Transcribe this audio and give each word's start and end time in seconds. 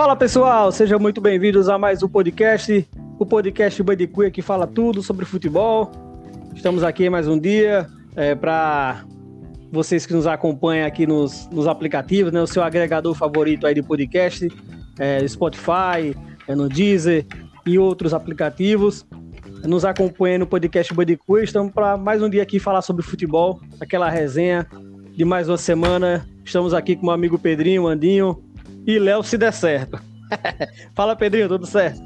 Fala 0.00 0.16
pessoal, 0.16 0.72
sejam 0.72 0.98
muito 0.98 1.20
bem-vindos 1.20 1.68
a 1.68 1.76
mais 1.76 2.02
um 2.02 2.08
podcast, 2.08 2.88
o 3.18 3.26
podcast 3.26 3.82
Bandicoot 3.82 4.30
que 4.30 4.40
fala 4.40 4.66
tudo 4.66 5.02
sobre 5.02 5.26
futebol. 5.26 5.92
Estamos 6.54 6.82
aqui 6.82 7.10
mais 7.10 7.28
um 7.28 7.38
dia 7.38 7.86
é, 8.16 8.34
para 8.34 9.04
vocês 9.70 10.06
que 10.06 10.14
nos 10.14 10.26
acompanham 10.26 10.86
aqui 10.86 11.06
nos, 11.06 11.46
nos 11.50 11.66
aplicativos, 11.66 12.32
né, 12.32 12.40
o 12.40 12.46
seu 12.46 12.62
agregador 12.62 13.14
favorito 13.14 13.66
aí 13.66 13.74
de 13.74 13.82
podcast, 13.82 14.48
é, 14.98 15.28
Spotify, 15.28 16.16
é 16.48 16.54
no 16.54 16.66
Deezer 16.66 17.26
e 17.66 17.78
outros 17.78 18.14
aplicativos. 18.14 19.04
Nos 19.66 19.84
acompanha 19.84 20.38
no 20.38 20.46
podcast 20.46 20.94
Bandicoot. 20.94 21.44
Estamos 21.44 21.74
para 21.74 21.98
mais 21.98 22.22
um 22.22 22.30
dia 22.30 22.42
aqui 22.42 22.58
falar 22.58 22.80
sobre 22.80 23.02
futebol, 23.02 23.60
aquela 23.78 24.08
resenha 24.08 24.66
de 25.12 25.26
mais 25.26 25.46
uma 25.46 25.58
semana. 25.58 26.26
Estamos 26.42 26.72
aqui 26.72 26.96
com 26.96 27.02
o 27.02 27.04
meu 27.04 27.12
amigo 27.14 27.38
Pedrinho, 27.38 27.86
Andinho 27.86 28.49
e 28.86 28.98
Léo, 28.98 29.22
se 29.22 29.36
der 29.36 29.52
certo. 29.52 29.98
Fala, 30.94 31.16
Pedrinho, 31.16 31.48
tudo 31.48 31.66
certo? 31.66 32.00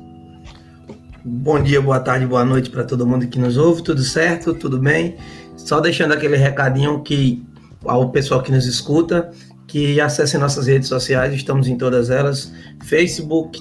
Bom 1.25 1.63
dia, 1.63 1.81
boa 1.81 2.01
tarde, 2.01 2.27
boa 2.27 2.45
noite 2.45 2.69
para 2.69 2.85
todo 2.85 3.07
mundo 3.07 3.27
que 3.27 3.39
nos 3.39 3.57
ouve. 3.57 3.83
Tudo 3.83 4.03
certo? 4.03 4.53
Tudo 4.55 4.79
bem? 4.79 5.17
Só 5.57 5.81
deixando 5.81 6.13
aquele 6.13 6.37
recadinho 6.37 7.03
que 7.03 7.43
ao 7.87 8.11
pessoal 8.11 8.43
que 8.43 8.53
nos 8.53 8.67
escuta, 8.67 9.31
que 9.67 10.01
acesse 10.01 10.37
nossas 10.37 10.67
redes 10.67 10.89
sociais, 10.89 11.33
estamos 11.33 11.67
em 11.67 11.79
todas 11.79 12.11
elas: 12.11 12.53
Facebook, 12.85 13.59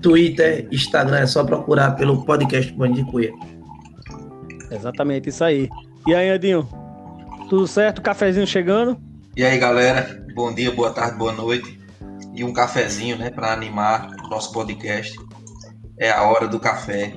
Twitter, 0.00 0.68
Instagram, 0.72 1.18
é 1.18 1.26
só 1.26 1.44
procurar 1.44 1.92
pelo 1.92 2.24
podcast 2.24 2.72
Bandicoot. 2.72 3.32
Exatamente, 4.70 5.28
isso 5.28 5.44
aí. 5.44 5.68
E 6.06 6.14
aí, 6.14 6.28
Edinho? 6.30 6.66
Tudo 7.48 7.66
certo? 7.66 8.00
Cafezinho 8.00 8.46
chegando? 8.46 8.98
E 9.36 9.44
aí, 9.44 9.58
galera? 9.58 10.24
Bom 10.34 10.54
dia, 10.54 10.70
boa 10.70 10.90
tarde, 10.90 11.18
boa 11.18 11.32
noite. 11.32 11.78
E 12.36 12.44
um 12.44 12.52
cafezinho, 12.52 13.16
né, 13.16 13.30
para 13.30 13.52
animar 13.52 14.14
o 14.24 14.28
nosso 14.28 14.52
podcast. 14.52 15.16
É 15.98 16.10
a 16.10 16.22
hora 16.22 16.46
do 16.46 16.60
café. 16.60 17.14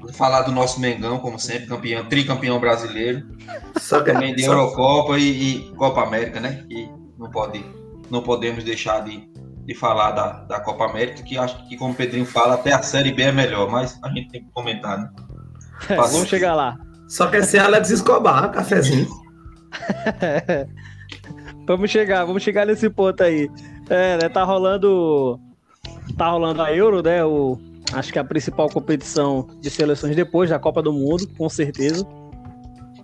Vou 0.00 0.12
falar 0.12 0.42
do 0.42 0.52
nosso 0.52 0.80
Mengão, 0.80 1.18
como 1.18 1.38
sempre, 1.38 1.66
campeão, 1.66 2.08
tricampeão 2.08 2.60
brasileiro. 2.60 3.26
Só 3.80 4.00
também 4.00 4.34
de 4.34 4.44
Eurocopa 4.44 5.18
e, 5.18 5.56
e, 5.70 5.74
Copa 5.74 6.02
América, 6.02 6.38
né? 6.38 6.64
E 6.70 6.88
não 7.18 7.30
pode, 7.30 7.64
não 8.10 8.22
podemos 8.22 8.62
deixar 8.62 9.00
de, 9.00 9.28
de 9.64 9.74
falar 9.74 10.12
da, 10.12 10.44
da 10.44 10.60
Copa 10.60 10.84
América, 10.84 11.22
que 11.22 11.36
acho 11.36 11.66
que, 11.66 11.76
como 11.76 11.92
o 11.92 11.96
Pedrinho 11.96 12.26
fala, 12.26 12.54
até 12.54 12.72
a 12.72 12.82
Série 12.82 13.12
B 13.12 13.22
é 13.22 13.32
melhor, 13.32 13.68
mas 13.68 13.98
a 14.04 14.08
gente 14.10 14.28
tem 14.28 14.44
que 14.44 14.50
comentar, 14.52 14.98
né? 14.98 15.10
É, 15.88 15.96
vamos 15.96 16.28
chegar 16.28 16.54
lá. 16.54 16.76
Só 17.08 17.26
quer 17.28 17.42
ser 17.42 17.58
Alex 17.58 17.90
Escobar, 17.90 18.50
cafezinho. 18.52 19.08
vamos 21.66 21.90
chegar, 21.90 22.24
vamos 22.24 22.42
chegar 22.42 22.66
nesse 22.66 22.88
ponto 22.88 23.22
aí. 23.22 23.50
É, 23.88 24.16
né, 24.16 24.28
tá 24.28 24.44
rolando 24.44 25.38
tá 26.16 26.30
rolando 26.30 26.62
a 26.62 26.72
Euro, 26.72 27.02
né? 27.02 27.24
O, 27.24 27.58
acho 27.92 28.12
que 28.12 28.18
a 28.18 28.24
principal 28.24 28.68
competição 28.68 29.46
de 29.60 29.70
seleções 29.70 30.16
depois 30.16 30.50
da 30.50 30.58
Copa 30.58 30.82
do 30.82 30.92
Mundo, 30.92 31.26
com 31.36 31.48
certeza. 31.48 32.06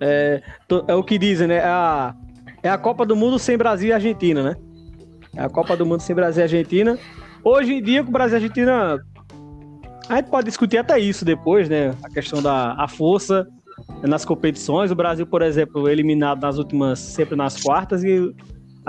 É, 0.00 0.42
é 0.88 0.94
o 0.94 1.02
que 1.02 1.18
dizem, 1.18 1.48
né? 1.48 1.56
É 1.56 1.64
a, 1.64 2.14
é 2.62 2.68
a 2.68 2.78
Copa 2.78 3.04
do 3.04 3.14
Mundo 3.14 3.38
sem 3.38 3.56
Brasil 3.56 3.90
e 3.90 3.92
Argentina, 3.92 4.42
né? 4.42 4.56
É 5.36 5.42
a 5.42 5.48
Copa 5.48 5.76
do 5.76 5.84
Mundo 5.84 6.00
sem 6.00 6.14
Brasil 6.14 6.40
e 6.40 6.44
Argentina. 6.44 6.98
Hoje 7.44 7.74
em 7.74 7.82
dia, 7.82 8.02
com 8.02 8.10
o 8.10 8.12
Brasil 8.12 8.38
e 8.38 8.42
Argentina, 8.42 8.98
a 10.08 10.16
gente 10.16 10.30
pode 10.30 10.46
discutir 10.46 10.78
até 10.78 10.98
isso 10.98 11.24
depois, 11.24 11.68
né? 11.68 11.94
A 12.02 12.08
questão 12.08 12.42
da 12.42 12.74
a 12.74 12.88
força 12.88 13.46
nas 14.02 14.24
competições. 14.24 14.90
O 14.90 14.94
Brasil, 14.94 15.26
por 15.26 15.42
exemplo, 15.42 15.88
eliminado 15.88 16.40
nas 16.40 16.58
últimas, 16.58 16.98
sempre 16.98 17.36
nas 17.36 17.62
quartas, 17.62 18.02
e 18.02 18.34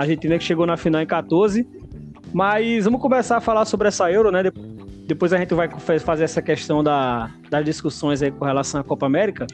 Argentina 0.02 0.38
que 0.38 0.44
chegou 0.44 0.66
na 0.66 0.76
final 0.76 1.00
em 1.00 1.06
14. 1.06 1.66
Mas 2.32 2.84
vamos 2.84 3.00
começar 3.00 3.36
a 3.36 3.40
falar 3.40 3.64
sobre 3.64 3.88
essa 3.88 4.10
Euro, 4.10 4.30
né? 4.30 4.42
Depois 5.06 5.32
a 5.32 5.38
gente 5.38 5.52
vai 5.52 5.68
fazer 6.00 6.24
essa 6.24 6.40
questão 6.40 6.82
da, 6.82 7.30
das 7.50 7.64
discussões 7.64 8.22
aí 8.22 8.30
com 8.30 8.44
relação 8.44 8.80
à 8.80 8.84
Copa 8.84 9.04
América. 9.04 9.46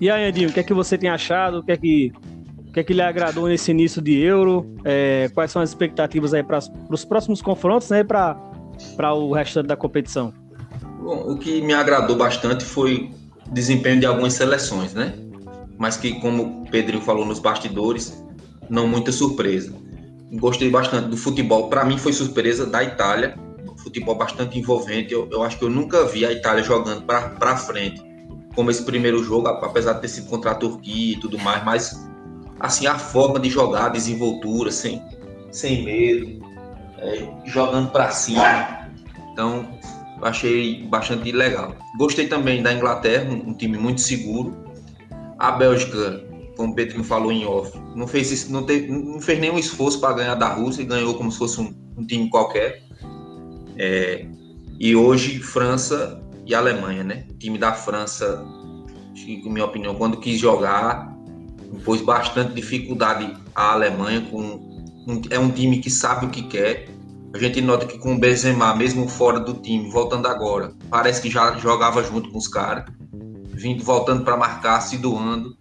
E 0.00 0.10
aí, 0.10 0.28
Andinho, 0.28 0.48
o 0.48 0.52
que 0.52 0.60
é 0.60 0.62
que 0.62 0.72
você 0.72 0.96
tem 0.96 1.10
achado? 1.10 1.58
O 1.58 1.62
que 1.62 1.72
é 1.72 1.76
que, 1.76 2.12
o 2.68 2.72
que, 2.72 2.80
é 2.80 2.84
que 2.84 2.92
lhe 2.92 3.02
agradou 3.02 3.48
nesse 3.48 3.70
início 3.70 4.00
de 4.00 4.18
Euro? 4.18 4.74
É, 4.84 5.30
quais 5.34 5.50
são 5.50 5.60
as 5.60 5.70
expectativas 5.70 6.32
aí 6.32 6.42
para 6.42 6.58
os 6.90 7.04
próximos 7.04 7.42
confrontos, 7.42 7.90
né? 7.90 8.04
Para 8.04 9.14
o 9.14 9.32
restante 9.32 9.66
da 9.66 9.76
competição? 9.76 10.32
Bom, 11.00 11.32
o 11.32 11.38
que 11.38 11.60
me 11.60 11.74
agradou 11.74 12.16
bastante 12.16 12.64
foi 12.64 13.10
o 13.48 13.52
desempenho 13.52 14.00
de 14.00 14.06
algumas 14.06 14.34
seleções, 14.34 14.94
né? 14.94 15.14
Mas 15.78 15.96
que, 15.96 16.20
como 16.20 16.62
o 16.62 16.70
Pedrinho 16.70 17.02
falou 17.02 17.24
nos 17.24 17.38
bastidores, 17.38 18.24
não 18.68 18.86
muita 18.86 19.12
surpresa. 19.12 19.72
Gostei 20.32 20.70
bastante 20.70 21.08
do 21.08 21.16
futebol. 21.16 21.68
Para 21.68 21.84
mim 21.84 21.98
foi 21.98 22.12
surpresa 22.12 22.66
da 22.66 22.82
Itália. 22.82 23.36
Futebol 23.78 24.16
bastante 24.16 24.58
envolvente. 24.58 25.12
Eu, 25.12 25.28
eu 25.30 25.42
acho 25.42 25.58
que 25.58 25.64
eu 25.64 25.70
nunca 25.70 26.04
vi 26.06 26.24
a 26.26 26.32
Itália 26.32 26.64
jogando 26.64 27.02
para 27.02 27.56
frente, 27.56 28.02
como 28.54 28.70
esse 28.70 28.82
primeiro 28.82 29.22
jogo, 29.22 29.46
apesar 29.48 29.94
de 29.94 30.00
ter 30.00 30.08
sido 30.08 30.28
contra 30.28 30.50
a 30.50 30.54
Turquia 30.54 31.16
e 31.16 31.20
tudo 31.20 31.38
mais. 31.38 31.64
Mas 31.64 32.08
assim 32.58 32.86
a 32.86 32.98
forma 32.98 33.38
de 33.38 33.48
jogar, 33.48 33.86
a 33.86 33.88
desenvoltura, 33.90 34.72
sem, 34.72 35.00
sem 35.52 35.84
medo, 35.84 36.44
é, 36.98 37.28
jogando 37.44 37.90
para 37.90 38.10
cima. 38.10 38.88
Então 39.32 39.68
achei 40.22 40.84
bastante 40.86 41.30
legal. 41.30 41.76
Gostei 41.98 42.26
também 42.26 42.62
da 42.62 42.72
Inglaterra, 42.72 43.30
um, 43.30 43.50
um 43.50 43.54
time 43.54 43.78
muito 43.78 44.00
seguro. 44.00 44.56
A 45.38 45.52
Bélgica 45.52 46.25
como 46.56 46.72
o 46.72 46.74
Pedro 46.74 47.04
falou 47.04 47.30
em 47.30 47.44
off, 47.44 47.78
não 47.94 48.06
fez, 48.06 48.48
não, 48.48 48.64
teve, 48.64 48.90
não 48.90 49.20
fez 49.20 49.38
nenhum 49.38 49.58
esforço 49.58 50.00
para 50.00 50.14
ganhar 50.14 50.34
da 50.34 50.48
Rússia 50.48 50.82
e 50.82 50.86
ganhou 50.86 51.14
como 51.14 51.30
se 51.30 51.38
fosse 51.38 51.60
um, 51.60 51.74
um 51.96 52.06
time 52.06 52.30
qualquer. 52.30 52.82
É, 53.76 54.26
e 54.80 54.96
hoje, 54.96 55.38
França 55.38 56.22
e 56.46 56.54
Alemanha, 56.54 57.04
né? 57.04 57.26
O 57.30 57.34
time 57.34 57.58
da 57.58 57.72
França, 57.72 58.44
na 59.44 59.50
minha 59.50 59.64
opinião, 59.64 59.94
quando 59.94 60.16
quis 60.16 60.40
jogar, 60.40 61.14
pôs 61.84 62.00
bastante 62.00 62.54
dificuldade 62.54 63.36
a 63.54 63.72
Alemanha. 63.72 64.22
Com, 64.30 64.40
um, 65.06 65.20
é 65.30 65.38
um 65.38 65.50
time 65.50 65.78
que 65.78 65.90
sabe 65.90 66.26
o 66.26 66.30
que 66.30 66.42
quer. 66.42 66.88
A 67.34 67.38
gente 67.38 67.60
nota 67.60 67.84
que 67.84 67.98
com 67.98 68.14
o 68.14 68.18
Benzema, 68.18 68.74
mesmo 68.74 69.06
fora 69.08 69.38
do 69.38 69.54
time, 69.54 69.90
voltando 69.90 70.26
agora, 70.26 70.72
parece 70.88 71.20
que 71.20 71.28
já 71.28 71.56
jogava 71.58 72.02
junto 72.02 72.30
com 72.30 72.38
os 72.38 72.48
caras, 72.48 72.86
vindo 73.52 73.84
voltando 73.84 74.24
para 74.24 74.38
marcar, 74.38 74.80
se 74.80 74.96
doando 74.96 75.54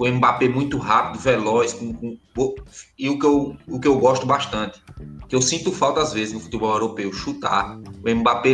o 0.00 0.10
Mbappé 0.10 0.48
muito 0.48 0.78
rápido, 0.78 1.20
veloz, 1.20 1.74
com, 1.74 1.92
com, 1.92 2.54
e 2.98 3.10
o 3.10 3.18
que, 3.18 3.26
eu, 3.26 3.56
o 3.68 3.78
que 3.78 3.86
eu 3.86 3.98
gosto 3.98 4.24
bastante, 4.24 4.82
que 5.28 5.36
eu 5.36 5.42
sinto 5.42 5.70
falta 5.70 6.00
às 6.00 6.14
vezes 6.14 6.32
no 6.32 6.40
futebol 6.40 6.72
europeu, 6.72 7.12
chutar. 7.12 7.78
O 7.78 8.14
Mbappé 8.14 8.50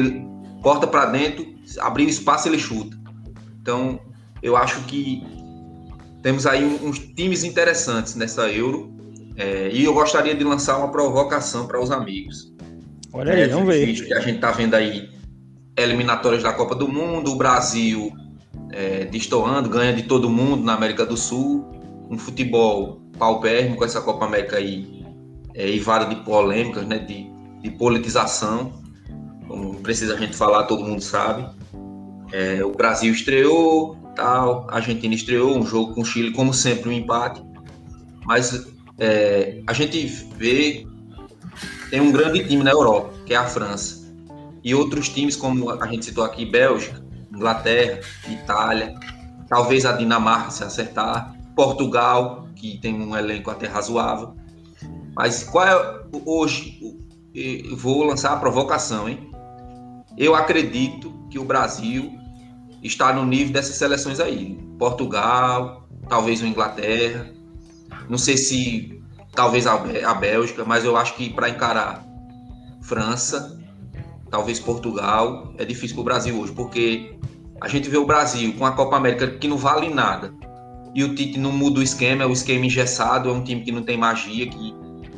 corta 0.60 0.88
para 0.88 1.06
dentro, 1.06 1.46
abrir 1.78 2.08
espaço 2.08 2.48
ele 2.48 2.58
chuta. 2.58 2.98
Então, 3.62 4.00
eu 4.42 4.56
acho 4.56 4.80
que 4.86 5.22
temos 6.20 6.48
aí 6.48 6.64
uns 6.82 6.98
times 6.98 7.44
interessantes 7.44 8.16
nessa 8.16 8.50
Euro, 8.50 8.92
é, 9.36 9.70
e 9.72 9.84
eu 9.84 9.94
gostaria 9.94 10.34
de 10.34 10.42
lançar 10.42 10.76
uma 10.78 10.90
provocação 10.90 11.68
para 11.68 11.80
os 11.80 11.92
amigos. 11.92 12.52
Olha 13.12 13.32
aí, 13.32 13.42
é, 13.42 13.48
vamos 13.48 13.68
ver. 13.68 13.84
A 13.84 14.20
gente 14.20 14.34
está 14.34 14.50
vendo 14.50 14.74
aí 14.74 15.08
eliminatórias 15.78 16.42
da 16.42 16.52
Copa 16.52 16.74
do 16.74 16.88
Mundo, 16.88 17.30
o 17.30 17.36
Brasil 17.36 18.12
é, 18.72 19.04
destoando, 19.04 19.68
ganha 19.68 19.92
de 19.92 20.02
todo 20.02 20.28
mundo 20.28 20.64
na 20.64 20.74
América 20.74 21.04
do 21.04 21.16
Sul, 21.16 21.64
um 22.10 22.18
futebol 22.18 23.00
paupérrimo 23.18 23.76
com 23.76 23.84
essa 23.84 24.00
Copa 24.00 24.24
América 24.24 24.56
aí, 24.56 25.04
é, 25.54 25.68
ivada 25.70 26.06
de 26.06 26.16
polêmicas, 26.22 26.86
né, 26.86 26.98
de, 26.98 27.30
de 27.62 27.70
politização, 27.70 28.72
como 29.48 29.74
precisa 29.76 30.14
a 30.14 30.16
gente 30.16 30.36
falar, 30.36 30.64
todo 30.64 30.84
mundo 30.84 31.00
sabe. 31.00 31.48
É, 32.32 32.64
o 32.64 32.72
Brasil 32.72 33.12
estreou, 33.12 33.96
tal, 34.14 34.66
a 34.68 34.76
Argentina 34.76 35.14
estreou, 35.14 35.56
um 35.56 35.64
jogo 35.64 35.94
com 35.94 36.02
o 36.02 36.04
Chile, 36.04 36.32
como 36.32 36.52
sempre, 36.52 36.88
um 36.88 36.92
empate, 36.92 37.42
mas 38.24 38.66
é, 38.98 39.62
a 39.66 39.72
gente 39.72 40.06
vê 40.36 40.86
tem 41.90 42.00
um 42.00 42.10
grande 42.10 42.46
time 42.46 42.64
na 42.64 42.72
Europa, 42.72 43.14
que 43.24 43.32
é 43.32 43.36
a 43.36 43.44
França, 43.44 44.04
e 44.62 44.74
outros 44.74 45.08
times, 45.08 45.36
como 45.36 45.70
a 45.70 45.86
gente 45.86 46.04
citou 46.04 46.24
aqui, 46.24 46.44
Bélgica, 46.44 47.05
Inglaterra, 47.36 48.00
Itália, 48.28 48.94
talvez 49.48 49.84
a 49.86 49.92
Dinamarca 49.92 50.50
se 50.50 50.64
acertar, 50.64 51.36
Portugal, 51.54 52.48
que 52.56 52.78
tem 52.78 52.94
um 52.94 53.16
elenco 53.16 53.50
até 53.50 53.66
razoável. 53.66 54.34
Mas 55.14 55.44
qual 55.44 55.66
é 55.66 56.02
hoje? 56.24 56.80
Vou 57.76 58.02
lançar 58.04 58.32
a 58.32 58.36
provocação, 58.36 59.08
hein? 59.08 59.30
Eu 60.16 60.34
acredito 60.34 61.12
que 61.30 61.38
o 61.38 61.44
Brasil 61.44 62.12
está 62.82 63.12
no 63.12 63.24
nível 63.24 63.52
dessas 63.52 63.76
seleções 63.76 64.20
aí. 64.20 64.58
Portugal, 64.78 65.86
talvez 66.08 66.42
o 66.42 66.46
Inglaterra, 66.46 67.30
não 68.08 68.18
sei 68.18 68.36
se 68.36 69.02
talvez 69.34 69.66
a 69.66 70.14
Bélgica, 70.14 70.64
mas 70.64 70.84
eu 70.84 70.96
acho 70.96 71.14
que 71.14 71.30
para 71.30 71.48
encarar 71.48 72.04
França, 72.82 73.55
talvez 74.30 74.58
Portugal, 74.58 75.52
é 75.58 75.64
difícil 75.64 75.94
para 75.96 76.00
o 76.02 76.04
Brasil 76.04 76.38
hoje, 76.38 76.52
porque 76.52 77.16
a 77.60 77.68
gente 77.68 77.88
vê 77.88 77.96
o 77.96 78.06
Brasil 78.06 78.54
com 78.54 78.66
a 78.66 78.72
Copa 78.72 78.96
América 78.96 79.26
que 79.28 79.48
não 79.48 79.56
vale 79.56 79.88
nada. 79.88 80.34
E 80.94 81.04
o 81.04 81.14
Tite 81.14 81.38
não 81.38 81.52
muda 81.52 81.80
o 81.80 81.82
esquema, 81.82 82.24
é 82.24 82.26
um 82.26 82.32
esquema 82.32 82.64
engessado, 82.64 83.28
é 83.28 83.32
um 83.32 83.42
time 83.42 83.62
que 83.62 83.70
não 83.70 83.82
tem 83.82 83.96
magia, 83.96 84.46
que, 84.46 84.74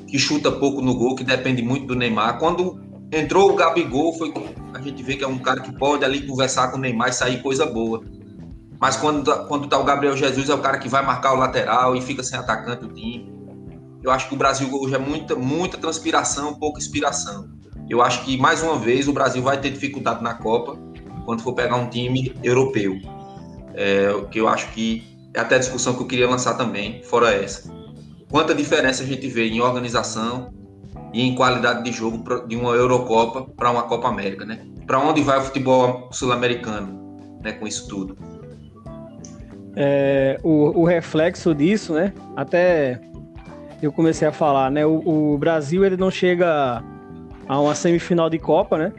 que 0.07 0.19
chuta 0.19 0.51
pouco 0.51 0.83
no 0.83 0.95
gol, 0.95 1.15
que 1.15 1.25
depende 1.25 1.63
muito 1.63 1.87
do 1.87 1.95
Neymar. 1.95 2.39
Quando 2.39 2.81
entrou 3.13 3.53
o 3.53 3.55
Gabigol, 3.55 4.13
foi 4.13 4.33
a 4.75 4.81
gente 4.81 5.03
vê 5.03 5.17
que 5.17 5.25
é 5.25 5.29
um 5.29 5.39
cara 5.39 5.61
que 5.61 5.73
pode 5.73 6.05
ali 6.05 6.27
conversar 6.27 6.71
com 6.71 6.77
o 6.77 6.81
Neymar 6.81 7.09
e 7.09 7.13
sair 7.13 7.43
coisa 7.43 7.65
boa. 7.65 8.03
Mas 8.81 8.97
quando, 8.97 9.47
quando 9.47 9.69
tá 9.69 9.79
o 9.79 9.85
Gabriel 9.85 10.17
Jesus, 10.17 10.49
é 10.49 10.55
o 10.55 10.59
cara 10.59 10.79
que 10.79 10.89
vai 10.89 11.05
marcar 11.05 11.33
o 11.33 11.37
lateral 11.37 11.97
e 11.97 12.01
fica 12.01 12.23
sem 12.23 12.39
atacante 12.39 12.85
o 12.85 12.89
time. 12.89 13.33
Eu 14.03 14.11
acho 14.11 14.29
que 14.29 14.35
o 14.35 14.39
Brasil 14.39 14.69
hoje 14.73 14.95
é 14.95 14.99
muita, 14.99 15.35
muita 15.35 15.77
transpiração, 15.77 16.55
pouca 16.55 16.79
inspiração. 16.79 17.49
Eu 17.89 18.03
acho 18.03 18.25
que, 18.25 18.37
mais 18.37 18.63
uma 18.63 18.77
vez, 18.77 19.09
o 19.09 19.13
Brasil 19.13 19.43
vai 19.43 19.61
ter 19.61 19.71
dificuldade 19.71 20.23
na 20.23 20.35
Copa 20.35 20.77
quando 21.25 21.43
for 21.43 21.55
pegar 21.55 21.77
um 21.77 21.89
time 21.89 22.35
europeu. 22.43 22.99
É, 23.75 24.13
que 24.31 24.41
eu 24.41 24.49
acho 24.49 24.71
que 24.73 25.05
é 25.35 25.41
até 25.41 25.57
a 25.57 25.59
discussão 25.59 25.95
que 25.95 26.03
eu 26.03 26.07
queria 26.07 26.29
lançar 26.29 26.55
também, 26.55 27.03
fora 27.05 27.33
essa. 27.33 27.73
Quanta 28.31 28.55
diferença 28.55 29.03
a 29.03 29.07
gente 29.07 29.27
vê 29.29 29.49
em 29.49 29.61
organização 29.61 30.53
e 31.13 31.23
em 31.23 31.35
qualidade 31.35 31.85
de 31.85 31.93
jogo 31.93 32.23
de 32.47 32.57
uma 32.57 32.73
Eurocopa 32.73 33.43
para 33.57 33.71
uma 33.71 33.85
Copa 33.85 34.09
América, 34.09 34.45
né? 34.45 34.61
Para 34.87 34.99
onde 34.99 35.23
vai 35.23 35.39
o 35.39 35.43
futebol 35.43 36.09
sul-americano, 36.13 37.41
né, 37.43 37.53
com 37.53 37.67
isso 37.67 37.89
tudo? 37.89 38.17
É, 39.77 40.39
o, 40.43 40.81
o, 40.81 40.85
reflexo 40.85 41.55
disso, 41.55 41.95
né? 41.95 42.13
Até 42.37 43.01
eu 43.81 43.93
comecei 43.93 44.27
a 44.27 44.33
falar, 44.33 44.71
né? 44.71 44.85
O, 44.85 45.35
o, 45.35 45.39
Brasil 45.39 45.85
ele 45.85 45.97
não 45.97 46.11
chega 46.11 46.83
a 47.49 47.61
uma 47.61 47.75
semifinal 47.75 48.29
de 48.29 48.39
Copa, 48.39 48.77
né? 48.77 48.93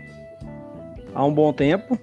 Há 1.14 1.26
um 1.26 1.34
bom 1.34 1.54
tempo. 1.54 1.98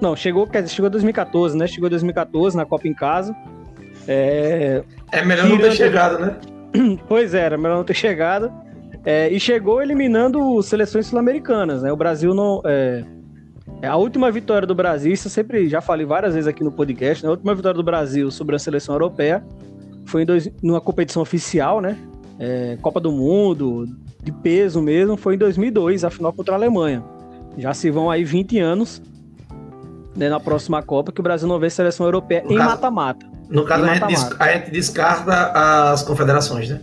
Não, 0.00 0.16
chegou, 0.16 0.46
quer 0.46 0.62
dizer, 0.62 0.74
chegou 0.74 0.90
2014, 0.90 1.56
né? 1.56 1.66
Chegou 1.66 1.88
2014 1.88 2.56
na 2.56 2.64
Copa 2.64 2.88
em 2.88 2.94
casa. 2.94 3.36
É, 4.08 4.82
é 5.12 5.24
melhor 5.24 5.48
não 5.48 5.58
ter 5.58 5.72
chegado, 5.72 6.18
né? 6.18 6.36
Pois 7.06 7.34
é, 7.34 7.40
era 7.40 7.58
melhor 7.58 7.76
não 7.76 7.84
ter 7.84 7.94
chegado. 7.94 8.50
É, 9.04 9.28
e 9.28 9.38
chegou 9.38 9.82
eliminando 9.82 10.62
seleções 10.62 11.06
sul-americanas, 11.06 11.82
né? 11.82 11.92
O 11.92 11.96
Brasil 11.96 12.34
não. 12.34 12.62
É, 12.64 13.04
é, 13.82 13.86
a 13.86 13.96
última 13.96 14.30
vitória 14.30 14.66
do 14.66 14.74
Brasil, 14.74 15.12
isso 15.12 15.26
eu 15.26 15.30
sempre 15.30 15.68
já 15.68 15.80
falei 15.80 16.06
várias 16.06 16.34
vezes 16.34 16.48
aqui 16.48 16.64
no 16.64 16.72
podcast, 16.72 17.22
né? 17.22 17.28
A 17.28 17.32
última 17.32 17.54
vitória 17.54 17.76
do 17.76 17.82
Brasil 17.82 18.30
sobre 18.30 18.56
a 18.56 18.58
seleção 18.58 18.94
europeia 18.94 19.44
foi 20.06 20.22
em 20.22 20.26
dois, 20.26 20.48
numa 20.62 20.80
competição 20.80 21.22
oficial, 21.22 21.80
né? 21.80 21.98
É, 22.38 22.78
Copa 22.80 23.00
do 23.00 23.12
Mundo, 23.12 23.86
de 24.22 24.30
peso 24.30 24.80
mesmo, 24.80 25.16
foi 25.16 25.34
em 25.34 25.38
2002, 25.38 26.04
a 26.04 26.10
final 26.10 26.32
contra 26.32 26.54
a 26.54 26.56
Alemanha. 26.56 27.02
Já 27.58 27.74
se 27.74 27.90
vão 27.90 28.10
aí 28.10 28.24
20 28.24 28.58
anos 28.58 29.02
né, 30.16 30.28
na 30.28 30.38
próxima 30.38 30.82
Copa 30.82 31.12
que 31.12 31.20
o 31.20 31.22
Brasil 31.22 31.48
não 31.48 31.58
vê 31.58 31.68
seleção 31.68 32.06
europeia 32.06 32.42
no 32.44 32.52
em 32.52 32.58
mata-mata. 32.58 33.26
No 33.48 33.64
caso, 33.64 33.84
a, 33.84 33.94
gente 33.94 34.34
a 34.38 34.52
gente 34.52 34.70
descarta 34.70 35.52
as 35.92 36.02
confederações, 36.02 36.70
né? 36.70 36.80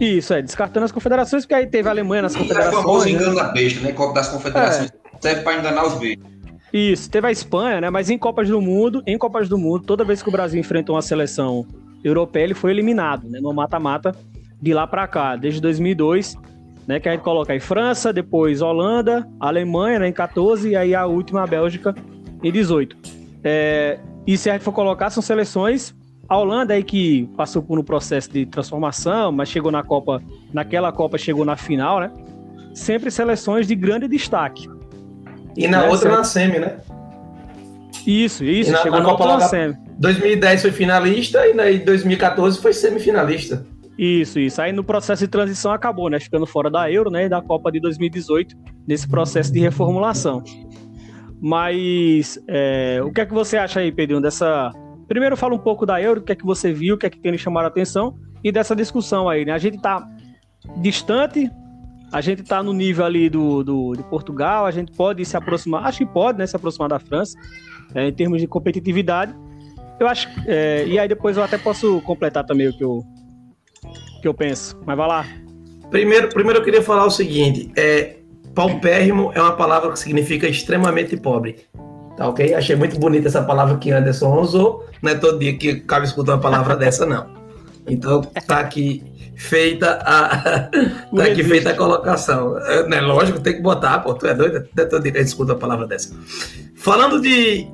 Isso, 0.00 0.32
é, 0.32 0.40
descartando 0.40 0.86
as 0.86 0.92
confederações, 0.92 1.44
porque 1.44 1.54
aí 1.54 1.66
teve 1.66 1.88
a 1.88 1.90
Alemanha 1.90 2.22
nas 2.22 2.36
confederações. 2.36 2.74
É 2.74 2.78
o 2.78 2.82
famoso 2.82 3.08
engano 3.08 3.34
né? 3.34 3.42
da 3.42 3.48
besta, 3.48 3.80
né? 3.80 3.92
Copa 3.92 4.14
das 4.14 4.28
confederações. 4.28 4.90
É. 4.90 5.18
Serve 5.20 5.42
para 5.42 5.58
enganar 5.58 5.86
os 5.86 5.94
beijos. 5.94 6.24
Isso, 6.72 7.10
teve 7.10 7.26
a 7.26 7.32
Espanha, 7.32 7.80
né? 7.80 7.90
Mas 7.90 8.08
em 8.08 8.16
Copas 8.16 8.48
do 8.48 8.60
Mundo, 8.60 9.02
em 9.06 9.18
Copas 9.18 9.48
do 9.48 9.58
Mundo, 9.58 9.84
toda 9.84 10.04
vez 10.04 10.22
que 10.22 10.28
o 10.28 10.32
Brasil 10.32 10.60
enfrentou 10.60 10.94
uma 10.94 11.02
seleção 11.02 11.66
europeia, 12.04 12.44
ele 12.44 12.54
foi 12.54 12.70
eliminado, 12.70 13.28
né? 13.28 13.40
No 13.40 13.52
mata-mata 13.52 14.14
de 14.60 14.72
lá 14.72 14.86
para 14.86 15.06
cá, 15.08 15.34
desde 15.34 15.60
2002, 15.60 16.36
né? 16.88 16.98
Que 16.98 17.08
a 17.08 17.12
gente 17.12 17.20
coloca 17.20 17.52
aí 17.52 17.60
França, 17.60 18.12
depois 18.12 18.62
Holanda, 18.62 19.28
Alemanha, 19.38 19.98
né? 19.98 20.08
Em 20.08 20.12
14 20.12 20.70
e 20.70 20.74
aí 20.74 20.94
a 20.94 21.06
última 21.06 21.42
a 21.42 21.46
Bélgica 21.46 21.94
em 22.42 22.50
18. 22.50 22.96
É, 23.44 24.00
e 24.26 24.36
se 24.38 24.48
a 24.48 24.54
gente 24.54 24.62
for 24.62 24.72
colocar, 24.72 25.10
são 25.10 25.22
seleções 25.22 25.94
a 26.28 26.36
Holanda 26.36 26.74
aí 26.74 26.82
que 26.82 27.26
passou 27.36 27.62
por 27.62 27.78
um 27.78 27.82
processo 27.82 28.30
de 28.30 28.44
transformação, 28.44 29.32
mas 29.32 29.48
chegou 29.48 29.72
na 29.72 29.82
Copa, 29.82 30.22
naquela 30.52 30.92
Copa 30.92 31.16
chegou 31.16 31.44
na 31.44 31.56
final, 31.56 32.00
né? 32.00 32.10
Sempre 32.74 33.10
seleções 33.10 33.66
de 33.66 33.74
grande 33.74 34.06
destaque. 34.06 34.68
E 35.56 35.66
na 35.66 35.82
né? 35.82 35.88
outra 35.88 36.10
na 36.10 36.24
semi, 36.24 36.58
né? 36.58 36.76
Isso, 38.06 38.44
isso, 38.44 38.72
na, 38.72 38.78
chegou 38.78 38.98
na, 38.98 39.04
Copa 39.04 39.26
na 39.26 39.40
semi. 39.40 39.76
2010 39.98 40.62
foi 40.62 40.72
finalista 40.72 41.46
e 41.46 41.52
em 41.52 41.84
2014 41.84 42.60
foi 42.60 42.72
semifinalista. 42.72 43.66
Isso, 43.98 44.38
isso. 44.38 44.62
Aí 44.62 44.72
no 44.72 44.84
processo 44.84 45.24
de 45.24 45.28
transição 45.28 45.72
acabou, 45.72 46.08
né? 46.08 46.20
Ficando 46.20 46.46
fora 46.46 46.70
da 46.70 46.90
Euro, 46.90 47.10
né? 47.10 47.26
E 47.26 47.28
da 47.28 47.42
Copa 47.42 47.72
de 47.72 47.80
2018, 47.80 48.56
nesse 48.86 49.08
processo 49.08 49.52
de 49.52 49.58
reformulação. 49.58 50.42
Mas 51.40 52.38
é, 52.48 53.00
o 53.02 53.12
que 53.12 53.20
é 53.20 53.26
que 53.26 53.34
você 53.34 53.56
acha 53.56 53.80
aí, 53.80 53.90
Pedrinho, 53.90 54.20
dessa. 54.20 54.70
Primeiro 55.08 55.36
fala 55.36 55.54
um 55.54 55.58
pouco 55.58 55.84
da 55.84 56.00
Euro, 56.00 56.20
o 56.20 56.22
que 56.22 56.32
é 56.32 56.36
que 56.36 56.44
você 56.44 56.72
viu, 56.72 56.94
o 56.94 56.98
que 56.98 57.06
é 57.06 57.10
que 57.10 57.18
tem 57.18 57.32
lhe 57.32 57.38
chamado 57.38 57.64
a 57.64 57.68
atenção, 57.68 58.14
e 58.44 58.52
dessa 58.52 58.76
discussão 58.76 59.28
aí, 59.28 59.44
né? 59.44 59.52
A 59.52 59.58
gente 59.58 59.80
tá 59.80 60.06
distante 60.76 61.50
a 62.12 62.20
gente 62.20 62.42
está 62.42 62.62
no 62.62 62.72
nível 62.72 63.04
ali 63.04 63.28
do, 63.28 63.62
do, 63.62 63.92
de 63.92 64.02
Portugal, 64.04 64.64
a 64.64 64.70
gente 64.70 64.92
pode 64.92 65.24
se 65.24 65.36
aproximar, 65.36 65.86
acho 65.86 65.98
que 65.98 66.06
pode, 66.06 66.38
né, 66.38 66.46
se 66.46 66.56
aproximar 66.56 66.88
da 66.88 66.98
França, 66.98 67.38
é, 67.94 68.08
em 68.08 68.12
termos 68.12 68.40
de 68.40 68.46
competitividade. 68.46 69.34
Eu 70.00 70.08
acho, 70.08 70.28
é, 70.46 70.86
e 70.86 70.98
aí 70.98 71.06
depois 71.06 71.36
eu 71.36 71.42
até 71.42 71.58
posso 71.58 72.00
completar 72.02 72.44
também 72.44 72.68
o 72.68 72.72
que 72.72 72.82
eu, 72.82 73.02
que 74.20 74.28
eu 74.28 74.34
penso, 74.34 74.78
mas 74.84 74.96
vai 74.96 75.08
lá. 75.08 75.26
Primeiro, 75.90 76.28
primeiro 76.28 76.60
eu 76.60 76.64
queria 76.64 76.82
falar 76.82 77.06
o 77.06 77.10
seguinte, 77.10 77.70
é, 77.76 78.16
paupérrimo 78.54 79.32
é 79.34 79.40
uma 79.40 79.56
palavra 79.56 79.92
que 79.92 79.98
significa 79.98 80.46
extremamente 80.46 81.16
pobre, 81.16 81.56
tá 82.16 82.28
ok? 82.28 82.54
Achei 82.54 82.76
muito 82.76 82.98
bonita 82.98 83.28
essa 83.28 83.42
palavra 83.42 83.78
que 83.78 83.90
Anderson 83.90 84.38
usou, 84.38 84.86
não 85.02 85.12
é 85.12 85.14
todo 85.14 85.38
dia 85.38 85.56
que 85.56 85.80
cabe 85.80 86.06
escutar 86.06 86.34
uma 86.34 86.40
palavra 86.40 86.74
dessa, 86.76 87.06
não. 87.06 87.26
Então, 87.86 88.20
tá 88.20 88.60
aqui 88.60 89.02
feita 89.36 90.00
a 90.04 90.68
tá 91.16 91.24
aqui 91.24 91.42
feita 91.44 91.70
a 91.70 91.74
colocação. 91.74 92.58
É, 92.58 92.86
né, 92.88 93.00
lógico, 93.00 93.40
tem 93.40 93.54
que 93.54 93.62
botar, 93.62 94.00
pô, 94.00 94.12
tu 94.12 94.26
é 94.26 94.34
doido? 94.34 94.56
Até 94.56 94.84
todo 94.84 95.02
dia 95.02 95.20
escuta 95.20 95.52
uma 95.52 95.58
palavra 95.58 95.86
dessa. 95.86 96.14
Falando 96.74 97.20
de 97.20 97.66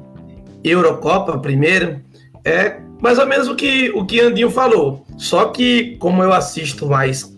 Eurocopa 0.63 1.39
primeiro, 1.39 2.01
é 2.45 2.79
mais 3.01 3.19
ou 3.19 3.27
menos 3.27 3.49
o 3.49 3.55
que 3.55 3.91
o 3.95 4.05
que 4.05 4.21
Andinho 4.21 4.51
falou. 4.51 5.05
Só 5.17 5.47
que 5.47 5.97
como 5.99 6.23
eu 6.23 6.33
assisto 6.33 6.87
mais, 6.87 7.35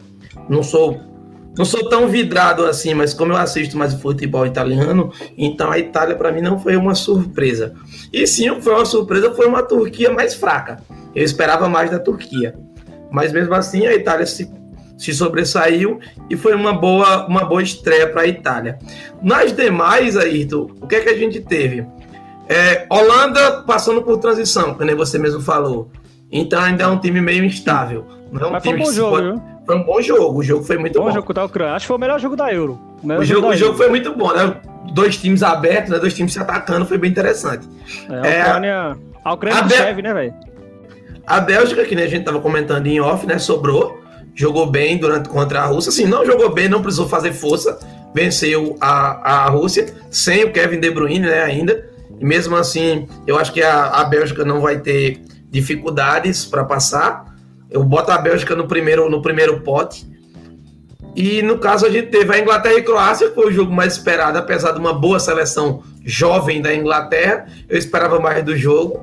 não 0.48 0.62
sou 0.62 1.00
não 1.56 1.64
sou 1.64 1.88
tão 1.88 2.06
vidrado 2.06 2.66
assim, 2.66 2.92
mas 2.92 3.14
como 3.14 3.32
eu 3.32 3.36
assisto 3.36 3.78
mais 3.78 3.94
futebol 3.94 4.44
italiano, 4.44 5.10
então 5.38 5.70
a 5.72 5.78
Itália 5.78 6.14
para 6.14 6.30
mim 6.30 6.42
não 6.42 6.58
foi 6.58 6.76
uma 6.76 6.94
surpresa. 6.94 7.74
E 8.12 8.26
sim, 8.26 8.60
foi 8.60 8.74
uma 8.74 8.84
surpresa, 8.84 9.32
foi 9.32 9.46
uma 9.46 9.62
Turquia 9.62 10.12
mais 10.12 10.34
fraca. 10.34 10.82
Eu 11.14 11.24
esperava 11.24 11.66
mais 11.66 11.90
da 11.90 11.98
Turquia. 11.98 12.54
Mas 13.10 13.32
mesmo 13.32 13.54
assim 13.54 13.86
a 13.86 13.94
Itália 13.94 14.26
se, 14.26 14.50
se 14.98 15.14
sobressaiu 15.14 15.98
e 16.28 16.36
foi 16.36 16.54
uma 16.54 16.74
boa, 16.74 17.26
uma 17.26 17.44
boa 17.46 17.62
estreia 17.62 18.06
para 18.06 18.22
a 18.22 18.26
Itália. 18.26 18.78
Nas 19.22 19.50
demais, 19.52 20.14
Ayrton, 20.14 20.70
o 20.78 20.86
que 20.86 20.96
é 20.96 21.00
que 21.00 21.08
a 21.08 21.16
gente 21.16 21.40
teve? 21.40 21.86
É, 22.48 22.86
Holanda 22.88 23.62
passando 23.62 24.02
por 24.02 24.18
transição, 24.18 24.74
como 24.74 24.96
você 24.96 25.18
mesmo 25.18 25.40
falou. 25.40 25.90
Então 26.30 26.60
ainda 26.60 26.84
é 26.84 26.86
um 26.86 26.98
time 26.98 27.20
meio 27.20 27.44
instável. 27.44 28.04
Não 28.30 28.40
é 28.40 28.46
um 28.46 28.52
Mas 28.52 28.62
time 28.62 28.78
foi 28.78 28.82
um 28.82 28.86
bom 28.86 28.92
jogo, 28.92 29.16
pode... 29.16 29.56
Foi 29.66 29.76
um 29.76 29.82
bom 29.82 30.00
jogo, 30.00 30.38
o 30.38 30.42
jogo 30.42 30.64
foi 30.64 30.78
muito 30.78 30.98
bom. 30.98 31.06
bom. 31.06 31.12
jogo 31.12 31.34
da 31.34 31.44
Ucrânia. 31.44 31.74
Acho 31.74 31.84
que 31.84 31.88
foi 31.88 31.96
o 31.96 32.00
melhor 32.00 32.20
jogo 32.20 32.36
da 32.36 32.52
Euro. 32.52 32.78
O, 33.02 33.12
o 33.12 33.24
jogo, 33.24 33.48
o 33.48 33.56
jogo 33.56 33.76
foi 33.76 33.88
muito 33.88 34.14
bom, 34.14 34.32
né? 34.32 34.54
Dois 34.92 35.16
times 35.16 35.42
abertos, 35.42 35.90
né? 35.90 35.98
dois 35.98 36.14
times 36.14 36.32
se 36.32 36.38
atacando, 36.38 36.86
foi 36.86 36.98
bem 36.98 37.10
interessante. 37.10 37.66
É, 38.08 38.42
a 38.42 38.46
Ucrânia. 38.46 38.68
É, 38.68 38.96
a 39.24 39.32
Ucrânia 39.32 39.60
a 39.60 39.94
né, 39.94 40.14
velho? 40.14 40.34
A 41.26 41.40
Bélgica, 41.40 41.84
que 41.84 41.96
né, 41.96 42.04
a 42.04 42.08
gente 42.08 42.20
estava 42.20 42.40
comentando 42.40 42.86
em 42.86 43.00
off, 43.00 43.26
né? 43.26 43.38
Sobrou, 43.38 44.00
jogou 44.34 44.66
bem 44.66 44.96
durante 44.98 45.28
contra 45.28 45.62
a 45.62 45.66
Rússia. 45.66 45.88
Assim, 45.88 46.06
não 46.06 46.24
jogou 46.24 46.52
bem, 46.52 46.68
não 46.68 46.80
precisou 46.80 47.08
fazer 47.08 47.32
força, 47.32 47.76
venceu 48.14 48.76
a, 48.80 49.46
a 49.46 49.48
Rússia 49.48 49.92
sem 50.08 50.44
o 50.44 50.52
Kevin 50.52 50.78
De 50.78 50.90
Bruyne, 50.90 51.26
né? 51.26 51.42
Ainda. 51.42 51.95
Mesmo 52.20 52.56
assim, 52.56 53.06
eu 53.26 53.38
acho 53.38 53.52
que 53.52 53.62
a, 53.62 53.86
a 53.86 54.04
Bélgica 54.04 54.44
não 54.44 54.60
vai 54.60 54.78
ter 54.78 55.20
dificuldades 55.50 56.44
para 56.44 56.64
passar. 56.64 57.34
Eu 57.70 57.82
boto 57.82 58.10
a 58.10 58.18
Bélgica 58.18 58.54
no 58.54 58.66
primeiro, 58.66 59.10
no 59.10 59.20
primeiro 59.20 59.60
pote. 59.60 60.06
E 61.14 61.40
no 61.40 61.58
caso 61.58 61.86
a 61.86 61.90
gente 61.90 62.08
teve 62.08 62.34
a 62.34 62.38
Inglaterra 62.38 62.74
e 62.74 62.82
Croácia, 62.82 63.28
que 63.28 63.34
foi 63.34 63.46
o 63.46 63.52
jogo 63.52 63.72
mais 63.72 63.94
esperado, 63.94 64.36
apesar 64.36 64.72
de 64.72 64.78
uma 64.78 64.92
boa 64.92 65.18
seleção 65.18 65.82
jovem 66.04 66.60
da 66.60 66.74
Inglaterra. 66.74 67.46
Eu 67.68 67.78
esperava 67.78 68.20
mais 68.20 68.44
do 68.44 68.54
jogo. 68.56 69.02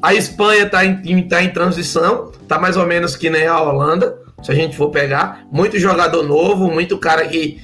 A 0.00 0.14
Espanha 0.14 0.64
está 0.64 0.84
em, 0.84 1.22
tá 1.26 1.42
em 1.42 1.48
transição, 1.48 2.30
tá 2.46 2.58
mais 2.58 2.76
ou 2.76 2.86
menos 2.86 3.16
que 3.16 3.30
nem 3.30 3.46
a 3.46 3.60
Holanda, 3.60 4.18
se 4.42 4.52
a 4.52 4.54
gente 4.54 4.76
for 4.76 4.90
pegar. 4.90 5.46
Muito 5.50 5.78
jogador 5.78 6.22
novo, 6.22 6.70
muito 6.70 6.98
cara 6.98 7.26
que 7.26 7.58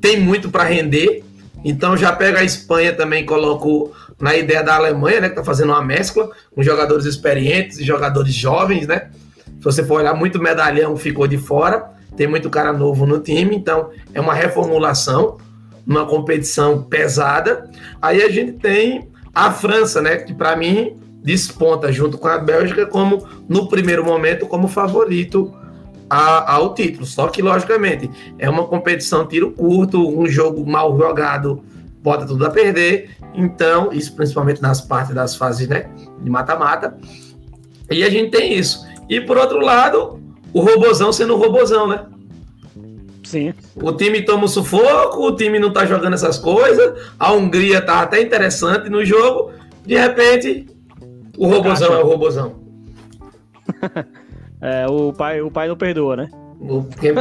tem 0.00 0.20
muito 0.20 0.50
para 0.50 0.64
render. 0.64 1.24
Então 1.64 1.96
já 1.96 2.12
pega 2.12 2.40
a 2.40 2.44
Espanha 2.44 2.92
também, 2.92 3.24
coloco 3.24 3.92
na 4.20 4.36
ideia 4.36 4.62
da 4.62 4.76
Alemanha, 4.76 5.22
né, 5.22 5.28
que 5.28 5.34
tá 5.34 5.44
fazendo 5.44 5.70
uma 5.70 5.82
mescla 5.82 6.30
com 6.54 6.62
jogadores 6.62 7.04
experientes 7.04 7.78
e 7.78 7.84
jogadores 7.84 8.34
jovens, 8.34 8.86
né? 8.86 9.10
Se 9.46 9.64
você 9.64 9.84
for 9.84 10.00
olhar, 10.00 10.14
muito 10.14 10.40
medalhão 10.40 10.96
ficou 10.96 11.26
de 11.26 11.38
fora, 11.38 11.90
tem 12.16 12.26
muito 12.26 12.50
cara 12.50 12.72
novo 12.72 13.06
no 13.06 13.20
time, 13.20 13.56
então 13.56 13.90
é 14.12 14.20
uma 14.20 14.34
reformulação, 14.34 15.38
uma 15.86 16.06
competição 16.06 16.82
pesada. 16.82 17.68
Aí 18.00 18.22
a 18.22 18.30
gente 18.30 18.52
tem 18.52 19.08
a 19.34 19.50
França, 19.50 20.00
né, 20.00 20.16
que 20.16 20.32
para 20.32 20.54
mim 20.56 20.96
desponta 21.22 21.90
junto 21.90 22.18
com 22.18 22.28
a 22.28 22.38
Bélgica 22.38 22.84
como 22.84 23.26
no 23.48 23.66
primeiro 23.68 24.04
momento 24.04 24.46
como 24.46 24.68
favorito 24.68 25.52
a, 26.08 26.54
ao 26.54 26.74
título. 26.74 27.06
Só 27.06 27.28
que, 27.28 27.42
logicamente, 27.42 28.10
é 28.38 28.48
uma 28.48 28.64
competição 28.66 29.26
tiro 29.26 29.50
curto, 29.50 30.06
um 30.06 30.26
jogo 30.26 30.64
mal 30.66 30.96
jogado 30.96 31.64
bota 32.04 32.26
tudo 32.26 32.44
a 32.44 32.50
perder. 32.50 33.16
Então, 33.32 33.90
isso 33.90 34.14
principalmente 34.14 34.60
nas 34.60 34.82
partes 34.82 35.14
das 35.14 35.34
fases 35.34 35.66
né, 35.66 35.90
de 36.20 36.28
mata-mata. 36.28 36.94
E 37.90 38.04
a 38.04 38.10
gente 38.10 38.30
tem 38.30 38.52
isso. 38.52 38.86
E 39.08 39.22
por 39.22 39.38
outro 39.38 39.58
lado, 39.58 40.20
o 40.52 40.60
robozão 40.60 41.10
sendo 41.10 41.34
o 41.34 41.38
robozão, 41.38 41.88
né? 41.88 42.04
Sim. 43.24 43.54
O 43.74 43.90
time 43.92 44.20
toma 44.20 44.44
um 44.44 44.48
sufoco, 44.48 45.26
o 45.26 45.34
time 45.34 45.58
não 45.58 45.72
tá 45.72 45.86
jogando 45.86 46.12
essas 46.12 46.38
coisas, 46.38 47.00
a 47.18 47.32
Hungria 47.32 47.80
tá 47.80 48.02
até 48.02 48.20
interessante 48.20 48.90
no 48.90 49.02
jogo, 49.02 49.50
de 49.84 49.96
repente, 49.96 50.66
o 51.38 51.48
robozão 51.48 51.94
é 51.94 52.02
o 52.02 52.06
robozão. 52.06 52.56
é, 54.60 54.86
o 54.86 55.10
pai, 55.12 55.40
o 55.40 55.50
pai 55.50 55.68
não 55.68 55.76
perdoa, 55.76 56.16
né? 56.16 56.30
O, 56.60 56.84
quem, 56.84 57.14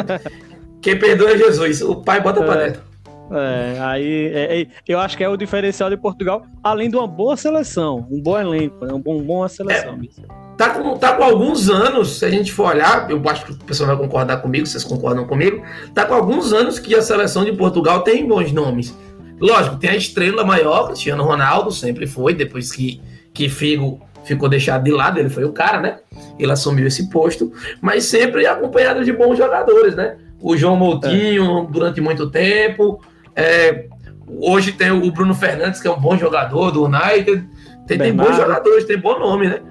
quem, 0.82 1.00
perdoa 1.00 1.32
é 1.32 1.38
Jesus, 1.38 1.82
o 1.82 1.96
pai 1.96 2.22
bota 2.22 2.42
é, 2.42 2.46
pra 2.46 2.56
dentro. 2.56 2.93
É, 3.36 3.80
aí 3.80 4.32
é, 4.34 4.62
é, 4.62 4.68
eu 4.88 5.00
acho 5.00 5.18
que 5.18 5.24
é 5.24 5.30
o 5.30 5.36
diferencial 5.36 5.90
de 5.90 5.98
Portugal, 5.98 6.46
além 6.64 6.90
de 6.90 6.96
uma 6.96 7.08
boa 7.08 7.36
seleção, 7.36 8.08
um 8.12 8.22
bom 8.22 8.40
elenco, 8.40 8.86
né? 8.86 8.94
um 8.94 9.00
bom, 9.00 9.18
uma 9.18 9.50
seleção. 9.50 10.00
É, 10.00 10.56
tá 10.56 10.70
com, 10.70 10.98
tá 10.98 11.14
com 11.14 11.24
alguns 11.24 11.68
anos, 11.70 12.20
se 12.20 12.26
a 12.26 12.30
gente 12.30 12.52
for 12.52 12.68
olhar, 12.68 13.10
eu 13.10 13.22
acho 13.28 13.46
que 13.46 13.52
o 13.54 13.58
pessoal 13.58 13.88
vai 13.88 13.98
concordar 13.98 14.38
comigo, 14.38 14.68
vocês 14.68 14.84
concordam 14.84 15.26
comigo, 15.26 15.64
tá 15.96 16.06
com 16.06 16.14
alguns 16.14 16.54
anos 16.54 16.78
que 16.78 16.94
a 16.94 17.02
seleção 17.02 17.44
de 17.44 17.54
Portugal 17.54 18.02
tem 18.02 18.28
bons 18.28 18.52
nomes. 18.52 18.96
Lógico, 19.40 19.78
tem 19.78 19.90
a 19.90 19.96
estrela 19.96 20.46
maior, 20.46 20.88
Cristiano 20.88 21.24
Ronaldo, 21.24 21.72
sempre 21.72 22.06
foi, 22.06 22.36
depois 22.36 22.72
que, 22.72 23.02
que 23.34 23.50
Figo 23.50 24.00
ficou 24.24 24.48
deixado 24.48 24.84
de 24.84 24.92
lado, 24.92 25.20
ele 25.20 25.30
foi 25.30 25.44
o 25.44 25.52
cara, 25.52 25.82
né? 25.82 25.98
Ele 26.40 26.52
assumiu 26.52 26.88
esse 26.88 27.10
posto, 27.10 27.52
mas 27.82 28.06
sempre 28.06 28.46
acompanhado 28.46 29.04
de 29.04 29.12
bons 29.12 29.38
jogadores, 29.38 29.96
né? 29.96 30.18
O 30.40 30.56
João 30.56 30.76
Moutinho, 30.76 31.64
é. 31.64 31.72
durante 31.72 32.00
muito 32.00 32.30
tempo. 32.30 33.02
É, 33.36 33.88
hoje 34.28 34.72
tem 34.72 34.92
o 34.92 35.12
Bruno 35.12 35.34
Fernandes, 35.34 35.82
que 35.82 35.88
é 35.88 35.92
um 35.92 36.00
bom 36.00 36.18
jogador 36.18 36.72
do 36.72 36.86
United. 36.86 37.48
Tem, 37.88 37.98
tem 37.98 38.16
bons 38.16 38.36
jogadores, 38.36 38.86
tem 38.86 38.98
bom 38.98 39.20
nome, 39.20 39.48
né? 39.48 39.62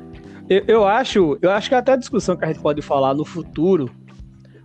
Eu, 0.48 0.64
eu, 0.66 0.86
acho, 0.86 1.38
eu 1.40 1.50
acho 1.50 1.68
que 1.68 1.74
é 1.74 1.78
até 1.78 1.92
a 1.92 1.96
discussão 1.96 2.36
que 2.36 2.44
a 2.44 2.48
gente 2.48 2.60
pode 2.60 2.82
falar 2.82 3.14
no 3.14 3.24
futuro, 3.24 3.90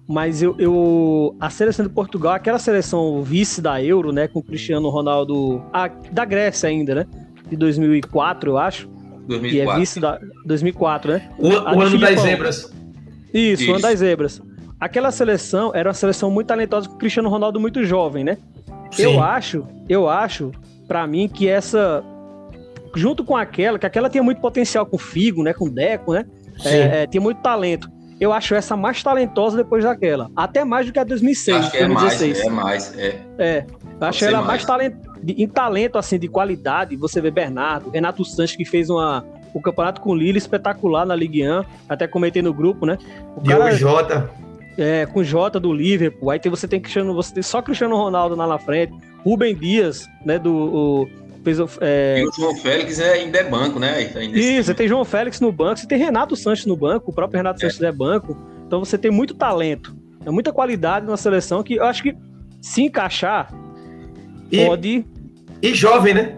mas 0.07 0.41
eu, 0.41 0.55
eu 0.59 1.35
a 1.39 1.49
seleção 1.49 1.85
de 1.85 1.91
Portugal, 1.91 2.33
aquela 2.33 2.59
seleção 2.59 3.23
vice 3.23 3.61
da 3.61 3.81
Euro, 3.81 4.11
né, 4.11 4.27
com 4.27 4.39
o 4.39 4.43
Cristiano 4.43 4.89
Ronaldo, 4.89 5.63
a, 5.71 5.87
da 6.11 6.25
Grécia 6.25 6.67
ainda, 6.67 6.95
né, 6.95 7.05
de 7.49 7.55
2004, 7.55 8.51
eu 8.51 8.57
acho. 8.57 8.89
2004. 9.27 9.49
Que 9.49 9.61
é 9.61 9.79
vice 9.79 9.99
da 9.99 10.19
2004, 10.45 11.11
né? 11.11 11.29
O, 11.37 11.49
o 11.49 11.81
ano 11.81 11.99
das 11.99 12.21
zebras. 12.21 12.73
Isso, 13.33 13.63
Isso, 13.63 13.71
o 13.71 13.73
ano 13.73 13.81
das 13.81 13.99
zebras. 13.99 14.41
Aquela 14.79 15.11
seleção 15.11 15.71
era 15.73 15.89
uma 15.89 15.93
seleção 15.93 16.31
muito 16.31 16.47
talentosa 16.47 16.87
com 16.87 16.95
o 16.95 16.97
Cristiano 16.97 17.29
Ronaldo 17.29 17.59
muito 17.59 17.83
jovem, 17.83 18.23
né? 18.23 18.37
Sim. 18.91 19.03
Eu 19.03 19.21
acho, 19.21 19.67
eu 19.87 20.09
acho, 20.09 20.51
para 20.87 21.05
mim 21.05 21.27
que 21.27 21.47
essa 21.47 22.03
junto 22.95 23.23
com 23.23 23.35
aquela, 23.35 23.77
que 23.77 23.85
aquela 23.85 24.09
tinha 24.09 24.23
muito 24.23 24.41
potencial 24.41 24.85
com 24.85 24.95
o 24.95 24.99
Figo, 24.99 25.43
né? 25.43 25.53
Com 25.53 25.65
o 25.65 25.69
Deco, 25.69 26.13
né? 26.13 26.25
É, 26.65 27.03
é, 27.03 27.07
tinha 27.07 27.21
muito 27.21 27.41
talento. 27.41 27.89
Eu 28.19 28.33
acho 28.33 28.55
essa 28.55 28.75
mais 28.75 29.03
talentosa 29.03 29.57
depois 29.57 29.83
daquela. 29.83 30.31
Até 30.35 30.63
mais 30.65 30.87
do 30.87 30.91
que 30.91 30.97
a 30.97 31.03
2006, 31.03 31.57
acho 31.57 31.71
que 31.71 31.85
2016. 31.85 32.39
É 32.39 32.49
mais, 32.49 32.95
é 32.95 32.95
mais, 32.95 32.97
é. 32.97 33.21
É. 33.37 33.65
Eu 33.99 34.07
acho 34.07 34.25
ela 34.25 34.37
mais, 34.37 34.47
mais 34.47 34.65
talent... 34.65 34.95
em 35.27 35.47
talento, 35.47 35.97
assim, 35.97 36.17
de 36.17 36.27
qualidade. 36.27 36.95
Você 36.95 37.21
vê 37.21 37.29
Bernardo, 37.29 37.91
Renato 37.91 38.25
Sanches, 38.25 38.57
que 38.57 38.65
fez 38.65 38.89
uma, 38.89 39.23
o 39.53 39.61
campeonato 39.61 40.01
com 40.01 40.11
o 40.11 40.15
Lille 40.15 40.39
espetacular 40.39 41.05
na 41.05 41.15
Ligue 41.15 41.47
1. 41.47 41.63
Até 41.87 42.07
comentei 42.07 42.41
no 42.41 42.53
grupo, 42.53 42.87
né? 42.87 42.97
O 43.35 43.43
cara, 43.43 43.71
Jota. 43.71 44.29
É, 44.77 45.05
com 45.07 45.23
Jota 45.23 45.59
do 45.59 45.73
Liverpool. 45.73 46.29
Aí 46.29 46.39
você 46.45 46.67
tem 46.67 46.79
Cristiano, 46.79 47.13
você 47.13 47.33
tem 47.33 47.43
só 47.43 47.61
Cristiano 47.61 47.95
Ronaldo 47.95 48.35
lá 48.35 48.45
na 48.45 48.59
frente. 48.59 48.93
Rubem 49.23 49.55
Dias, 49.55 50.07
né? 50.23 50.37
Do. 50.37 50.53
O, 50.53 51.07
fez 51.47 51.59
é... 51.79 52.19
E 52.19 52.27
o 52.27 52.31
João 52.31 52.55
Félix 52.57 52.99
é, 52.99 53.13
ainda 53.13 53.39
é 53.39 53.43
banco, 53.43 53.79
né? 53.79 54.09
Ainda 54.15 54.37
Isso, 54.37 54.65
você 54.65 54.73
tem 54.73 54.87
João 54.87 55.05
Félix 55.05 55.39
no 55.39 55.51
banco, 55.51 55.79
você 55.79 55.87
tem 55.87 55.97
Renato 55.97 56.35
Sanches 56.35 56.65
no 56.65 56.75
banco, 56.75 57.11
o 57.11 57.13
próprio 57.13 57.37
Renato 57.37 57.57
é. 57.57 57.61
Sanches 57.61 57.81
é 57.81 57.91
banco. 57.91 58.37
Então 58.65 58.83
você 58.83 58.97
tem 58.97 59.09
muito 59.09 59.33
talento, 59.33 59.95
é 60.25 60.31
muita 60.31 60.51
qualidade 60.51 61.05
na 61.05 61.15
seleção 61.15 61.63
que 61.63 61.75
eu 61.75 61.85
acho 61.85 62.03
que 62.03 62.15
se 62.61 62.81
encaixar 62.81 63.53
e, 64.51 64.65
pode. 64.65 65.05
E 65.61 65.73
jovem, 65.73 66.13
né? 66.13 66.37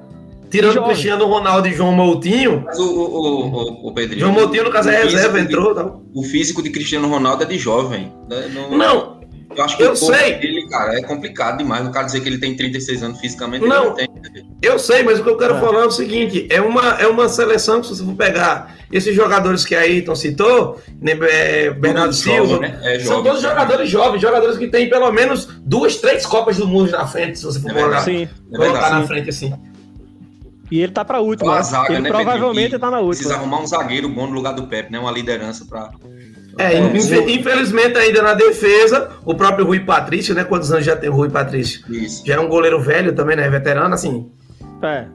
Tirando 0.49 0.77
o 0.77 0.83
Cristiano 0.85 1.25
Ronaldo 1.25 1.67
e 1.67 1.73
João 1.73 1.93
Moutinho. 1.93 2.63
Mas 2.65 2.79
o, 2.79 2.83
o, 2.83 3.85
o, 3.85 3.87
o 3.89 3.93
Pedrinho. 3.93 4.21
João 4.21 4.33
Moutinho, 4.33 4.63
no 4.63 4.71
caso, 4.71 4.89
é 4.89 5.03
reserva, 5.03 5.39
entrou. 5.39 5.73
De, 5.73 5.91
o 6.13 6.23
físico 6.23 6.63
de 6.63 6.69
Cristiano 6.69 7.07
Ronaldo 7.07 7.43
é 7.43 7.45
de 7.45 7.57
jovem. 7.57 8.11
Né? 8.29 8.51
Não, 8.53 8.77
não, 8.77 9.19
eu 9.55 9.63
acho 9.63 9.77
que 9.77 9.83
eu 9.83 9.95
sei. 9.95 10.35
Dele, 10.35 10.67
cara, 10.69 10.97
é 10.97 11.01
complicado 11.01 11.57
demais. 11.57 11.83
Não 11.83 11.91
quero 11.91 12.05
dizer 12.05 12.21
que 12.21 12.29
ele 12.29 12.37
tem 12.37 12.55
36 12.55 13.03
anos 13.03 13.19
fisicamente. 13.19 13.65
Não, 13.65 13.85
não 13.85 13.93
tem. 13.93 14.07
eu 14.61 14.77
sei, 14.77 15.01
mas 15.01 15.19
o 15.19 15.23
que 15.23 15.29
eu 15.29 15.37
quero 15.37 15.55
é. 15.55 15.59
falar 15.59 15.81
é 15.81 15.85
o 15.85 15.91
seguinte: 15.91 16.47
é 16.49 16.61
uma, 16.61 16.99
é 16.99 17.07
uma 17.07 17.27
seleção 17.27 17.81
que, 17.81 17.87
se 17.87 17.97
você 17.97 18.05
for 18.05 18.15
pegar 18.15 18.77
esses 18.91 19.15
jogadores 19.15 19.65
que 19.65 19.75
a 19.75 19.81
Ayrton 19.81 20.15
citou, 20.15 20.79
né, 21.01 21.17
é, 21.21 21.71
Bernardo 21.71 22.13
Silva, 22.13 22.47
jovem, 22.47 22.71
né? 22.71 22.79
é, 22.83 22.99
são 22.99 23.23
todos 23.23 23.41
jogadores 23.41 23.89
jovens, 23.89 24.21
jogadores 24.21 24.57
que 24.57 24.67
têm 24.67 24.89
pelo 24.89 25.11
menos 25.11 25.47
duas, 25.61 25.97
três 25.97 26.25
Copas 26.25 26.57
do 26.57 26.67
Mundo 26.67 26.91
na 26.91 27.07
frente, 27.07 27.39
se 27.39 27.45
você 27.45 27.59
for 27.59 27.71
é 27.71 27.73
colocar, 27.73 28.01
sim, 28.01 28.29
colocar 28.55 28.89
na 28.91 29.07
frente 29.07 29.29
assim. 29.29 29.53
E 30.71 30.81
ele 30.81 30.91
tá 30.91 31.03
pra 31.03 31.19
última. 31.19 31.55
Né? 31.55 31.63
Zaga, 31.63 31.93
ele 31.93 32.01
né, 32.01 32.09
provavelmente 32.09 32.77
tá 32.77 32.91
na 32.91 32.99
última. 32.99 33.15
Precisa 33.15 33.35
arrumar 33.35 33.61
um 33.61 33.67
zagueiro 33.67 34.09
bom 34.09 34.27
no 34.27 34.33
lugar 34.33 34.53
do 34.53 34.67
Pepe, 34.67 34.91
né? 34.91 34.99
Uma 34.99 35.11
liderança 35.11 35.65
pra 35.65 35.91
é, 36.59 36.77
infelizmente 37.31 37.97
ainda 37.97 38.21
na 38.21 38.33
defesa, 38.33 39.11
o 39.23 39.33
próprio 39.33 39.65
Rui 39.65 39.79
Patrício, 39.79 40.35
né? 40.35 40.43
Quantos 40.43 40.69
anos 40.71 40.85
já 40.85 40.93
tem 40.93 41.09
o 41.09 41.13
Rui 41.13 41.29
Patrício? 41.29 41.81
Isso. 41.89 42.21
Já 42.27 42.35
é 42.35 42.39
um 42.39 42.49
goleiro 42.49 42.81
velho 42.81 43.15
também, 43.15 43.37
né? 43.37 43.49
Veterano, 43.49 43.93
assim. 43.95 44.29
É. 44.83 45.05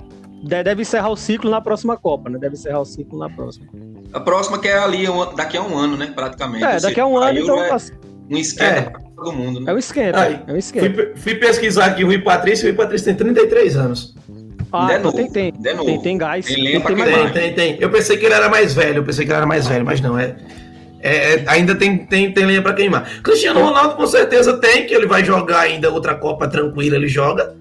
Deve 0.43 0.83
encerrar 0.83 1.11
o 1.11 1.17
ciclo 1.17 1.51
na 1.51 1.61
próxima 1.61 1.99
Copa, 1.99 2.31
né? 2.31 2.39
Deve 2.39 2.55
encerrar 2.55 2.81
o 2.81 2.85
ciclo 2.87 3.19
na 3.19 3.29
próxima. 3.29 3.67
A 4.13 4.21
próxima 4.21 4.59
que 4.59 4.69
é 4.69 4.79
ali 4.79 5.07
daqui 5.37 5.59
a 5.59 5.63
um 5.63 5.77
ano, 5.77 5.99
né? 5.99 6.13
Praticamente. 6.15 6.65
É, 6.65 6.81
daqui 6.81 7.01
a 7.01 7.07
um 7.07 7.19
ano, 7.19 7.39
então. 7.39 7.63
É 7.63 7.75
um 8.31 8.39
esquema 8.39 8.71
é. 8.71 8.83
para 8.83 9.01
todo 9.01 9.33
mundo, 9.33 9.61
né? 9.61 9.71
É 9.71 9.75
um 9.75 9.79
esquema. 9.79 10.19
Aí, 10.19 10.41
é 10.47 10.53
um 10.53 10.57
esquema. 10.57 10.95
Fui, 10.95 11.13
fui, 11.17 11.35
pesquisar 11.35 11.87
aqui 11.87 12.05
o 12.05 12.07
Rui 12.07 12.19
Patrício, 12.23 12.65
o 12.65 12.69
Rui 12.69 12.77
Patrício 12.77 13.07
tem 13.07 13.15
33 13.15 13.77
anos. 13.77 14.15
Ah, 14.73 14.89
então 14.99 15.13
tem, 15.13 15.31
tem. 15.31 15.53
Tem, 15.53 16.01
tem 16.01 16.19
gás. 16.19 16.47
Tem, 16.47 16.57
tem, 16.57 16.83
tem, 16.83 17.33
tem, 17.33 17.55
tem. 17.55 17.77
Eu 17.81 17.91
pensei 17.91 18.17
que 18.17 18.25
ele 18.25 18.35
era 18.35 18.49
mais 18.49 18.75
velho, 18.75 18.99
eu 18.99 19.05
pensei 19.05 19.25
que 19.25 19.31
ele 19.31 19.37
era 19.37 19.47
mais 19.47 19.67
velho, 19.67 19.85
mas 19.85 20.01
não, 20.01 20.19
é. 20.19 20.37
É, 21.01 21.35
é, 21.35 21.45
ainda 21.49 21.75
tem, 21.75 21.99
tem, 21.99 22.33
tem 22.33 22.47
lenha 22.47 22.63
para 22.63 22.73
queimar. 22.73 23.21
Cristiano 23.23 23.63
Ronaldo 23.63 23.95
com 23.95 24.07
certeza 24.07 24.57
tem, 24.57 24.87
que 24.87 24.95
ele 24.95 25.07
vai 25.07 25.23
jogar 25.23 25.61
ainda 25.61 25.91
outra 25.91 26.15
Copa 26.15 26.49
tranquila, 26.49 26.97
ele 26.97 27.09
joga. 27.09 27.55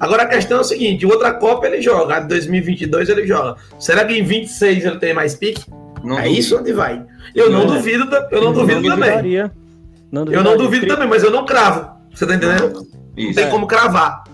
Agora 0.00 0.22
a 0.22 0.26
questão 0.26 0.58
é 0.58 0.60
o 0.62 0.64
seguinte: 0.64 1.04
outra 1.04 1.34
Copa 1.34 1.66
ele 1.66 1.82
joga, 1.82 2.16
a 2.16 2.20
de 2.20 2.28
2022 2.28 3.10
ele 3.10 3.26
joga. 3.26 3.56
Será 3.78 4.02
que 4.04 4.14
em 4.14 4.22
26 4.22 4.86
ele 4.86 4.98
tem 4.98 5.12
mais 5.12 5.34
pique? 5.34 5.62
Não 6.02 6.18
é 6.18 6.22
duvido. 6.22 6.40
isso 6.40 6.58
onde 6.58 6.72
vai. 6.72 7.04
Eu 7.34 7.50
não, 7.50 7.60
não 7.60 7.66
duvido, 7.66 8.08
eu 8.30 8.40
não, 8.40 8.52
não 8.52 8.52
duvido 8.52 8.88
também. 8.88 9.50
Não 10.10 10.24
eu 10.32 10.42
não 10.42 10.56
duvido 10.56 10.86
também, 10.86 11.06
mas 11.08 11.22
eu 11.22 11.30
não 11.30 11.44
cravo. 11.44 11.90
Você 12.14 12.26
tá 12.26 12.34
entendendo? 12.34 12.86
Isso. 13.14 13.28
Não 13.28 13.34
tem 13.34 13.44
é. 13.44 13.50
como 13.50 13.66
cravar. 13.66 14.24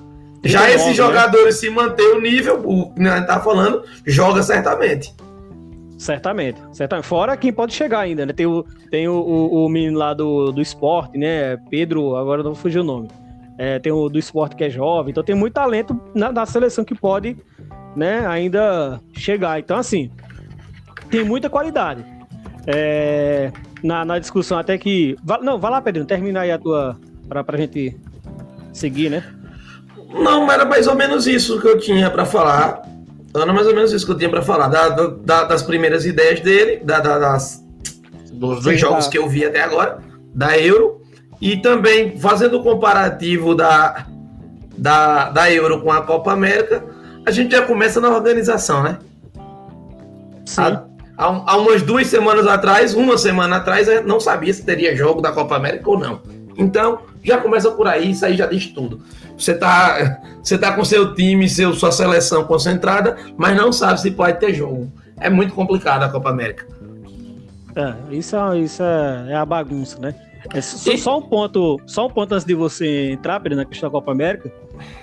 Já 0.45 0.71
esses 0.71 0.89
né? 0.89 0.95
jogadores 0.95 1.57
se 1.57 1.71
manter 1.71 2.15
o 2.15 2.21
nível, 2.21 2.61
o 2.65 2.93
que 2.93 3.03
a 3.07 3.17
gente 3.17 3.27
tá 3.27 3.41
falando, 3.41 3.85
joga 4.05 4.43
certamente. 4.43 5.15
Certamente, 5.97 6.61
certamente. 6.73 7.07
Fora 7.07 7.37
quem 7.37 7.53
pode 7.53 7.73
chegar 7.75 8.01
ainda, 8.01 8.27
né? 8.27 8.33
Tem 8.33 8.45
o, 8.45 8.65
tem 8.91 9.07
o, 9.07 9.15
o, 9.15 9.67
o 9.67 9.69
menino 9.69 9.97
lá 9.97 10.13
do, 10.13 10.51
do 10.51 10.61
esporte, 10.61 11.17
né? 11.17 11.57
Pedro, 11.71 12.17
agora 12.17 12.43
não 12.43 12.57
fugiu 12.57 12.83
o 12.83 12.85
nome. 12.85 13.09
É, 13.57 13.79
tem 13.79 13.93
o 13.93 14.09
do 14.09 14.19
esporte 14.19 14.57
que 14.57 14.65
é 14.65 14.71
jovem, 14.71 15.13
então 15.13 15.23
tem 15.23 15.37
muito 15.37 15.55
talento 15.55 16.01
na, 16.15 16.33
na 16.33 16.45
seleção 16.45 16.85
que 16.85 16.95
pode, 16.95 17.37
né, 17.95 18.27
ainda 18.27 19.01
chegar. 19.13 19.61
Então, 19.61 19.77
assim, 19.77 20.11
tem 21.09 21.23
muita 21.23 21.49
qualidade. 21.49 22.05
É, 22.67 23.53
na, 23.83 24.05
na 24.05 24.19
discussão 24.19 24.59
até 24.59 24.77
que. 24.79 25.17
Não, 25.43 25.59
vai 25.59 25.71
lá, 25.71 25.81
Pedro, 25.81 26.05
termina 26.05 26.41
aí 26.41 26.51
a 26.51 26.59
tua. 26.59 26.97
Pra, 27.29 27.45
pra 27.45 27.57
gente 27.57 27.97
seguir, 28.73 29.09
né? 29.11 29.23
Não, 30.15 30.51
era 30.51 30.65
mais 30.65 30.87
ou 30.87 30.95
menos 30.95 31.27
isso 31.27 31.61
que 31.61 31.67
eu 31.67 31.79
tinha 31.79 32.11
para 32.11 32.25
falar. 32.25 32.83
Era 33.35 33.53
mais 33.53 33.67
ou 33.67 33.75
menos 33.75 33.93
isso 33.93 34.05
que 34.05 34.13
eu 34.13 34.19
tinha 34.19 34.29
para 34.29 34.43
falar, 34.43 34.69
da, 34.69 34.89
da, 34.89 35.45
das 35.45 35.63
primeiras 35.63 36.05
ideias 36.05 36.41
dele, 36.41 36.83
da, 36.85 37.01
das, 37.01 37.65
dos, 38.31 38.63
dos 38.63 38.79
jogos 38.79 39.09
que 39.09 39.17
eu 39.17 39.27
vi 39.27 39.45
até 39.45 39.63
agora, 39.63 40.01
da 40.35 40.59
Euro, 40.59 41.01
e 41.41 41.57
também 41.57 42.19
fazendo 42.19 42.59
o 42.59 42.63
comparativo 42.63 43.55
da, 43.55 44.07
da, 44.77 45.31
da 45.31 45.51
Euro 45.51 45.81
com 45.81 45.91
a 45.91 46.03
Copa 46.03 46.31
América, 46.31 46.85
a 47.25 47.31
gente 47.31 47.53
já 47.53 47.63
começa 47.63 48.01
na 48.03 48.11
organização, 48.11 48.83
né? 48.83 48.99
Sim. 50.45 50.61
Há, 50.61 50.83
há, 51.17 51.53
há 51.53 51.57
umas 51.57 51.81
duas 51.81 52.09
semanas 52.09 52.47
atrás, 52.47 52.95
uma 52.95 53.17
semana 53.17 53.57
atrás, 53.57 53.89
não 54.05 54.21
sabia 54.21 54.53
se 54.53 54.63
teria 54.63 54.95
jogo 54.95 55.23
da 55.23 55.33
Copa 55.33 55.57
América 55.57 55.89
ou 55.89 55.99
não. 55.99 56.21
Então, 56.57 57.01
já 57.23 57.39
começa 57.39 57.71
por 57.71 57.87
aí, 57.87 58.11
isso 58.11 58.27
aí 58.27 58.37
já 58.37 58.47
diz 58.47 58.67
tudo. 58.67 59.01
Você 59.43 59.55
tá, 59.55 60.21
você 60.41 60.57
tá 60.57 60.73
com 60.73 60.85
seu 60.85 61.15
time, 61.15 61.49
seu, 61.49 61.75
sua 61.75 61.91
seleção 61.91 62.45
concentrada, 62.45 63.17
mas 63.37 63.57
não 63.57 63.73
sabe 63.73 64.01
se 64.01 64.11
pode 64.13 64.39
ter 64.39 64.55
jogo. 64.55 64.93
É 65.19 65.29
muito 65.29 65.53
complicado 65.53 66.05
a 66.05 66.09
Copa 66.09 66.31
América. 66.31 66.67
É, 67.75 68.15
isso, 68.15 68.37
é, 68.37 68.59
isso 68.59 68.83
é, 68.83 69.33
é 69.33 69.35
a 69.35 69.45
bagunça, 69.45 69.99
né? 69.99 70.15
É, 70.55 70.61
só, 70.61 70.95
só, 70.97 71.19
um 71.19 71.23
ponto, 71.23 71.81
só 71.87 72.07
um 72.07 72.11
ponto 72.11 72.35
antes 72.35 72.45
de 72.45 72.55
você 72.55 73.11
entrar, 73.11 73.41
Pedro, 73.41 73.59
na 73.59 73.65
questão 73.65 73.89
da 73.89 73.93
Copa 73.93 74.13
América, 74.13 74.53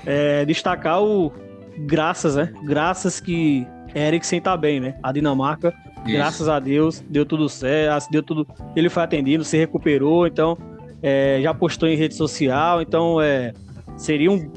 é 0.05 0.45
destacar 0.45 1.03
o 1.03 1.33
graças, 1.79 2.35
né? 2.35 2.53
Graças 2.63 3.19
que 3.19 3.67
Eriksen 3.93 4.39
tá 4.39 4.55
bem, 4.55 4.79
né? 4.79 4.95
A 5.03 5.11
Dinamarca, 5.11 5.73
Isso. 6.05 6.15
graças 6.15 6.47
a 6.47 6.59
Deus, 6.59 7.03
deu 7.09 7.25
tudo 7.25 7.49
certo, 7.49 8.09
deu 8.09 8.23
tudo. 8.23 8.47
Ele 8.73 8.89
foi 8.89 9.03
atendido, 9.03 9.43
se 9.43 9.57
recuperou, 9.57 10.27
então 10.27 10.57
é, 11.01 11.39
já 11.41 11.53
postou 11.53 11.89
em 11.89 11.95
rede 11.95 12.15
social, 12.15 12.81
então 12.81 13.19
é, 13.21 13.53
seria 13.99 14.31
um, 14.31 14.51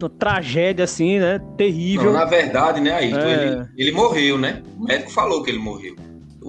uma 0.00 0.10
tragédia 0.10 0.84
assim, 0.84 1.18
né? 1.18 1.40
Terrível. 1.56 2.12
Não, 2.12 2.12
na 2.12 2.24
verdade, 2.24 2.80
né, 2.80 2.92
Ayrton, 2.92 3.18
é... 3.18 3.32
ele, 3.32 3.66
ele 3.76 3.92
morreu, 3.92 4.38
né? 4.38 4.62
O 4.78 4.84
médico 4.84 5.10
falou 5.10 5.42
que 5.42 5.50
ele 5.50 5.58
morreu. 5.58 5.96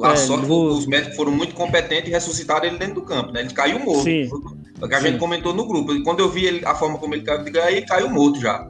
A 0.03 0.11
é, 0.11 0.15
sorte 0.17 0.45
vou... 0.45 0.67
os 0.67 0.85
médicos 0.85 1.15
foram 1.15 1.31
muito 1.31 1.55
competentes 1.55 2.09
e 2.09 2.11
ressuscitaram 2.11 2.65
ele 2.65 2.77
dentro 2.77 2.95
do 2.95 3.01
campo, 3.01 3.31
né? 3.31 3.41
Ele 3.41 3.53
caiu 3.53 3.79
morto. 3.79 4.03
Sim. 4.03 4.29
Que 4.77 4.93
a 4.93 4.99
Sim. 4.99 5.07
gente 5.07 5.19
comentou 5.19 5.53
no 5.53 5.65
grupo. 5.65 5.93
E 5.93 6.03
quando 6.03 6.19
eu 6.19 6.29
vi 6.29 6.45
ele, 6.45 6.65
a 6.65 6.75
forma 6.75 6.97
como 6.97 7.15
ele 7.15 7.23
caiu, 7.23 7.45
ele 7.45 7.81
caiu 7.83 8.09
morto 8.09 8.39
já. 8.39 8.69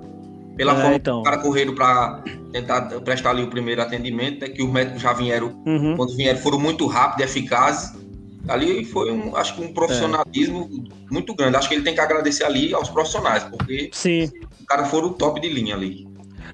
Pela 0.56 0.74
é, 0.74 0.76
forma 0.76 0.96
então. 0.96 1.16
que 1.16 1.20
os 1.22 1.30
caras 1.30 1.44
correram 1.44 1.74
para 1.74 2.24
tentar 2.52 2.82
prestar 3.02 3.32
ali 3.32 3.42
o 3.42 3.50
primeiro 3.50 3.82
atendimento, 3.82 4.42
né? 4.42 4.50
Que 4.50 4.62
os 4.62 4.72
médicos 4.72 5.02
já 5.02 5.14
vieram, 5.14 5.60
uhum. 5.66 5.96
quando 5.98 6.16
vieram, 6.16 6.40
foram 6.40 6.60
muito 6.60 6.86
rápidos 6.86 7.22
e 7.22 7.40
eficazes. 7.40 8.05
Ali 8.48 8.86
foi, 8.86 9.12
um, 9.12 9.36
acho 9.36 9.56
que 9.56 9.62
um 9.62 9.74
profissionalismo 9.74 10.70
é. 10.72 11.14
muito 11.14 11.34
grande. 11.36 11.58
Acho 11.58 11.68
que 11.68 11.76
ele 11.76 11.84
tem 11.84 11.94
que 11.94 12.02
agradecer 12.02 12.44
ali 12.44 12.74
aos 12.74 12.90
profissionais, 12.90 13.44
porque 13.44 13.90
Sim. 13.92 14.32
os 14.60 14.66
caras 14.68 14.90
foram 14.90 15.14
top 15.14 15.40
de 15.42 15.50
linha 15.50 15.76
ali. 15.76 16.08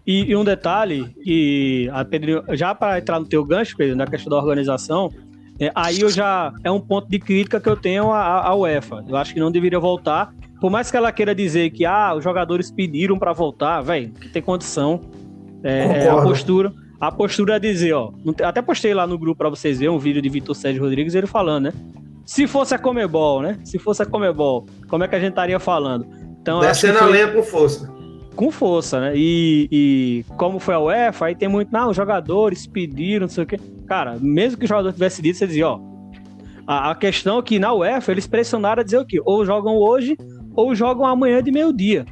E, 0.06 0.32
e 0.32 0.36
um 0.36 0.44
detalhe, 0.44 1.14
e 1.24 1.90
a 1.94 2.04
Pedro, 2.04 2.44
já 2.52 2.74
para 2.74 2.98
entrar 2.98 3.20
no 3.20 3.26
teu 3.26 3.44
gancho, 3.44 3.76
Pedro, 3.78 3.96
na 3.96 4.08
questão 4.08 4.30
da 4.32 4.38
organização, 4.38 5.12
é, 5.60 5.72
aí 5.76 6.02
eu 6.02 6.10
já 6.10 6.52
é 6.64 6.72
um 6.72 6.80
ponto 6.80 7.08
de 7.08 7.20
crítica 7.20 7.60
que 7.60 7.70
eu 7.70 7.78
tenho 7.78 8.12
à, 8.12 8.48
à 8.48 8.56
UEFA. 8.56 9.06
Eu 9.08 9.16
acho 9.16 9.34
que 9.34 9.40
não 9.40 9.52
deveria 9.52 9.80
voltar. 9.80 10.34
Por 10.60 10.72
mais 10.72 10.90
que 10.90 10.98
ela 10.98 11.12
queira 11.12 11.36
dizer 11.36 11.70
que 11.72 11.86
ah, 11.86 12.16
os 12.16 12.24
jogadores 12.24 12.72
pediram 12.72 13.20
para 13.20 13.32
voltar, 13.32 13.82
velho, 13.82 14.12
que 14.12 14.30
tem 14.30 14.42
condição. 14.42 15.02
É, 15.64 16.06
é, 16.06 16.10
a 16.10 16.22
postura. 16.22 16.74
A 17.02 17.12
postura 17.12 17.56
é 17.56 17.60
dizer, 17.60 17.94
ó. 17.94 18.12
Até 18.44 18.62
postei 18.62 18.94
lá 18.94 19.08
no 19.08 19.18
grupo 19.18 19.40
para 19.40 19.50
vocês 19.50 19.80
verem 19.80 19.94
um 19.94 19.98
vídeo 19.98 20.22
de 20.22 20.30
Vitor 20.30 20.56
Sérgio 20.56 20.84
Rodrigues 20.84 21.16
ele 21.16 21.26
falando, 21.26 21.64
né? 21.64 21.74
Se 22.24 22.46
fosse 22.46 22.76
a 22.76 22.78
Comebol, 22.78 23.42
né? 23.42 23.58
Se 23.64 23.80
fosse 23.80 24.04
a 24.04 24.06
Comebol, 24.06 24.68
como 24.88 25.04
é 25.04 25.08
que 25.08 25.16
a 25.16 25.20
gente 25.20 25.32
estaria 25.32 25.60
falando? 25.60 26.06
Então, 26.40 26.60
Descendo 26.60 27.00
foi... 27.00 27.08
a 27.08 27.10
lenha 27.10 27.28
com 27.34 27.42
força 27.42 27.92
com 28.36 28.50
força, 28.50 29.00
né? 29.00 29.14
E, 29.14 29.68
e, 29.70 30.26
como 30.38 30.58
foi 30.58 30.74
a 30.74 30.80
UEFA, 30.80 31.26
aí 31.26 31.36
tem 31.36 31.50
muito, 31.50 31.72
não, 31.72 31.90
os 31.90 31.98
jogadores 31.98 32.66
pediram, 32.66 33.28
não 33.28 33.30
sei 33.30 33.44
o 33.44 33.48
quê. 33.48 33.60
Cara, 33.86 34.18
mesmo 34.20 34.58
que 34.58 34.66
o 34.66 34.68
jogador 34.68 34.94
tivesse 34.94 35.22
dito, 35.22 35.38
você 35.38 35.46
dizia, 35.46 35.68
ó, 35.68 35.80
a, 36.66 36.92
a 36.92 36.96
questão 36.96 37.40
é 37.40 37.42
que 37.42 37.60
na 37.60 37.74
UEFA 37.74 38.12
eles 38.12 38.26
pressionaram 38.26 38.82
a 38.82 38.84
dizer 38.84 39.00
o 39.00 39.06
quê? 39.06 39.22
Ou 39.26 39.46
jogam 39.46 39.76
hoje, 39.76 40.18
ou 40.56 40.74
jogam 40.74 41.06
amanhã 41.06 41.44
de 41.44 41.52
meio-dia 41.52 42.06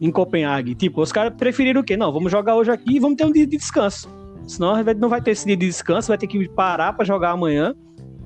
em 0.00 0.10
Copenhague. 0.10 0.74
Tipo, 0.74 1.02
os 1.02 1.12
caras 1.12 1.32
preferiram 1.36 1.80
o 1.80 1.84
quê? 1.84 1.96
Não, 1.96 2.12
vamos 2.12 2.30
jogar 2.30 2.56
hoje 2.56 2.70
aqui 2.70 2.96
e 2.96 3.00
vamos 3.00 3.16
ter 3.16 3.24
um 3.24 3.32
dia 3.32 3.46
de 3.46 3.56
descanso. 3.56 4.08
Senão 4.46 4.74
não 4.98 5.08
vai 5.08 5.20
ter 5.22 5.30
esse 5.30 5.46
dia 5.46 5.56
de 5.56 5.66
descanso, 5.66 6.08
vai 6.08 6.18
ter 6.18 6.26
que 6.26 6.48
parar 6.48 6.92
para 6.92 7.04
jogar 7.04 7.30
amanhã. 7.30 7.74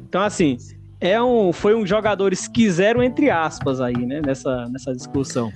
Então, 0.08 0.22
assim, 0.22 0.56
é 1.00 1.20
um, 1.22 1.52
foi 1.52 1.74
um 1.74 1.86
jogadores 1.86 2.48
quiseram 2.48 3.02
entre 3.02 3.30
aspas 3.30 3.80
aí, 3.80 3.96
né, 3.96 4.20
nessa, 4.24 4.66
nessa 4.68 4.92
discussão. 4.92 5.52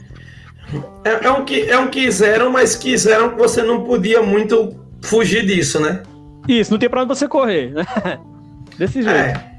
É, 1.04 1.26
é, 1.26 1.31
um, 1.31 1.45
é 1.69 1.78
um 1.78 1.88
quiseram, 1.88 2.50
mas 2.50 2.76
quiseram 2.76 3.31
que 3.31 3.37
você 3.37 3.62
não 3.62 3.83
podia 3.83 4.23
muito 4.23 4.76
fugir 5.02 5.45
disso, 5.45 5.81
né? 5.81 6.02
Isso, 6.49 6.71
não 6.71 6.78
tem 6.78 6.88
pra 6.88 7.02
onde 7.02 7.09
você 7.09 7.28
correr, 7.28 7.73
né? 7.73 7.85
Desse 8.78 9.02
jeito. 9.02 9.16
É. 9.16 9.51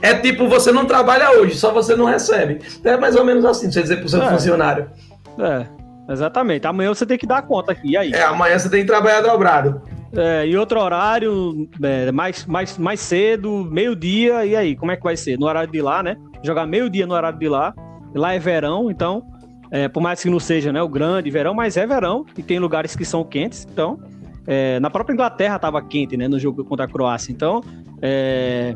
É 0.00 0.14
tipo, 0.14 0.48
você 0.48 0.72
não 0.72 0.84
trabalha 0.84 1.30
hoje, 1.38 1.56
só 1.56 1.72
você 1.72 1.96
não 1.96 2.04
recebe. 2.04 2.60
É 2.84 2.96
mais 2.96 3.16
ou 3.16 3.24
menos 3.24 3.44
assim, 3.44 3.70
você 3.70 3.82
dizer 3.82 3.96
pro 3.96 4.08
seu 4.08 4.22
é. 4.22 4.30
funcionário. 4.30 4.90
É, 5.38 5.66
exatamente. 6.12 6.66
Amanhã 6.66 6.94
você 6.94 7.04
tem 7.04 7.18
que 7.18 7.26
dar 7.26 7.42
conta 7.42 7.72
aqui, 7.72 7.92
e 7.92 7.96
aí? 7.96 8.12
É, 8.12 8.22
amanhã 8.22 8.58
você 8.58 8.68
tem 8.68 8.80
que 8.80 8.86
trabalhar 8.86 9.20
dobrado. 9.20 9.82
É, 10.16 10.46
e 10.46 10.56
outro 10.56 10.80
horário, 10.80 11.68
é, 11.82 12.10
mais, 12.12 12.46
mais, 12.46 12.78
mais 12.78 13.00
cedo, 13.00 13.68
meio-dia, 13.70 14.44
e 14.44 14.56
aí? 14.56 14.76
Como 14.76 14.90
é 14.90 14.96
que 14.96 15.02
vai 15.02 15.16
ser? 15.16 15.38
No 15.38 15.46
horário 15.46 15.70
de 15.70 15.82
lá, 15.82 16.02
né? 16.02 16.16
Jogar 16.42 16.66
meio-dia 16.66 17.06
no 17.06 17.14
horário 17.14 17.38
de 17.38 17.48
lá. 17.48 17.74
Lá 18.14 18.32
é 18.32 18.38
verão, 18.38 18.90
então, 18.90 19.22
é, 19.70 19.86
por 19.86 20.00
mais 20.00 20.22
que 20.22 20.30
não 20.30 20.40
seja 20.40 20.72
né, 20.72 20.82
o 20.82 20.88
grande 20.88 21.30
verão, 21.30 21.52
mas 21.52 21.76
é 21.76 21.86
verão 21.86 22.24
e 22.36 22.42
tem 22.42 22.58
lugares 22.58 22.96
que 22.96 23.04
são 23.04 23.22
quentes. 23.22 23.66
Então, 23.70 24.00
é, 24.46 24.80
na 24.80 24.88
própria 24.88 25.12
Inglaterra 25.12 25.56
estava 25.56 25.82
quente, 25.82 26.16
né, 26.16 26.26
no 26.26 26.38
jogo 26.38 26.64
contra 26.64 26.86
a 26.86 26.88
Croácia. 26.88 27.30
Então, 27.30 27.62
é, 28.00 28.74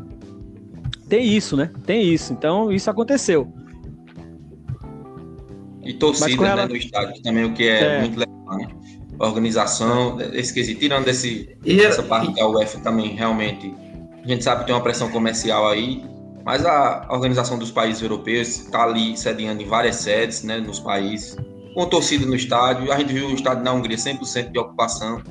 tem 1.13 1.27
isso, 1.27 1.55
né? 1.55 1.69
Tem 1.85 2.01
isso. 2.01 2.33
Então, 2.33 2.71
isso 2.71 2.89
aconteceu. 2.89 3.47
E 5.83 5.93
torcida 5.93 6.43
ela... 6.43 6.63
né, 6.63 6.65
no 6.65 6.75
estádio 6.75 7.21
também, 7.21 7.43
o 7.43 7.53
que 7.53 7.67
é, 7.67 7.83
é. 7.83 7.99
muito 7.99 8.19
legal, 8.19 8.57
né? 8.57 8.67
Organização, 9.19 10.17
esqueci, 10.33 10.73
tirando 10.73 11.07
esse, 11.07 11.55
e, 11.63 11.81
essa 11.81 12.01
parte 12.01 12.33
da 12.33 12.47
UEFA 12.47 12.79
também, 12.79 13.09
realmente, 13.09 13.71
a 14.23 14.27
gente 14.27 14.43
sabe 14.43 14.61
que 14.61 14.65
tem 14.65 14.75
uma 14.75 14.81
pressão 14.81 15.07
comercial 15.11 15.67
aí, 15.67 16.03
mas 16.43 16.65
a 16.65 17.05
organização 17.11 17.59
dos 17.59 17.69
países 17.69 18.01
europeus 18.01 18.47
está 18.61 18.83
ali 18.83 19.15
sediando 19.15 19.61
em 19.61 19.67
várias 19.67 19.97
sedes, 19.97 20.41
né, 20.41 20.57
nos 20.57 20.79
países, 20.79 21.37
com 21.75 21.85
torcida 21.85 22.25
no 22.25 22.35
estádio. 22.35 22.91
A 22.91 22.97
gente 22.97 23.13
viu 23.13 23.27
o 23.27 23.35
estádio 23.35 23.63
na 23.63 23.71
Hungria 23.71 23.97
100% 23.97 24.51
de 24.51 24.57
ocupação. 24.57 25.21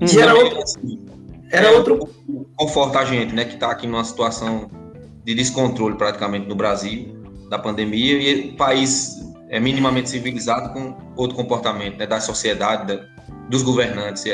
E 0.00 0.18
era 0.18 0.34
outro, 0.34 0.60
assim, 0.60 1.06
era 1.52 1.68
é, 1.68 1.70
outro... 1.70 2.08
Conforta 2.56 2.98
a 2.98 3.04
gente, 3.04 3.32
né, 3.32 3.44
que 3.44 3.54
está 3.54 3.70
aqui 3.70 3.86
numa 3.86 4.02
situação 4.02 4.79
de 5.24 5.34
descontrole 5.34 5.96
praticamente 5.96 6.48
no 6.48 6.54
Brasil, 6.54 7.16
da 7.48 7.58
pandemia, 7.58 8.18
e 8.18 8.50
o 8.50 8.56
país 8.56 9.18
é 9.48 9.58
minimamente 9.58 10.08
civilizado 10.08 10.72
com 10.72 10.96
outro 11.16 11.36
comportamento, 11.36 11.98
né, 11.98 12.06
da 12.06 12.20
sociedade, 12.20 12.86
da, 12.86 13.02
dos 13.48 13.62
governantes, 13.62 14.24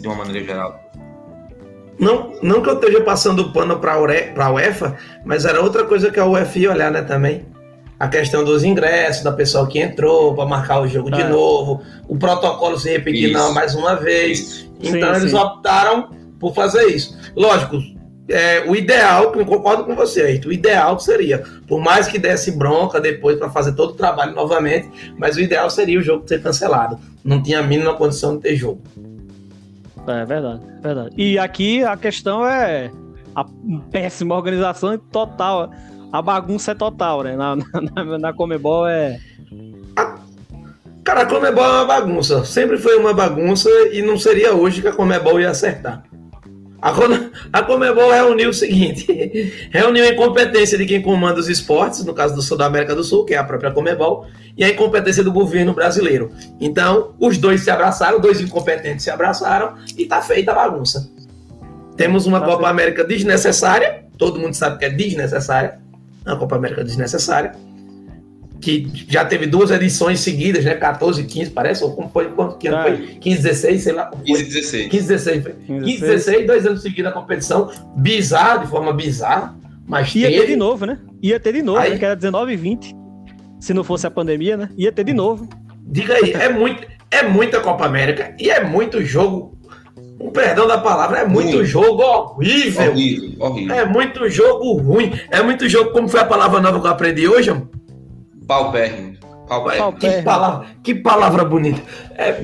de 0.00 0.06
uma 0.06 0.16
maneira 0.16 0.44
geral. 0.44 0.78
Não, 1.98 2.32
não 2.42 2.60
que 2.60 2.68
eu 2.68 2.74
esteja 2.74 3.00
passando 3.00 3.52
pano 3.52 3.78
para 3.78 3.94
a 3.94 4.50
UEFA, 4.50 4.96
mas 5.24 5.44
era 5.44 5.62
outra 5.62 5.84
coisa 5.84 6.10
que 6.10 6.20
a 6.20 6.26
UEFA 6.26 6.58
ia 6.58 6.70
olhar, 6.72 6.90
né, 6.90 7.02
também. 7.02 7.46
A 7.98 8.08
questão 8.08 8.44
dos 8.44 8.64
ingressos, 8.64 9.22
da 9.22 9.30
pessoa 9.30 9.66
que 9.66 9.78
entrou 9.78 10.34
para 10.34 10.44
marcar 10.44 10.80
o 10.80 10.88
jogo 10.88 11.14
é. 11.14 11.22
de 11.22 11.28
novo, 11.28 11.80
o 12.08 12.16
protocolo 12.18 12.76
se 12.78 12.90
repetir 12.90 13.32
não, 13.32 13.54
mais 13.54 13.74
uma 13.74 13.94
vez. 13.94 14.40
Isso. 14.40 14.70
Então 14.80 15.14
sim, 15.14 15.20
eles 15.20 15.30
sim. 15.30 15.38
optaram 15.38 16.10
por 16.40 16.52
fazer 16.52 16.86
isso. 16.88 17.16
Lógico, 17.36 17.78
é, 18.32 18.64
o 18.66 18.74
ideal, 18.74 19.30
que 19.30 19.38
eu 19.38 19.44
concordo 19.44 19.84
com 19.84 19.94
você, 19.94 20.22
aí, 20.22 20.40
o 20.46 20.52
ideal 20.52 20.98
seria, 20.98 21.44
por 21.68 21.80
mais 21.80 22.08
que 22.08 22.18
desse 22.18 22.50
bronca 22.50 22.98
depois 22.98 23.38
para 23.38 23.50
fazer 23.50 23.72
todo 23.72 23.90
o 23.90 23.94
trabalho 23.94 24.34
novamente, 24.34 25.12
mas 25.18 25.36
o 25.36 25.40
ideal 25.40 25.68
seria 25.68 25.98
o 25.98 26.02
jogo 26.02 26.26
ser 26.26 26.42
cancelado. 26.42 26.98
Não 27.22 27.42
tinha 27.42 27.60
a 27.60 27.62
mínima 27.62 27.94
condição 27.94 28.36
de 28.36 28.42
ter 28.42 28.56
jogo. 28.56 28.80
É 30.06 30.24
verdade, 30.24 30.60
é 30.78 30.80
verdade. 30.80 31.14
E 31.16 31.38
aqui 31.38 31.84
a 31.84 31.96
questão 31.96 32.46
é 32.46 32.90
a 33.34 33.44
péssima 33.90 34.34
organização 34.34 34.96
total. 34.96 35.70
A 36.10 36.22
bagunça 36.22 36.72
é 36.72 36.74
total, 36.74 37.22
né? 37.22 37.36
Na, 37.36 37.54
na, 37.94 38.18
na 38.18 38.32
Comebol 38.32 38.88
é. 38.88 39.20
Cara, 41.04 41.22
a 41.22 41.26
Comebol 41.26 41.64
é 41.64 41.70
uma 41.70 41.84
bagunça. 41.84 42.44
Sempre 42.44 42.78
foi 42.78 42.96
uma 42.96 43.12
bagunça 43.12 43.68
e 43.92 44.00
não 44.00 44.18
seria 44.18 44.54
hoje 44.54 44.80
que 44.80 44.88
a 44.88 44.92
Comebol 44.92 45.38
ia 45.38 45.50
acertar. 45.50 46.02
A, 46.82 47.62
Comebol 47.62 48.10
reuniu 48.10 48.50
o 48.50 48.52
seguinte: 48.52 49.06
reuniu 49.70 50.04
a 50.04 50.08
incompetência 50.08 50.76
de 50.76 50.84
quem 50.84 51.00
comanda 51.00 51.38
os 51.38 51.48
esportes, 51.48 52.04
no 52.04 52.12
caso 52.12 52.34
do 52.34 52.42
Sul 52.42 52.58
da 52.58 52.66
América 52.66 52.92
do 52.92 53.04
Sul, 53.04 53.24
que 53.24 53.34
é 53.34 53.38
a 53.38 53.44
própria 53.44 53.70
Comebol, 53.70 54.26
e 54.56 54.64
a 54.64 54.68
incompetência 54.68 55.22
do 55.22 55.32
governo 55.32 55.72
brasileiro. 55.72 56.32
Então, 56.60 57.14
os 57.20 57.38
dois 57.38 57.60
se 57.60 57.70
abraçaram, 57.70 58.18
dois 58.18 58.40
incompetentes 58.40 59.04
se 59.04 59.10
abraçaram 59.10 59.76
e 59.96 60.06
tá 60.06 60.20
feita 60.20 60.50
a 60.50 60.54
bagunça. 60.56 61.08
Temos 61.96 62.26
uma 62.26 62.40
tá 62.40 62.46
Copa 62.46 62.58
feito. 62.58 62.70
América 62.70 63.04
desnecessária, 63.04 64.04
todo 64.18 64.40
mundo 64.40 64.54
sabe 64.54 64.78
que 64.78 64.84
é 64.84 64.90
desnecessária, 64.90 65.78
uma 66.26 66.36
Copa 66.36 66.56
América 66.56 66.82
desnecessária 66.82 67.52
que 68.62 69.04
já 69.08 69.24
teve 69.24 69.44
duas 69.44 69.72
edições 69.72 70.20
seguidas, 70.20 70.64
né? 70.64 70.74
14, 70.74 71.24
15, 71.24 71.50
parece, 71.50 71.82
ou 71.82 71.94
como 71.94 72.08
foi, 72.08 72.28
quanto 72.30 72.56
que 72.56 72.68
ano 72.68 72.76
é. 72.78 72.82
foi? 72.82 73.06
15, 73.16 73.42
16, 73.42 73.82
sei 73.82 73.92
lá. 73.92 74.10
15, 74.24 74.44
16. 74.44 74.88
15, 74.88 75.08
16, 75.08 75.44
15, 75.66 76.00
16, 76.00 76.46
dois 76.46 76.66
anos 76.66 76.80
seguidos 76.80 77.10
a 77.10 77.12
competição, 77.12 77.70
bizarro, 77.96 78.64
de 78.64 78.70
forma 78.70 78.92
bizarra, 78.92 79.54
mas 79.86 80.14
Ia 80.14 80.28
teve... 80.28 80.40
ter 80.40 80.46
de 80.46 80.56
novo, 80.56 80.86
né? 80.86 80.98
Ia 81.20 81.40
ter 81.40 81.52
de 81.52 81.62
novo, 81.62 81.80
aí... 81.80 81.90
né? 81.90 81.98
que 81.98 82.04
era 82.04 82.14
19 82.14 82.52
e 82.52 82.56
20, 82.56 82.94
se 83.60 83.74
não 83.74 83.82
fosse 83.82 84.06
a 84.06 84.10
pandemia, 84.10 84.56
né? 84.56 84.68
Ia 84.76 84.92
ter 84.92 85.04
de 85.04 85.12
novo. 85.12 85.48
Diga 85.84 86.14
aí, 86.14 86.32
é, 86.32 86.48
muito, 86.48 86.86
é 87.10 87.24
muita 87.24 87.60
Copa 87.60 87.84
América 87.84 88.34
e 88.38 88.48
é 88.48 88.64
muito 88.64 89.04
jogo 89.04 89.58
o 90.20 90.30
perdão 90.30 90.68
da 90.68 90.78
palavra, 90.78 91.18
é 91.18 91.26
muito 91.26 91.56
ruim. 91.56 91.64
jogo 91.64 92.00
horrível. 92.00 92.92
horrível. 92.92 93.36
horrível. 93.40 93.74
É 93.74 93.84
muito 93.84 94.28
jogo 94.28 94.74
ruim. 94.74 95.12
É 95.32 95.42
muito 95.42 95.68
jogo, 95.68 95.90
como 95.90 96.08
foi 96.08 96.20
a 96.20 96.24
palavra 96.24 96.60
nova 96.60 96.80
que 96.80 96.86
eu 96.86 96.90
aprendi 96.90 97.26
hoje, 97.26 97.50
amor? 97.50 97.68
Paupérrimo. 98.46 99.16
Paupérrimo. 99.48 99.92
Que 99.94 100.22
palavra, 100.22 100.66
que 100.82 100.94
palavra 100.94 101.44
bonita. 101.44 101.82
É, 102.16 102.40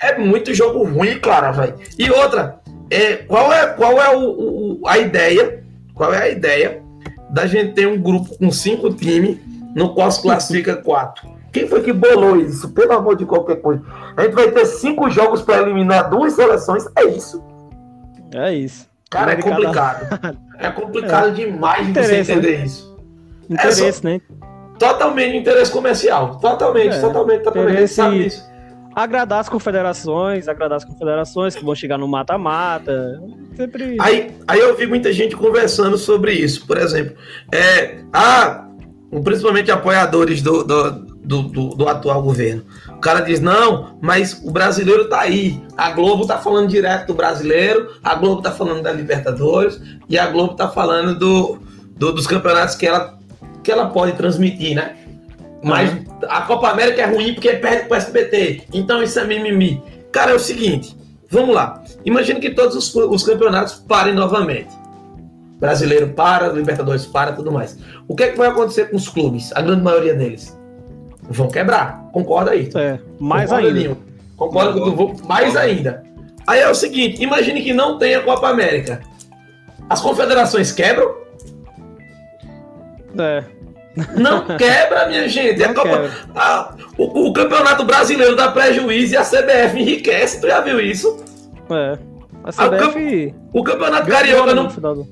é 0.00 0.18
muito 0.18 0.54
jogo 0.54 0.84
ruim, 0.84 1.18
cara, 1.18 1.50
velho. 1.50 1.74
E 1.98 2.10
outra, 2.10 2.60
é, 2.90 3.16
qual 3.16 3.52
é, 3.52 3.66
qual 3.68 4.00
é 4.00 4.16
o, 4.16 4.80
o, 4.80 4.80
a 4.86 4.98
ideia? 4.98 5.64
Qual 5.94 6.14
é 6.14 6.22
a 6.22 6.28
ideia 6.28 6.82
da 7.30 7.46
gente 7.46 7.72
ter 7.72 7.86
um 7.86 8.00
grupo 8.00 8.36
com 8.38 8.50
cinco 8.50 8.92
times, 8.92 9.38
no 9.74 9.94
qual 9.94 10.10
se 10.10 10.22
classifica 10.22 10.76
quatro. 10.82 11.36
Quem 11.52 11.66
foi 11.66 11.82
que 11.82 11.92
bolou 11.92 12.36
isso? 12.36 12.68
Pelo 12.70 12.92
amor 12.92 13.16
de 13.16 13.24
qualquer 13.24 13.60
coisa. 13.60 13.82
A 14.16 14.22
gente 14.22 14.34
vai 14.34 14.50
ter 14.50 14.66
cinco 14.66 15.10
jogos 15.10 15.42
para 15.42 15.62
eliminar 15.62 16.10
duas 16.10 16.34
seleções. 16.34 16.84
É 16.96 17.04
isso. 17.04 17.42
É 18.34 18.52
isso. 18.52 18.86
Cara, 19.10 19.32
é 19.32 19.36
complicado. 19.36 20.38
É 20.60 20.72
complicado 20.72 21.28
é. 21.28 21.30
demais 21.30 21.86
de 21.86 21.92
você 21.92 22.16
entender 22.18 22.58
né? 22.58 22.64
isso. 22.64 22.98
Interesse, 23.48 23.84
é 23.84 23.92
só... 23.92 24.08
né? 24.08 24.20
Totalmente 24.78 25.36
interesse 25.36 25.70
comercial. 25.70 26.36
Totalmente, 26.36 26.96
é. 26.96 27.00
totalmente, 27.00 27.42
totalmente. 27.42 27.72
Interesse... 27.72 27.94
Sabe 27.94 28.26
isso 28.26 28.48
agradar 29.02 29.40
as 29.40 29.48
confederações, 29.48 30.48
agradar 30.48 30.76
as 30.76 30.84
confederações 30.84 31.54
que 31.54 31.64
vão 31.64 31.74
chegar 31.74 31.96
no 31.96 32.08
mata-mata. 32.08 33.22
Sempre. 33.56 33.96
Aí, 34.00 34.34
aí 34.46 34.58
eu 34.58 34.76
vi 34.76 34.88
muita 34.88 35.12
gente 35.12 35.36
conversando 35.36 35.96
sobre 35.96 36.32
isso. 36.32 36.66
Por 36.66 36.78
exemplo, 36.78 37.16
é, 37.52 37.98
ah, 38.12 38.66
principalmente 39.22 39.70
apoiadores 39.70 40.42
do, 40.42 40.64
do, 40.64 40.90
do, 40.90 41.42
do, 41.42 41.68
do 41.70 41.88
atual 41.88 42.22
governo. 42.22 42.64
O 42.88 43.00
cara 43.00 43.20
diz: 43.20 43.40
não, 43.40 43.98
mas 44.02 44.40
o 44.44 44.50
brasileiro 44.50 45.08
tá 45.08 45.20
aí. 45.20 45.62
A 45.76 45.90
Globo 45.90 46.26
tá 46.26 46.38
falando 46.38 46.68
direto 46.68 47.08
do 47.08 47.14
brasileiro, 47.14 47.92
a 48.02 48.14
Globo 48.16 48.42
tá 48.42 48.50
falando 48.50 48.82
da 48.82 48.92
Libertadores 48.92 49.80
e 50.08 50.18
a 50.18 50.26
Globo 50.26 50.54
tá 50.54 50.68
falando 50.68 51.16
do, 51.16 51.58
do 51.96 52.12
dos 52.12 52.26
campeonatos 52.26 52.74
que 52.74 52.86
ela, 52.86 53.17
que 53.68 53.72
ela 53.72 53.90
pode 53.90 54.12
transmitir, 54.12 54.74
né? 54.74 54.96
Mas 55.62 55.92
uhum. 55.92 56.04
a 56.26 56.40
Copa 56.40 56.70
América 56.70 57.02
é 57.02 57.04
ruim 57.04 57.34
porque 57.34 57.52
perde 57.52 57.86
pro 57.86 57.98
SBT. 57.98 58.62
Então 58.72 59.02
isso 59.02 59.20
é 59.20 59.26
mimimi. 59.26 59.82
Cara, 60.10 60.30
é 60.30 60.34
o 60.34 60.38
seguinte. 60.38 60.96
Vamos 61.30 61.54
lá. 61.54 61.84
Imagina 62.02 62.40
que 62.40 62.48
todos 62.48 62.74
os, 62.74 62.94
os 62.94 63.22
campeonatos 63.24 63.74
parem 63.86 64.14
novamente. 64.14 64.74
Brasileiro 65.60 66.08
para, 66.14 66.48
Libertadores 66.48 67.04
para, 67.04 67.32
tudo 67.32 67.52
mais. 67.52 67.76
O 68.06 68.14
que, 68.14 68.22
é 68.22 68.28
que 68.28 68.38
vai 68.38 68.48
acontecer 68.48 68.88
com 68.88 68.96
os 68.96 69.06
clubes? 69.06 69.52
A 69.54 69.60
grande 69.60 69.82
maioria 69.82 70.14
deles 70.14 70.58
vão 71.28 71.48
quebrar. 71.48 72.08
Concorda 72.10 72.52
aí? 72.52 72.70
É, 72.74 72.98
mais 73.20 73.50
Concorda, 73.50 73.68
ainda. 73.68 73.96
Concorda 74.34 74.80
com 74.80 74.96
vou 74.96 75.16
mais 75.26 75.54
ainda. 75.54 76.02
Aí 76.46 76.60
é 76.60 76.70
o 76.70 76.74
seguinte, 76.74 77.22
imagine 77.22 77.60
que 77.60 77.74
não 77.74 77.98
tenha 77.98 78.22
Copa 78.22 78.48
América. 78.48 79.02
As 79.90 80.00
confederações 80.00 80.72
quebram? 80.72 81.14
É. 83.18 83.57
Não 84.16 84.44
quebra, 84.56 85.08
minha 85.08 85.28
gente. 85.28 85.62
A 85.62 85.74
Copa, 85.74 86.10
a, 86.34 86.74
o, 86.96 87.28
o, 87.28 87.32
Campeonato 87.32 87.84
Brasileiro 87.84 88.36
dá 88.36 88.50
prejuízo 88.50 89.14
e 89.14 89.16
a 89.16 89.24
CBF 89.24 89.78
enriquece. 89.78 90.40
Tu 90.40 90.46
já 90.46 90.60
viu 90.60 90.80
isso? 90.80 91.24
É. 91.70 91.98
A 92.44 92.52
CBF. 92.52 93.34
o, 93.52 93.64
Campeonato 93.64 94.08
Carioca 94.08 94.54
não. 94.54 94.68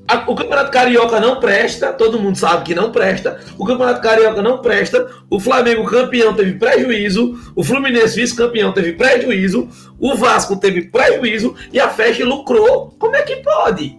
A, 0.09 0.31
o 0.31 0.35
Campeonato 0.35 0.71
Carioca 0.71 1.21
não 1.21 1.41
presta. 1.41 1.93
Todo 1.93 2.19
mundo 2.19 2.39
sabe 2.39 2.65
que 2.65 2.75
não 2.75 2.93
presta. 2.93 3.41
O 3.59 3.67
Campeonato 3.67 4.01
Carioca 4.01 4.41
não 4.41 4.59
presta. 4.59 5.07
O 5.29 5.41
Flamengo 5.41 5.85
campeão 5.85 6.35
teve 6.35 6.55
prejuízo. 6.55 7.53
O 7.55 7.65
Fluminense 7.65 8.17
vice-campeão 8.17 8.73
teve 8.73 8.93
prejuízo. 8.93 9.69
O 9.99 10.15
Vasco 10.15 10.57
teve 10.57 10.83
prejuízo. 10.83 11.55
E 11.73 11.81
a 11.81 11.89
Festa 11.89 12.25
lucrou. 12.25 12.95
Como 12.99 13.17
é 13.17 13.23
que 13.23 13.37
pode? 13.37 13.99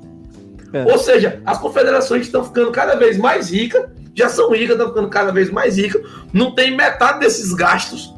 É. 0.73 0.84
Ou 0.91 0.97
seja, 0.97 1.41
as 1.45 1.58
confederações 1.58 2.26
estão 2.26 2.43
ficando 2.43 2.71
cada 2.71 2.95
vez 2.95 3.17
mais 3.17 3.52
ricas 3.52 3.86
já 4.17 4.27
são 4.27 4.51
ricas, 4.51 4.71
estão 4.71 4.88
ficando 4.89 5.10
cada 5.10 5.32
vez 5.32 5.51
mais 5.51 5.77
ricas, 5.77 6.01
não 6.34 6.56
tem 6.56 6.75
metade 6.75 7.19
desses 7.19 7.53
gastos, 7.53 8.13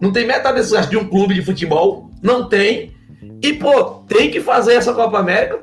não 0.00 0.12
tem 0.12 0.26
metade 0.26 0.56
desses 0.56 0.72
gastos 0.72 0.90
de 0.90 0.96
um 0.96 1.08
clube 1.08 1.34
de 1.34 1.42
futebol, 1.42 2.08
não 2.22 2.48
tem. 2.48 2.94
E, 3.42 3.52
pô, 3.54 3.84
tem 4.06 4.30
que 4.30 4.40
fazer 4.40 4.74
essa 4.74 4.94
Copa 4.94 5.18
América. 5.18 5.58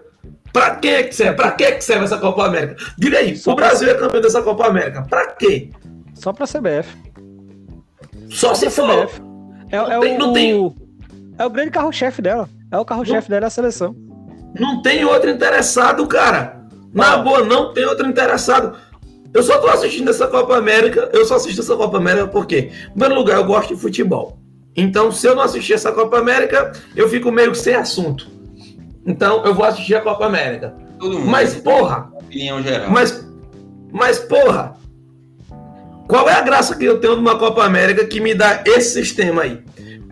Pra 0.51 0.75
que 0.75 1.03
que 1.03 1.15
serve? 1.15 1.35
Pra 1.35 1.51
que 1.51 1.71
que 1.73 1.83
serve 1.83 2.05
essa 2.05 2.17
Copa 2.17 2.45
América? 2.45 2.75
Diga 2.97 3.19
aí, 3.19 3.35
Só 3.35 3.53
o 3.53 3.55
Brasil 3.55 3.87
pra... 3.87 3.97
é 3.97 3.99
campeão 3.99 4.21
dessa 4.21 4.41
Copa 4.41 4.67
América. 4.67 5.03
Pra 5.03 5.27
quê? 5.27 5.69
Só 6.15 6.33
pra 6.33 6.45
CBF. 6.45 6.97
Só, 8.29 8.49
Só 8.49 8.55
se 8.55 8.69
for. 8.69 9.07
CBF. 9.07 9.21
É, 9.69 9.77
não, 9.77 9.91
é 9.91 9.99
tem, 9.99 10.15
o, 10.15 10.19
não 10.19 10.33
tem. 10.33 10.75
É 11.37 11.45
o 11.45 11.49
grande 11.49 11.71
carro-chefe 11.71 12.21
dela. 12.21 12.49
É 12.71 12.77
o 12.77 12.85
carro-chefe 12.85 13.29
dela, 13.29 13.45
é 13.45 13.47
a 13.47 13.51
seleção. 13.51 13.95
Não 14.59 14.81
tem 14.81 15.05
outro 15.05 15.29
interessado, 15.29 16.05
cara. 16.07 16.57
Na 16.93 17.17
boa, 17.17 17.43
não 17.43 17.73
tem 17.73 17.85
outro 17.85 18.07
interessado. 18.07 18.75
Eu 19.33 19.43
só 19.43 19.59
tô 19.59 19.67
assistindo 19.67 20.09
essa 20.09 20.27
Copa 20.27 20.55
América, 20.55 21.09
eu 21.13 21.25
só 21.25 21.35
assisto 21.35 21.61
essa 21.61 21.75
Copa 21.75 21.97
América 21.97 22.27
porque, 22.27 22.71
em 22.87 22.91
primeiro 22.91 23.15
lugar, 23.15 23.37
eu 23.37 23.45
gosto 23.45 23.75
de 23.75 23.81
futebol. 23.81 24.39
Então, 24.75 25.11
se 25.11 25.27
eu 25.27 25.35
não 25.35 25.43
assistir 25.43 25.73
essa 25.73 25.91
Copa 25.91 26.17
América, 26.17 26.71
eu 26.95 27.09
fico 27.09 27.31
meio 27.31 27.53
sem 27.55 27.75
assunto. 27.75 28.27
Então, 29.05 29.43
eu 29.45 29.53
vou 29.53 29.65
assistir 29.65 29.95
a 29.95 30.01
Copa 30.01 30.25
América. 30.25 30.75
Mas, 31.25 31.55
porra. 31.55 32.09
Opinião 32.13 32.61
geral. 32.61 32.89
Mas, 32.89 33.27
mas, 33.91 34.19
porra. 34.19 34.75
Qual 36.07 36.29
é 36.29 36.33
a 36.33 36.41
graça 36.41 36.75
que 36.75 36.85
eu 36.85 36.99
tenho 36.99 37.15
numa 37.15 37.37
Copa 37.37 37.63
América 37.63 38.05
que 38.05 38.19
me 38.19 38.33
dá 38.33 38.63
esse 38.65 38.93
sistema 38.93 39.43
aí? 39.43 39.59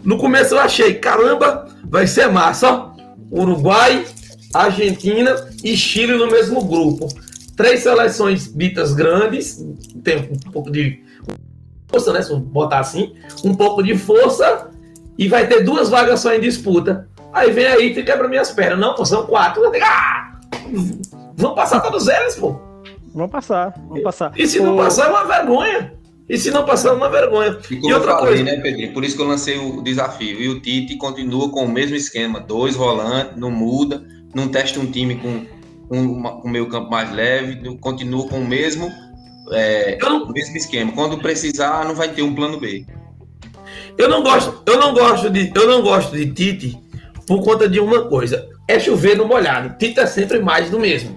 No 0.04 0.17
começo 0.17 0.56
eu 0.56 0.60
achei, 0.60 0.95
caramba, 0.95 1.67
vai 1.86 2.06
ser 2.06 2.28
massa. 2.28 2.91
Uruguai, 3.32 4.06
Argentina 4.54 5.47
e 5.63 5.75
Chile 5.75 6.15
no 6.17 6.28
mesmo 6.28 6.63
grupo 6.63 7.08
três 7.55 7.81
seleções 7.81 8.53
ditas 8.53 8.93
grandes, 8.93 9.63
tem 10.03 10.29
um 10.45 10.51
pouco 10.51 10.71
de 10.71 11.03
força, 11.87 12.13
né? 12.13 12.21
Se 12.21 12.31
eu 12.31 12.39
botar 12.39 12.79
assim, 12.79 13.15
um 13.43 13.53
pouco 13.53 13.81
de 13.81 13.97
força, 13.97 14.69
e 15.17 15.27
vai 15.27 15.47
ter 15.47 15.63
duas 15.63 15.89
vagas 15.89 16.19
só 16.19 16.33
em 16.33 16.39
disputa. 16.39 17.07
Aí 17.33 17.51
vem 17.51 17.65
aí 17.65 17.87
e 17.87 18.03
quebra 18.03 18.27
minhas 18.27 18.51
pernas. 18.51 18.79
Não, 18.79 18.95
pô, 18.95 19.05
são 19.05 19.25
quatro. 19.25 19.61
Ah, 19.81 20.39
vamos 21.35 21.55
passar 21.55 21.79
todos 21.81 22.07
eles, 22.07 22.35
pô. 22.35 22.59
Vamos 23.13 23.31
passar, 23.31 23.73
vamos 23.87 24.03
passar. 24.03 24.33
E, 24.35 24.43
e 24.43 24.47
se 24.47 24.59
não 24.59 24.75
passar, 24.75 25.07
é 25.07 25.09
uma 25.09 25.25
vergonha. 25.25 25.93
E 26.27 26.37
se 26.37 26.51
não 26.51 26.65
passar, 26.65 26.89
é 26.89 26.91
uma 26.93 27.09
vergonha. 27.09 27.57
E, 27.69 27.75
como 27.77 27.89
e 27.89 27.93
outra 27.93 28.11
eu 28.11 28.17
falei, 28.17 28.35
coisa, 28.35 28.43
né, 28.43 28.61
Pedrinho? 28.61 28.93
Por 28.93 29.03
isso 29.03 29.15
que 29.15 29.21
eu 29.21 29.27
lancei 29.27 29.57
o 29.57 29.81
desafio. 29.81 30.41
E 30.41 30.49
o 30.49 30.59
Tite 30.59 30.97
continua 30.97 31.49
com 31.49 31.63
o 31.63 31.69
mesmo 31.69 31.95
esquema: 31.95 32.39
dois 32.39 32.75
volantes, 32.75 33.37
não 33.37 33.51
muda, 33.51 34.03
não 34.33 34.49
testa 34.49 34.79
um 34.79 34.85
time 34.85 35.15
com 35.15 35.45
um, 35.89 36.24
um 36.43 36.50
meio 36.50 36.67
campo 36.69 36.89
mais 36.89 37.12
leve, 37.12 37.78
continua 37.78 38.28
com 38.28 38.39
o 38.39 38.48
mesmo, 38.48 38.91
é, 39.52 39.98
não, 40.02 40.24
o 40.24 40.32
mesmo 40.32 40.58
esquema. 40.58 40.91
Quando 40.91 41.17
precisar, 41.19 41.86
não 41.86 41.95
vai 41.95 42.10
ter 42.10 42.24
um 42.24 42.34
plano 42.34 42.60
B. 42.60 42.86
Eu 43.98 44.10
não 44.10 44.24
gosto, 44.24 44.62
eu 44.65 44.80
não 44.80 44.93
gosto 44.93 45.30
de, 45.30 45.52
eu 45.56 45.67
não 45.67 45.82
gosto 45.82 46.15
de 46.15 46.32
Tite 46.32 46.78
por 47.28 47.43
conta 47.43 47.67
de 47.69 47.80
uma 47.80 48.08
coisa. 48.08 48.48
É 48.67 48.80
chover 48.80 49.17
no 49.17 49.26
molhado. 49.26 49.78
Tite 49.78 50.00
é 50.00 50.06
sempre 50.06 50.39
mais 50.39 50.69
do 50.69 50.80
mesmo. 50.80 51.15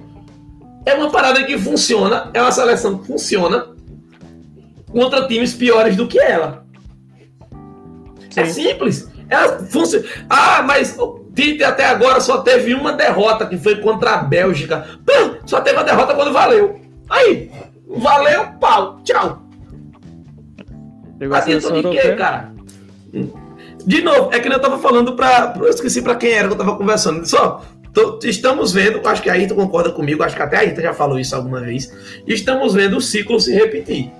É 0.84 0.94
uma 0.94 1.10
parada 1.10 1.44
que 1.44 1.58
funciona, 1.58 2.30
é 2.32 2.40
uma 2.40 2.52
seleção 2.52 2.98
que 2.98 3.06
funciona 3.06 3.68
contra 4.90 5.26
times 5.26 5.54
piores 5.54 5.96
do 5.96 6.06
que 6.06 6.18
ela. 6.18 6.66
É 8.36 8.44
Sim. 8.44 8.62
É 8.62 8.72
simples. 8.72 9.08
Ela 9.28 9.58
funciona. 9.66 10.06
Ah, 10.30 10.62
mas 10.62 10.96
Tite 11.38 11.62
até 11.62 11.84
agora 11.84 12.20
só 12.20 12.38
teve 12.38 12.74
uma 12.74 12.92
derrota, 12.92 13.46
que 13.46 13.56
foi 13.56 13.76
contra 13.76 14.14
a 14.14 14.16
Bélgica. 14.16 14.84
Pum, 15.06 15.36
só 15.46 15.60
teve 15.60 15.76
uma 15.76 15.84
derrota 15.84 16.12
quando 16.12 16.32
valeu. 16.32 16.80
Aí, 17.08 17.48
valeu, 17.86 18.46
pau, 18.60 18.98
tchau. 19.04 19.44
Adiantou 21.32 21.80
de 21.80 21.90
quê, 21.90 22.16
cara? 22.16 22.52
De 23.86 24.02
novo, 24.02 24.30
é 24.32 24.40
que 24.40 24.48
eu 24.48 24.60
tava 24.60 24.80
falando 24.80 25.14
pra. 25.14 25.54
Eu 25.56 25.68
esqueci 25.68 26.02
pra 26.02 26.16
quem 26.16 26.32
era 26.32 26.48
que 26.48 26.54
eu 26.54 26.58
tava 26.58 26.76
conversando. 26.76 27.24
Só, 27.24 27.62
tô, 27.94 28.18
estamos 28.24 28.72
vendo, 28.72 29.00
acho 29.06 29.22
que 29.22 29.30
a 29.30 29.34
Rita 29.34 29.54
concorda 29.54 29.92
comigo, 29.92 30.24
acho 30.24 30.34
que 30.34 30.42
até 30.42 30.56
a 30.56 30.62
Rita 30.62 30.82
já 30.82 30.92
falou 30.92 31.20
isso 31.20 31.36
alguma 31.36 31.60
vez. 31.60 31.88
Estamos 32.26 32.74
vendo 32.74 32.96
o 32.96 33.00
ciclo 33.00 33.38
se 33.38 33.54
repetir. 33.54 34.10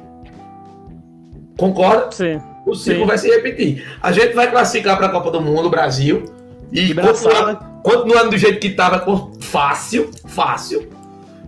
Concorda? 1.59 2.13
Sim. 2.13 2.41
O 2.65 2.77
ciclo 2.77 3.01
sim. 3.01 3.07
vai 3.07 3.19
se 3.19 3.29
repetir. 3.29 3.85
A 4.01 4.13
gente 4.13 4.35
vai 4.35 4.49
classificar 4.49 4.97
para 4.97 5.09
a 5.09 5.11
Copa 5.11 5.33
do 5.33 5.41
Mundo, 5.41 5.69
Brasil. 5.69 6.38
E 6.73 6.95
continuando, 6.95 7.59
continuando 7.83 8.31
do 8.31 8.39
jeito 8.39 8.61
que 8.61 8.69
estava, 8.69 9.05
fácil, 9.41 10.11
fácil. 10.27 10.89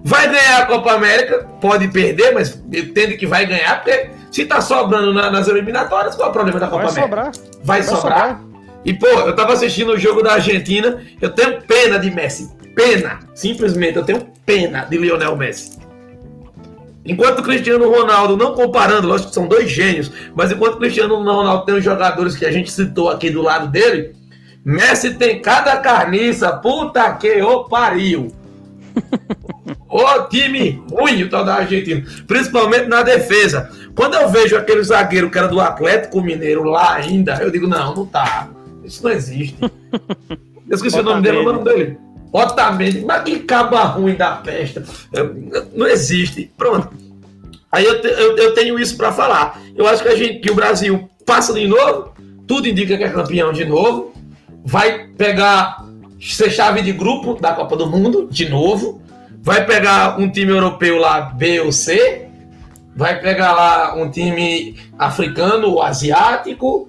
Vai 0.03 0.29
ganhar 0.31 0.63
a 0.63 0.67
Copa 0.67 0.93
América, 0.93 1.47
pode 1.61 1.89
perder, 1.89 2.33
mas 2.33 2.61
entendo 2.73 3.17
que 3.19 3.27
vai 3.27 3.45
ganhar, 3.45 3.83
porque 3.83 4.11
se 4.31 4.47
tá 4.47 4.61
sobrando 4.61 5.13
na, 5.13 5.31
nas 5.31 5.47
eliminatórias, 5.47 6.15
qual 6.15 6.29
é 6.29 6.31
o 6.31 6.33
problema 6.33 6.59
da 6.59 6.69
Copa 6.69 6.87
vai 6.87 7.05
América? 7.05 7.33
Sobrar. 7.33 7.33
Vai, 7.63 7.83
vai 7.83 7.83
sobrar. 7.83 8.29
sobrar. 8.29 8.51
E, 8.85 8.95
pô, 8.95 9.07
eu 9.07 9.37
tava 9.37 9.53
assistindo 9.53 9.93
o 9.93 9.99
jogo 9.99 10.23
da 10.23 10.35
Argentina, 10.35 11.03
eu 11.21 11.31
tenho 11.31 11.61
pena 11.63 11.99
de 11.99 12.11
Messi. 12.11 12.51
Pena. 12.75 13.19
Simplesmente, 13.35 13.97
eu 13.97 14.05
tenho 14.05 14.27
pena 14.47 14.85
de 14.85 14.97
Lionel 14.97 15.37
Messi. 15.37 15.79
Enquanto 17.05 17.41
o 17.41 17.43
Cristiano 17.43 17.91
Ronaldo, 17.91 18.37
não 18.37 18.55
comparando, 18.55 19.09
lógico 19.09 19.31
que 19.31 19.35
são 19.35 19.47
dois 19.47 19.71
gênios, 19.71 20.13
mas 20.35 20.53
enquanto 20.53 20.75
o 20.75 20.79
Cristiano 20.79 21.17
Ronaldo 21.17 21.65
tem 21.65 21.75
os 21.75 21.85
jogadores 21.85 22.37
que 22.37 22.47
a 22.47 22.53
gente 22.53 22.71
citou 22.71 23.11
aqui 23.11 23.31
do 23.31 23.43
lado 23.43 23.69
dele, 23.69 24.15
Messi 24.65 25.15
tem 25.15 25.41
cada 25.41 25.77
carniça, 25.79 26.53
puta 26.53 27.13
que 27.15 27.41
o 27.43 27.65
pariu. 27.65 28.33
o 29.89 30.23
time 30.25 30.83
ruim, 30.91 31.23
o 31.23 31.31
tal 31.31 31.45
da 31.45 31.57
Argentina, 31.57 32.05
principalmente 32.27 32.87
na 32.87 33.03
defesa. 33.03 33.71
Quando 33.95 34.15
eu 34.15 34.29
vejo 34.29 34.57
aquele 34.57 34.83
zagueiro 34.83 35.31
que 35.31 35.39
era 35.39 35.49
do 35.49 35.61
Atlético 35.61 36.21
Mineiro 36.21 36.65
lá 36.65 36.95
ainda, 36.95 37.39
eu 37.41 37.51
digo, 37.51 37.67
não, 37.67 37.95
não 37.95 38.07
tá. 38.07 38.49
Isso 38.85 39.03
não 39.03 39.11
existe. 39.11 39.57
Eu 39.61 40.77
esqueci 40.77 40.97
Bota 40.97 41.09
o 41.09 41.13
nome 41.13 41.23
dele, 41.23 41.39
o 41.39 41.53
nome 41.53 41.65
dele. 41.65 41.99
Otamendi, 42.33 43.01
mas 43.05 43.25
que 43.25 43.41
caba 43.41 43.83
ruim 43.85 44.15
da 44.15 44.37
festa. 44.37 44.85
Não 45.75 45.87
existe. 45.87 46.51
Pronto. 46.57 46.91
Aí 47.73 47.85
eu, 47.85 48.01
te, 48.01 48.07
eu, 48.07 48.37
eu, 48.37 48.55
tenho 48.55 48.79
isso 48.79 48.97
para 48.97 49.13
falar. 49.13 49.61
Eu 49.77 49.87
acho 49.87 50.03
que, 50.03 50.09
a 50.09 50.17
gente, 50.17 50.41
que 50.41 50.51
o 50.51 50.55
Brasil 50.55 51.09
passa 51.25 51.53
de 51.53 51.67
novo, 51.67 52.13
tudo 52.47 52.69
indica 52.69 52.97
que 52.97 53.05
é 53.05 53.09
campeão 53.09 53.53
de 53.53 53.65
novo, 53.65 54.10
vai 54.65 55.07
pegar, 55.17 55.85
ser 56.21 56.51
chave 56.51 56.83
de 56.83 56.93
grupo 56.93 57.35
da 57.41 57.53
Copa 57.55 57.77
do 57.77 57.87
Mundo 57.87 58.29
de 58.31 58.49
novo, 58.49 59.01
vai 59.43 59.65
pegar 59.65 60.19
um 60.19 60.31
time 60.31 60.53
europeu 60.53 60.99
lá, 60.99 61.21
B 61.21 61.61
ou 61.61 61.73
C, 61.73 62.29
vai 62.95 63.21
pegar 63.21 63.53
lá 63.53 63.95
um 63.95 64.11
time 64.11 64.77
africano 64.99 65.69
ou 65.69 65.83
asiático, 65.83 66.89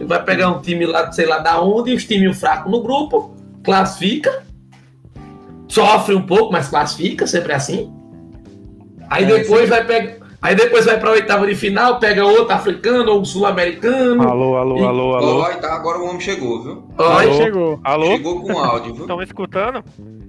vai 0.00 0.22
pegar 0.22 0.50
um 0.50 0.60
time 0.60 0.86
lá, 0.86 1.10
sei 1.12 1.26
lá 1.26 1.38
da 1.38 1.60
onde, 1.60 1.94
os 1.94 2.04
times 2.04 2.38
fracos 2.38 2.70
no 2.70 2.82
grupo, 2.82 3.34
classifica, 3.62 4.44
sofre 5.68 6.14
um 6.14 6.22
pouco, 6.22 6.52
mas 6.52 6.68
classifica, 6.68 7.26
sempre 7.26 7.52
assim. 7.52 7.92
Aí 9.08 9.24
é, 9.24 9.38
depois 9.38 9.68
vai 9.68 9.84
pegar. 9.84 10.23
Aí 10.44 10.54
depois 10.54 10.84
vai 10.84 11.00
para 11.00 11.08
a 11.08 11.12
oitava 11.14 11.46
de 11.46 11.54
final, 11.54 11.98
pega 11.98 12.22
outro 12.22 12.52
africano 12.52 13.12
ou 13.12 13.24
sul-americano. 13.24 14.28
Alô, 14.28 14.56
alô, 14.58 14.76
e... 14.76 14.84
alô, 14.84 15.14
alô. 15.14 15.42
Oi, 15.46 15.56
tá, 15.56 15.74
agora 15.74 15.98
o 15.98 16.04
homem 16.04 16.20
chegou, 16.20 16.62
viu? 16.62 16.86
Oi, 16.98 17.32
chegou. 17.32 17.80
Alô? 17.82 18.08
Chegou 18.08 18.42
com 18.42 18.58
áudio, 18.58 18.92
viu? 18.92 19.02
Estão 19.04 19.16
me 19.16 19.24
escutando? 19.24 19.82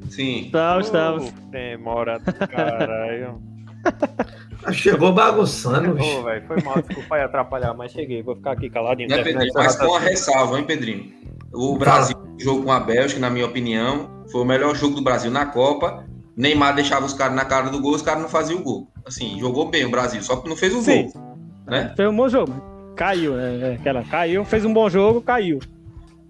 Sim. 0.09 0.43
Estamos, 0.45 0.85
estamos. 0.85 1.31
Demora, 1.51 2.21
caralho. 2.49 3.41
Chegou 4.71 5.11
bagunçando. 5.11 6.01
Chegou, 6.01 6.23
velho. 6.23 6.47
Foi 6.47 6.63
mal, 6.63 6.81
desculpa 6.81 7.15
aí 7.17 7.21
atrapalhar, 7.21 7.73
mas 7.73 7.91
cheguei. 7.91 8.23
Vou 8.23 8.37
ficar 8.37 8.53
aqui 8.53 8.69
caladinho. 8.69 9.09
Né, 9.09 9.21
Pedrinho, 9.21 9.51
mas 9.53 9.75
com 9.75 9.95
a 9.95 9.99
ressalva, 9.99 10.57
hein, 10.57 10.63
Pedrinho? 10.63 11.11
O 11.53 11.77
Brasil, 11.77 12.15
o 12.17 12.41
jogo 12.41 12.63
com 12.63 12.71
a 12.71 12.79
Bélgica, 12.79 13.19
na 13.19 13.29
minha 13.29 13.45
opinião, 13.45 14.23
foi 14.31 14.41
o 14.41 14.45
melhor 14.45 14.73
jogo 14.75 14.95
do 14.95 15.03
Brasil 15.03 15.29
na 15.29 15.45
Copa. 15.45 16.05
Neymar 16.35 16.75
deixava 16.75 17.05
os 17.05 17.13
caras 17.13 17.35
na 17.35 17.45
cara 17.45 17.69
do 17.69 17.79
gol, 17.79 17.95
os 17.95 18.01
caras 18.01 18.21
não 18.21 18.29
faziam 18.29 18.59
o 18.59 18.63
gol. 18.63 18.87
Assim, 19.05 19.39
jogou 19.39 19.69
bem 19.69 19.85
o 19.85 19.91
Brasil, 19.91 20.21
só 20.21 20.35
que 20.37 20.49
não 20.49 20.55
fez 20.55 20.73
o 20.73 20.81
Sim. 20.81 21.09
gol. 21.11 21.47
Né? 21.67 21.93
Fez 21.95 22.09
um 22.09 22.15
bom 22.15 22.27
jogo. 22.27 22.53
Caiu, 22.95 23.35
né? 23.35 23.71
É, 23.71 23.75
aquela, 23.75 24.03
caiu, 24.03 24.43
fez 24.45 24.65
um 24.65 24.73
bom 24.73 24.89
jogo, 24.89 25.21
caiu. 25.21 25.59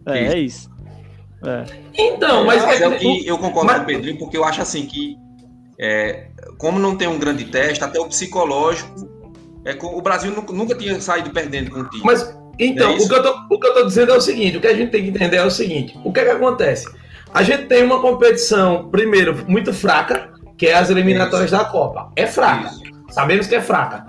É, 0.06 0.22
isso. 0.22 0.34
é 0.34 0.40
isso. 0.40 0.76
É. 1.46 1.64
Então, 1.94 2.46
mas, 2.46 2.64
mas 2.64 2.82
é 2.82 2.98
que 2.98 3.28
eu 3.28 3.38
concordo 3.38 3.68
mas... 3.68 3.78
com 3.78 3.84
o 3.84 3.86
Pedrinho, 3.86 4.18
porque 4.18 4.38
eu 4.38 4.44
acho 4.44 4.62
assim 4.62 4.86
que 4.86 5.18
é, 5.80 6.28
como 6.58 6.80
não 6.80 6.96
tem 6.96 7.08
um 7.08 7.20
grande 7.20 7.46
teste, 7.46 7.84
até 7.84 8.00
o 8.00 8.08
psicológico, 8.08 9.08
é, 9.66 9.78
o 9.82 10.02
Brasil 10.02 10.32
nunca 10.52 10.76
tinha 10.76 11.00
saído 11.02 11.32
perdendo 11.32 11.72
com 11.72 11.82
o 11.82 11.90
time. 11.90 12.04
Mas 12.04 12.36
então, 12.58 12.92
é 12.92 12.96
o, 12.96 13.08
que 13.08 13.14
eu 13.14 13.24
tô, 13.24 13.56
o 13.56 13.60
que 13.60 13.68
eu 13.68 13.74
tô 13.74 13.86
dizendo 13.86 14.14
é 14.14 14.18
o 14.18 14.22
seguinte: 14.22 14.58
o 14.58 14.62
que 14.62 14.68
a 14.68 14.74
gente 14.74 14.92
tem 14.92 15.04
que 15.04 15.10
entender 15.10 15.38
é 15.38 15.46
o 15.46 15.52
seguinte: 15.52 15.98
o 16.04 16.12
que 16.12 16.20
é 16.20 16.26
que 16.26 16.32
acontece? 16.32 16.88
A 17.36 17.44
gente 17.44 17.66
tem 17.66 17.84
uma 17.84 18.00
competição, 18.00 18.88
primeiro, 18.90 19.44
muito 19.46 19.74
fraca, 19.74 20.30
que 20.58 20.68
é 20.68 20.74
as 20.74 20.90
eliminatórias 20.90 21.52
Isso. 21.52 21.62
da 21.62 21.66
Copa. 21.70 22.10
É 22.16 22.26
fraca. 22.26 22.70
Isso. 22.70 22.82
Sabemos 23.10 23.46
que 23.46 23.56
é 23.56 23.62
fraca. 23.62 24.06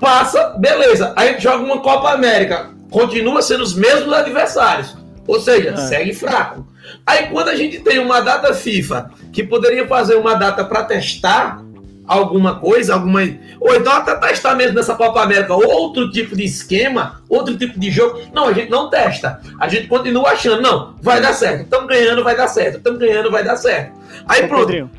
Passa, 0.00 0.48
beleza. 0.58 1.12
Aí 1.14 1.28
a 1.28 1.32
gente 1.32 1.44
joga 1.44 1.62
uma 1.62 1.80
Copa 1.80 2.10
América. 2.10 2.70
Continua 2.90 3.40
sendo 3.40 3.62
os 3.62 3.72
mesmos 3.72 4.12
adversários. 4.12 4.96
Ou 5.28 5.38
seja, 5.40 5.70
é. 5.70 5.76
segue 5.76 6.12
fraco. 6.12 6.66
Aí 7.06 7.28
quando 7.28 7.50
a 7.50 7.54
gente 7.54 7.78
tem 7.78 8.00
uma 8.00 8.20
data 8.20 8.52
FIFA 8.52 9.12
que 9.32 9.44
poderia 9.44 9.86
fazer 9.86 10.16
uma 10.16 10.34
data 10.34 10.64
para 10.64 10.82
testar 10.82 11.62
alguma 12.08 12.58
coisa, 12.58 12.94
alguma. 12.94 13.20
Ou 13.60 13.76
então 13.76 13.92
até 13.92 14.14
testar 14.16 14.54
mesmo 14.54 14.74
nessa 14.74 14.96
Copa 14.96 15.22
América 15.22 15.54
outro 15.54 16.10
tipo 16.10 16.34
de 16.34 16.44
esquema, 16.44 17.20
outro 17.28 17.56
tipo 17.56 17.78
de 17.78 17.90
jogo. 17.90 18.20
Não, 18.32 18.48
a 18.48 18.52
gente 18.52 18.70
não 18.70 18.88
testa. 18.88 19.40
A 19.60 19.68
gente 19.68 19.86
continua 19.86 20.30
achando, 20.30 20.62
não, 20.62 20.94
vai 21.02 21.20
dar 21.20 21.34
certo. 21.34 21.64
Estamos 21.64 21.86
ganhando, 21.86 22.24
vai 22.24 22.34
dar 22.34 22.48
certo. 22.48 22.78
Estamos 22.78 22.98
ganhando, 22.98 23.30
vai 23.30 23.44
dar 23.44 23.56
certo. 23.56 23.92
Aí 24.26 24.44
Ô, 24.44 24.48
pronto. 24.48 24.66
Pedrinho, 24.66 24.90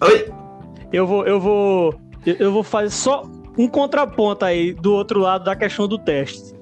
Oi? 0.00 0.32
Eu 0.92 1.06
vou, 1.06 1.26
eu 1.26 1.38
vou. 1.38 2.00
Eu 2.24 2.50
vou 2.50 2.62
fazer 2.62 2.90
só 2.90 3.24
um 3.58 3.68
contraponto 3.68 4.44
aí 4.44 4.72
do 4.72 4.94
outro 4.94 5.20
lado 5.20 5.44
da 5.44 5.54
questão 5.54 5.86
do 5.86 5.98
teste. 5.98 6.54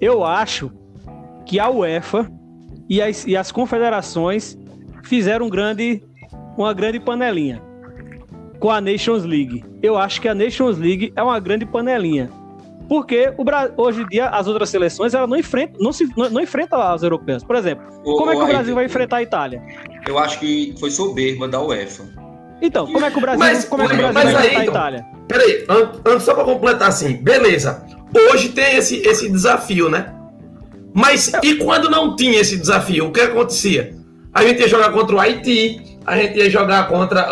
Eu 0.00 0.24
acho 0.24 0.72
que 1.44 1.60
a 1.60 1.68
UEFA 1.68 2.30
e 2.88 3.02
as, 3.02 3.26
e 3.26 3.36
as 3.36 3.52
confederações 3.52 4.56
fizeram 5.04 5.46
um 5.46 5.50
grande, 5.50 6.02
uma 6.56 6.72
grande 6.72 6.98
panelinha 6.98 7.71
com 8.62 8.70
a 8.70 8.80
Nations 8.80 9.24
League. 9.24 9.64
Eu 9.82 9.98
acho 9.98 10.20
que 10.20 10.28
a 10.28 10.34
Nations 10.36 10.78
League 10.78 11.12
é 11.16 11.22
uma 11.22 11.40
grande 11.40 11.66
panelinha. 11.66 12.30
Porque 12.88 13.32
o 13.36 13.42
Brasil, 13.42 13.74
hoje 13.76 14.02
em 14.02 14.06
dia 14.06 14.28
as 14.28 14.46
outras 14.46 14.70
seleções 14.70 15.12
elas 15.14 15.28
não 15.28 15.36
enfrentam, 15.36 15.80
não, 15.80 15.92
se, 15.92 16.08
não, 16.16 16.30
não 16.30 16.40
enfrentam 16.40 16.80
as 16.80 17.02
europeias. 17.02 17.42
Por 17.42 17.56
exemplo, 17.56 17.84
o, 18.04 18.16
como 18.16 18.30
é 18.30 18.36
que 18.36 18.42
o 18.42 18.46
Brasil 18.46 18.72
vai 18.72 18.84
enfrentar 18.84 19.16
a 19.16 19.22
Itália? 19.22 19.60
Eu 20.06 20.16
acho 20.16 20.38
que 20.38 20.76
foi 20.78 20.92
soberba 20.92 21.48
da 21.48 21.60
UEFA. 21.60 22.04
Então, 22.60 22.86
como 22.86 23.04
é 23.04 23.10
que 23.10 23.18
o 23.18 23.20
Brasil, 23.20 23.40
mas, 23.40 23.64
como 23.64 23.82
é 23.82 23.88
que 23.88 23.94
o 23.94 23.96
Brasil 23.96 24.12
vai 24.14 24.26
aí, 24.26 24.30
enfrentar 24.30 24.62
então, 24.62 24.74
a 24.74 24.78
Itália? 24.78 25.06
Peraí, 25.26 25.66
antes 26.06 26.22
só 26.22 26.32
para 26.32 26.44
completar 26.44 26.88
assim, 26.88 27.16
beleza. 27.16 27.84
Hoje 28.30 28.50
tem 28.50 28.76
esse, 28.76 28.98
esse 28.98 29.28
desafio, 29.28 29.88
né? 29.88 30.14
Mas 30.94 31.32
e 31.42 31.56
quando 31.56 31.90
não 31.90 32.14
tinha 32.14 32.40
esse 32.40 32.56
desafio, 32.56 33.08
o 33.08 33.10
que 33.10 33.22
acontecia? 33.22 33.92
A 34.32 34.44
gente 34.44 34.60
ia 34.60 34.68
jogar 34.68 34.92
contra 34.92 35.16
o 35.16 35.18
Haiti, 35.18 35.98
a 36.06 36.16
gente 36.16 36.38
ia 36.38 36.48
jogar 36.48 36.86
contra 36.86 37.28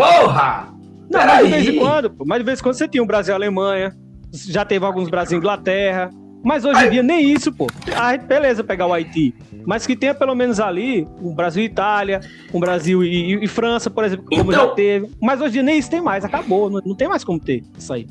Porra! 0.00 0.72
Não, 1.10 1.26
mas 1.26 1.44
de 1.44 1.50
vez 1.50 1.68
em 1.68 1.78
quando, 1.78 2.14
mas 2.24 2.38
de 2.38 2.44
vez 2.44 2.58
em 2.58 2.62
quando 2.62 2.74
você 2.74 2.88
tinha 2.88 3.02
um 3.02 3.06
Brasil 3.06 3.34
e 3.34 3.36
Alemanha, 3.36 3.94
já 4.32 4.64
teve 4.64 4.86
alguns 4.86 5.10
Brasil 5.10 5.36
e 5.36 5.38
Inglaterra, 5.38 6.10
mas 6.42 6.64
hoje 6.64 6.86
em 6.86 6.90
dia 6.90 7.02
nem 7.02 7.30
isso, 7.30 7.52
pô. 7.52 7.66
Ah, 7.94 8.16
beleza 8.16 8.64
pegar 8.64 8.86
o 8.86 8.94
Haiti, 8.94 9.34
mas 9.66 9.86
que 9.86 9.94
tenha 9.94 10.14
pelo 10.14 10.34
menos 10.34 10.58
ali 10.58 11.06
um 11.20 11.34
Brasil 11.34 11.62
e 11.62 11.66
Itália, 11.66 12.20
um 12.54 12.58
Brasil 12.60 13.04
e, 13.04 13.34
e, 13.34 13.44
e 13.44 13.46
França, 13.48 13.90
por 13.90 14.04
exemplo, 14.04 14.24
como 14.24 14.52
então, 14.52 14.68
já 14.68 14.74
teve. 14.74 15.10
Mas 15.20 15.40
hoje 15.40 15.50
em 15.50 15.52
dia 15.52 15.62
nem 15.64 15.78
isso 15.78 15.90
tem 15.90 16.00
mais, 16.00 16.24
acabou, 16.24 16.70
não, 16.70 16.80
não 16.82 16.94
tem 16.94 17.08
mais 17.08 17.22
como 17.22 17.38
ter 17.38 17.62
isso 17.76 17.92
aí. 17.92 18.06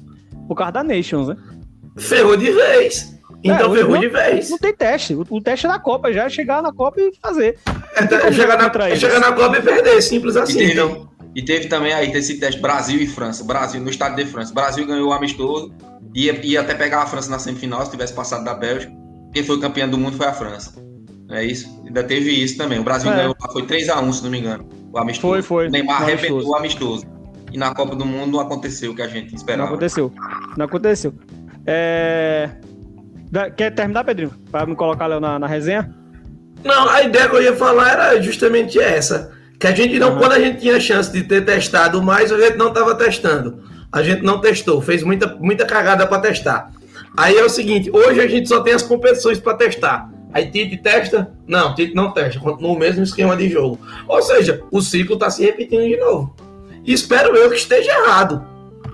Por 0.47 0.56
causa 0.56 0.73
da 0.73 0.84
Nations, 0.84 1.30
né? 1.30 1.38
Ferrou 1.97 2.38
de 2.38 2.52
vez. 2.52 3.17
Então 3.43 3.73
é, 3.73 3.78
ferrou 3.78 3.93
não, 3.93 4.02
de 4.02 4.10
vez. 4.10 4.49
Não 4.49 4.58
tem 4.58 4.75
teste. 4.75 5.15
O, 5.15 5.25
o, 5.28 5.41
teste 5.41 5.65
é 5.65 5.69
da 5.69 5.80
Copa 5.80 6.12
já 6.13 6.25
é 6.25 6.30
chegar 6.30 6.62
na 6.62 6.71
Copa 6.73 6.99
e 6.99 7.12
fazer. 7.21 7.58
É, 7.95 8.04
é 8.04 8.32
chegar, 8.32 8.58
na, 8.58 8.88
é 8.88 8.95
chegar 8.95 9.19
na 9.19 9.32
Copa 9.32 9.58
e 9.58 9.62
perder, 9.62 10.02
simples 10.02 10.36
assim. 10.36 10.71
Então. 10.71 11.09
E 11.35 11.41
teve 11.41 11.67
também 11.67 11.93
aí 11.93 12.11
esse 12.11 12.39
teste 12.39 12.59
Brasil 12.59 12.99
e 12.99 13.07
França. 13.07 13.43
Brasil, 13.43 13.79
no 13.79 13.89
estádio 13.89 14.25
de 14.25 14.31
França. 14.31 14.53
Brasil 14.53 14.85
ganhou 14.85 15.09
o 15.09 15.13
amistoso. 15.13 15.71
Ia, 16.15 16.33
ia 16.45 16.61
até 16.61 16.73
pegar 16.73 17.03
a 17.03 17.05
França 17.05 17.29
na 17.29 17.37
semifinal 17.37 17.85
se 17.85 17.91
tivesse 17.91 18.13
passado 18.13 18.43
da 18.43 18.53
Bélgica. 18.53 18.91
Quem 19.33 19.43
foi 19.43 19.59
campeão 19.59 19.87
do 19.87 19.97
mundo 19.97 20.17
foi 20.17 20.25
a 20.25 20.33
França. 20.33 20.73
É 21.29 21.43
isso. 21.43 21.81
Ainda 21.85 22.03
teve 22.03 22.31
isso 22.31 22.57
também. 22.57 22.79
O 22.79 22.83
Brasil 22.83 23.11
é. 23.11 23.15
ganhou, 23.15 23.35
foi 23.53 23.61
3x1, 23.63 24.13
se 24.13 24.23
não 24.23 24.31
me 24.31 24.39
engano. 24.39 24.67
O 24.91 24.97
amistoso. 24.97 25.33
Foi, 25.33 25.41
foi. 25.41 25.67
O 25.67 25.71
Neymar 25.71 26.01
arrebentou 26.01 26.43
o 26.43 26.55
amistoso. 26.55 27.05
E 27.51 27.57
na 27.57 27.73
Copa 27.73 27.95
do 27.95 28.05
Mundo 28.05 28.33
não 28.33 28.39
aconteceu 28.39 28.91
o 28.91 28.95
que 28.95 29.01
a 29.01 29.07
gente 29.07 29.35
esperava. 29.35 29.69
Não 29.69 29.75
aconteceu. 29.75 30.11
Não 30.57 30.65
aconteceu. 30.65 31.13
É... 31.65 32.49
Quer 33.55 33.75
terminar, 33.75 34.03
Pedrinho? 34.03 34.31
Para 34.51 34.65
me 34.65 34.75
colocar 34.75 35.07
na, 35.07 35.37
na 35.37 35.47
resenha? 35.47 35.93
Não, 36.63 36.89
a 36.89 37.03
ideia 37.03 37.29
que 37.29 37.35
eu 37.35 37.41
ia 37.43 37.55
falar 37.55 37.91
era 37.91 38.21
justamente 38.21 38.79
essa. 38.79 39.31
Que 39.60 39.67
a 39.67 39.76
gente 39.76 40.00
não, 40.00 40.13
uhum. 40.13 40.19
quando 40.19 40.32
a 40.32 40.39
gente 40.39 40.62
tinha 40.62 40.80
chance 40.80 41.12
de 41.12 41.22
ter 41.22 41.43
testado 41.43 42.02
mais, 42.02 42.32
a 42.32 42.39
gente 42.39 42.58
não 42.58 42.69
estava 42.69 42.95
testando. 42.95 43.62
A 43.91 44.02
gente 44.02 44.24
não 44.24 44.39
testou, 44.39 44.82
fez 44.82 45.04
muita, 45.04 45.36
muita 45.36 45.65
cagada 45.65 46.08
para 46.08 46.22
testar. 46.22 46.72
Aí 47.17 47.36
é 47.36 47.43
o 47.43 47.50
seguinte, 47.50 47.91
hoje 47.91 48.22
a 48.22 48.28
gente 48.28 48.48
só 48.48 48.62
tem 48.62 48.74
as 48.74 48.84
competições 48.84 49.38
para 49.38 49.56
testar. 49.56 50.10
Aí 50.32 50.50
Tite 50.50 50.78
testa? 50.78 51.34
Não, 51.45 51.76
Tite 51.76 51.93
não 51.93 52.13
testa, 52.13 52.39
continua 52.39 52.72
o 52.72 52.80
mesmo 52.80 53.04
esquema 53.04 53.36
de 53.36 53.50
jogo. 53.50 53.80
Ou 54.08 54.22
seja, 54.22 54.63
o 54.72 54.80
ciclo 54.82 55.15
está 55.15 55.30
se 55.30 55.43
repetindo 55.43 55.84
de 55.84 55.98
novo. 55.98 56.34
espero 56.86 57.36
eu 57.36 57.50
que 57.50 57.58
esteja 57.58 57.91
errado. 57.91 58.48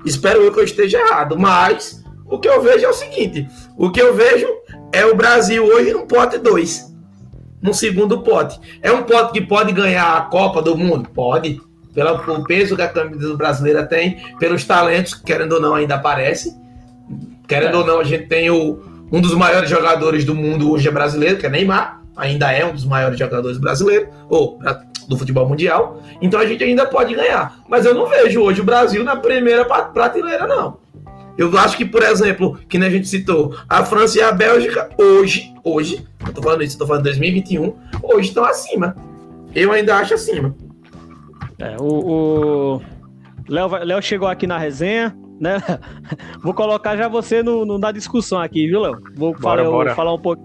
Espero 0.04 0.41
eu 0.41 0.51
que 0.51 0.60
eu 0.60 0.63
esteja 0.63 0.97
errado. 0.97 1.38
Mas 1.38 2.04
o 2.25 2.39
que 2.39 2.47
eu 2.47 2.62
vejo 2.62 2.86
é 2.86 2.89
o 2.89 2.93
seguinte: 2.93 3.47
o 3.78 3.91
que 3.91 4.01
eu 4.01 4.15
vejo 4.15 4.47
é 4.91 5.06
o 5.06 5.15
Brasil 5.15 5.63
hoje 5.63 5.91
no 5.91 6.08
pote 6.08 6.38
2 6.38 6.94
no 7.65 7.73
segundo 7.73 8.21
pote. 8.21 8.60
É 8.80 8.91
um 8.91 9.01
pote 9.01 9.34
que 9.34 9.41
pode 9.41 9.71
ganhar 9.71 10.15
a 10.15 10.21
Copa 10.21 10.62
do 10.62 10.78
Mundo? 10.78 11.10
Pode. 11.10 11.60
Pelo 11.95 12.43
peso 12.43 12.75
que 12.75 12.82
a 12.82 12.88
camisa 12.88 13.36
brasileira 13.36 13.84
tem, 13.84 14.17
pelos 14.38 14.63
talentos, 14.65 15.15
querendo 15.15 15.54
ou 15.54 15.62
não, 15.62 15.73
ainda 15.73 15.95
aparece. 15.95 16.56
Querendo 17.47 17.78
é. 17.78 17.78
ou 17.78 17.88
não, 17.88 17.99
a 17.99 18.04
gente 18.04 18.28
tem 18.28 18.51
o, 18.51 18.84
um 19.12 19.19
dos 19.19 19.34
maiores 19.34 19.67
jogadores 19.67 20.23
do 20.23 20.36
mundo 20.36 20.71
hoje 20.71 20.88
é 20.88 20.91
brasileiro, 20.91 21.38
que 21.38 21.47
é 21.47 21.49
Neymar. 21.49 22.01
Ainda 22.15 22.51
é 22.51 22.63
um 22.63 22.71
dos 22.71 22.86
maiores 22.86 23.17
jogadores 23.17 23.58
brasileiros, 23.58 24.10
ou 24.30 24.60
do 25.08 25.17
futebol 25.17 25.47
mundial. 25.49 26.01
Então 26.21 26.39
a 26.39 26.45
gente 26.45 26.63
ainda 26.63 26.86
pode 26.86 27.15
ganhar. 27.15 27.58
Mas 27.67 27.86
eu 27.86 27.95
não 27.95 28.08
vejo 28.08 28.41
hoje 28.41 28.62
o 28.62 28.63
Brasil 28.63 29.04
na 29.04 29.15
primeira 29.15 29.65
prateleira, 29.65 30.45
não. 30.47 30.78
Eu 31.37 31.55
acho 31.57 31.75
que, 31.75 31.85
por 31.85 32.01
exemplo, 32.01 32.57
que 32.69 32.77
nem 32.77 32.87
a 32.87 32.91
gente 32.91 33.07
citou, 33.07 33.55
a 33.67 33.83
França 33.83 34.17
e 34.17 34.21
a 34.21 34.31
Bélgica, 34.31 34.89
hoje, 34.97 35.53
hoje, 35.63 36.05
eu 36.25 36.33
tô 36.33 36.41
falando 36.41 36.63
isso, 36.63 36.75
eu 36.75 36.79
tô 36.79 36.87
falando 36.87 37.03
2021, 37.03 37.75
hoje 38.01 38.29
estão 38.29 38.45
acima. 38.45 38.95
Eu 39.53 39.71
ainda 39.71 39.97
acho 39.97 40.13
acima. 40.13 40.55
É, 41.59 41.75
o, 41.79 41.85
o... 41.85 42.81
Léo, 43.49 43.67
Léo 43.83 44.01
chegou 44.01 44.27
aqui 44.27 44.47
na 44.47 44.57
resenha, 44.57 45.15
né? 45.39 45.61
Vou 46.41 46.53
colocar 46.53 46.95
já 46.95 47.07
você 47.07 47.43
no, 47.43 47.65
no, 47.65 47.77
na 47.77 47.91
discussão 47.91 48.39
aqui, 48.39 48.67
viu, 48.67 48.81
Léo? 48.81 49.01
Vou 49.15 49.33
bora, 49.33 49.63
falar, 49.63 49.71
bora. 49.71 49.95
falar 49.95 50.13
um 50.13 50.19
pouco. 50.19 50.43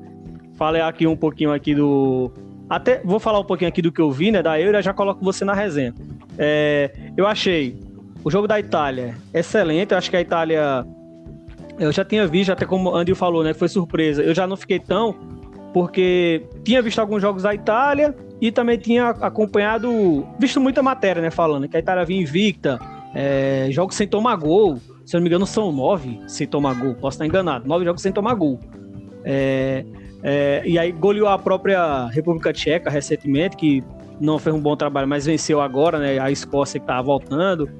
Falei 0.56 0.82
aqui 0.82 1.06
um 1.06 1.16
pouquinho 1.16 1.52
aqui 1.52 1.74
do, 1.74 2.30
até 2.70 3.00
vou 3.04 3.18
falar 3.18 3.40
um 3.40 3.44
pouquinho 3.44 3.68
aqui 3.68 3.82
do 3.82 3.90
que 3.90 4.00
eu 4.00 4.12
vi, 4.12 4.30
né, 4.30 4.40
da 4.40 4.58
Euro, 4.60 4.78
e 4.78 4.82
já 4.82 4.94
coloco 4.94 5.24
você 5.24 5.44
na 5.44 5.52
resenha. 5.52 5.92
É, 6.38 6.92
eu 7.16 7.26
achei 7.26 7.76
o 8.22 8.30
jogo 8.30 8.46
da 8.46 8.58
Itália 8.58 9.16
excelente, 9.32 9.92
eu 9.92 9.98
acho 9.98 10.10
que 10.10 10.16
a 10.16 10.20
Itália 10.20 10.84
eu 11.78 11.90
já 11.90 12.04
tinha 12.04 12.26
visto, 12.26 12.50
até 12.52 12.66
como 12.66 12.90
o 12.90 12.94
Andy 12.94 13.14
falou, 13.14 13.42
né, 13.42 13.54
foi 13.54 13.66
surpresa. 13.66 14.22
Eu 14.22 14.34
já 14.34 14.46
não 14.46 14.56
fiquei 14.56 14.78
tão 14.78 15.14
porque 15.72 16.44
tinha 16.62 16.82
visto 16.82 16.98
alguns 16.98 17.22
jogos 17.22 17.44
da 17.44 17.54
Itália 17.54 18.14
e 18.40 18.52
também 18.52 18.76
tinha 18.76 19.08
acompanhado, 19.08 20.26
visto 20.38 20.60
muita 20.60 20.82
matéria, 20.82 21.22
né, 21.22 21.30
falando 21.30 21.66
que 21.68 21.76
a 21.76 21.80
Itália 21.80 22.04
vinha 22.04 22.20
invicta, 22.20 22.78
é, 23.14 23.68
jogos 23.70 23.96
sem 23.96 24.06
tomar 24.06 24.36
gol, 24.36 24.78
se 25.06 25.16
eu 25.16 25.18
não 25.18 25.22
me 25.22 25.28
engano 25.28 25.46
são 25.46 25.72
nove 25.72 26.20
sem 26.26 26.46
tomar 26.46 26.74
gol, 26.74 26.94
posso 26.94 27.14
estar 27.14 27.26
enganado, 27.26 27.66
nove 27.66 27.84
jogos 27.84 28.02
sem 28.02 28.12
tomar 28.12 28.34
gol. 28.34 28.58
É, 29.24 29.84
é, 30.22 30.62
e 30.66 30.78
aí 30.78 30.92
goleou 30.92 31.28
a 31.28 31.38
própria 31.38 32.06
República 32.06 32.52
Tcheca 32.52 32.90
recentemente, 32.90 33.56
que 33.56 33.82
não 34.20 34.38
fez 34.38 34.54
um 34.54 34.60
bom 34.60 34.76
trabalho, 34.76 35.08
mas 35.08 35.24
venceu 35.24 35.60
agora, 35.60 35.98
né, 35.98 36.18
a 36.18 36.30
Escócia 36.30 36.78
que 36.78 36.84
estava 36.84 37.02
voltando. 37.02 37.70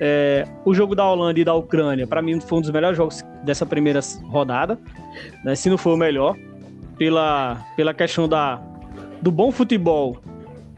É, 0.00 0.46
o 0.64 0.74
jogo 0.74 0.94
da 0.94 1.08
Holanda 1.08 1.38
e 1.38 1.44
da 1.44 1.54
Ucrânia, 1.54 2.06
para 2.06 2.20
mim, 2.20 2.40
foi 2.40 2.58
um 2.58 2.60
dos 2.60 2.70
melhores 2.70 2.96
jogos 2.96 3.22
dessa 3.44 3.64
primeira 3.64 4.00
rodada, 4.24 4.78
né, 5.44 5.54
se 5.54 5.70
não 5.70 5.78
foi 5.78 5.94
o 5.94 5.96
melhor 5.96 6.36
pela, 6.98 7.64
pela 7.76 7.94
questão 7.94 8.28
da, 8.28 8.60
do 9.22 9.30
bom 9.30 9.52
futebol 9.52 10.18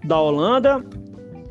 da 0.05 0.21
Holanda 0.21 0.85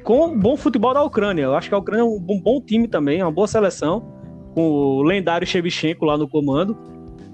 com 0.04 0.26
o 0.26 0.38
bom 0.38 0.56
futebol 0.56 0.94
da 0.94 1.04
Ucrânia. 1.04 1.44
Eu 1.44 1.56
acho 1.56 1.68
que 1.68 1.76
a 1.76 1.78
Ucrânia 1.78 2.04
é 2.04 2.06
um 2.06 2.20
bom, 2.20 2.40
bom 2.40 2.62
time 2.62 2.88
também, 2.88 3.20
é 3.20 3.26
uma 3.26 3.32
boa 3.32 3.48
seleção, 3.48 4.14
com 4.54 4.62
o 4.62 5.02
lendário 5.02 5.46
Shevchenko 5.46 6.06
lá 6.06 6.18
no 6.18 6.30
comando. 6.30 6.78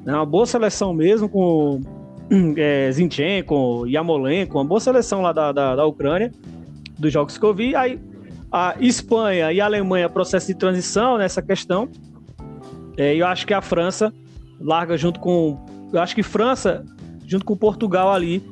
É 0.06 0.12
uma 0.12 0.26
boa 0.26 0.46
seleção 0.46 0.94
mesmo, 0.94 1.30
com 1.30 1.82
é, 2.58 2.90
Zinchenko, 2.92 3.86
Yamolenko, 3.86 4.58
uma 4.58 4.66
boa 4.66 4.80
seleção 4.80 5.22
lá 5.22 5.34
da, 5.34 5.52
da, 5.52 5.76
da 5.76 5.86
Ucrânia, 5.86 6.32
dos 6.98 7.12
jogos 7.12 7.38
que 7.38 7.46
eu 7.46 7.54
vi. 7.54 7.76
Aí 7.76 8.00
a 8.52 8.76
Espanha 8.80 9.52
e 9.52 9.62
a 9.62 9.66
Alemanha, 9.66 10.10
processo 10.10 10.48
de 10.48 10.56
transição 10.56 11.18
nessa 11.18 11.42
questão. 11.42 11.90
É, 12.98 13.16
eu 13.16 13.26
acho 13.26 13.48
que 13.48 13.54
a 13.54 13.62
França 13.62 14.14
larga 14.60 14.98
junto 14.98 15.20
com. 15.20 15.64
Eu 15.94 16.02
acho 16.02 16.14
que 16.14 16.22
França 16.22 16.86
junto 17.26 17.46
com 17.46 17.56
Portugal 17.56 18.12
ali 18.12 18.44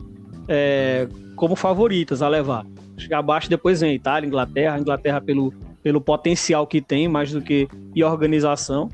é, 0.48 1.08
como 1.36 1.56
favoritas 1.56 2.22
a 2.22 2.28
levar. 2.28 2.66
Chegar 2.98 3.20
abaixo, 3.20 3.50
depois 3.50 3.82
vem 3.82 3.94
Itália, 3.94 4.28
Inglaterra, 4.28 4.80
Inglaterra 4.80 5.22
pelo, 5.22 5.54
pelo 5.84 6.02
potencial 6.02 6.66
que 6.66 6.82
tem, 6.82 7.08
mais 7.08 7.32
do 7.32 7.42
que 7.42 7.68
e 7.94 8.04
organização. 8.04 8.90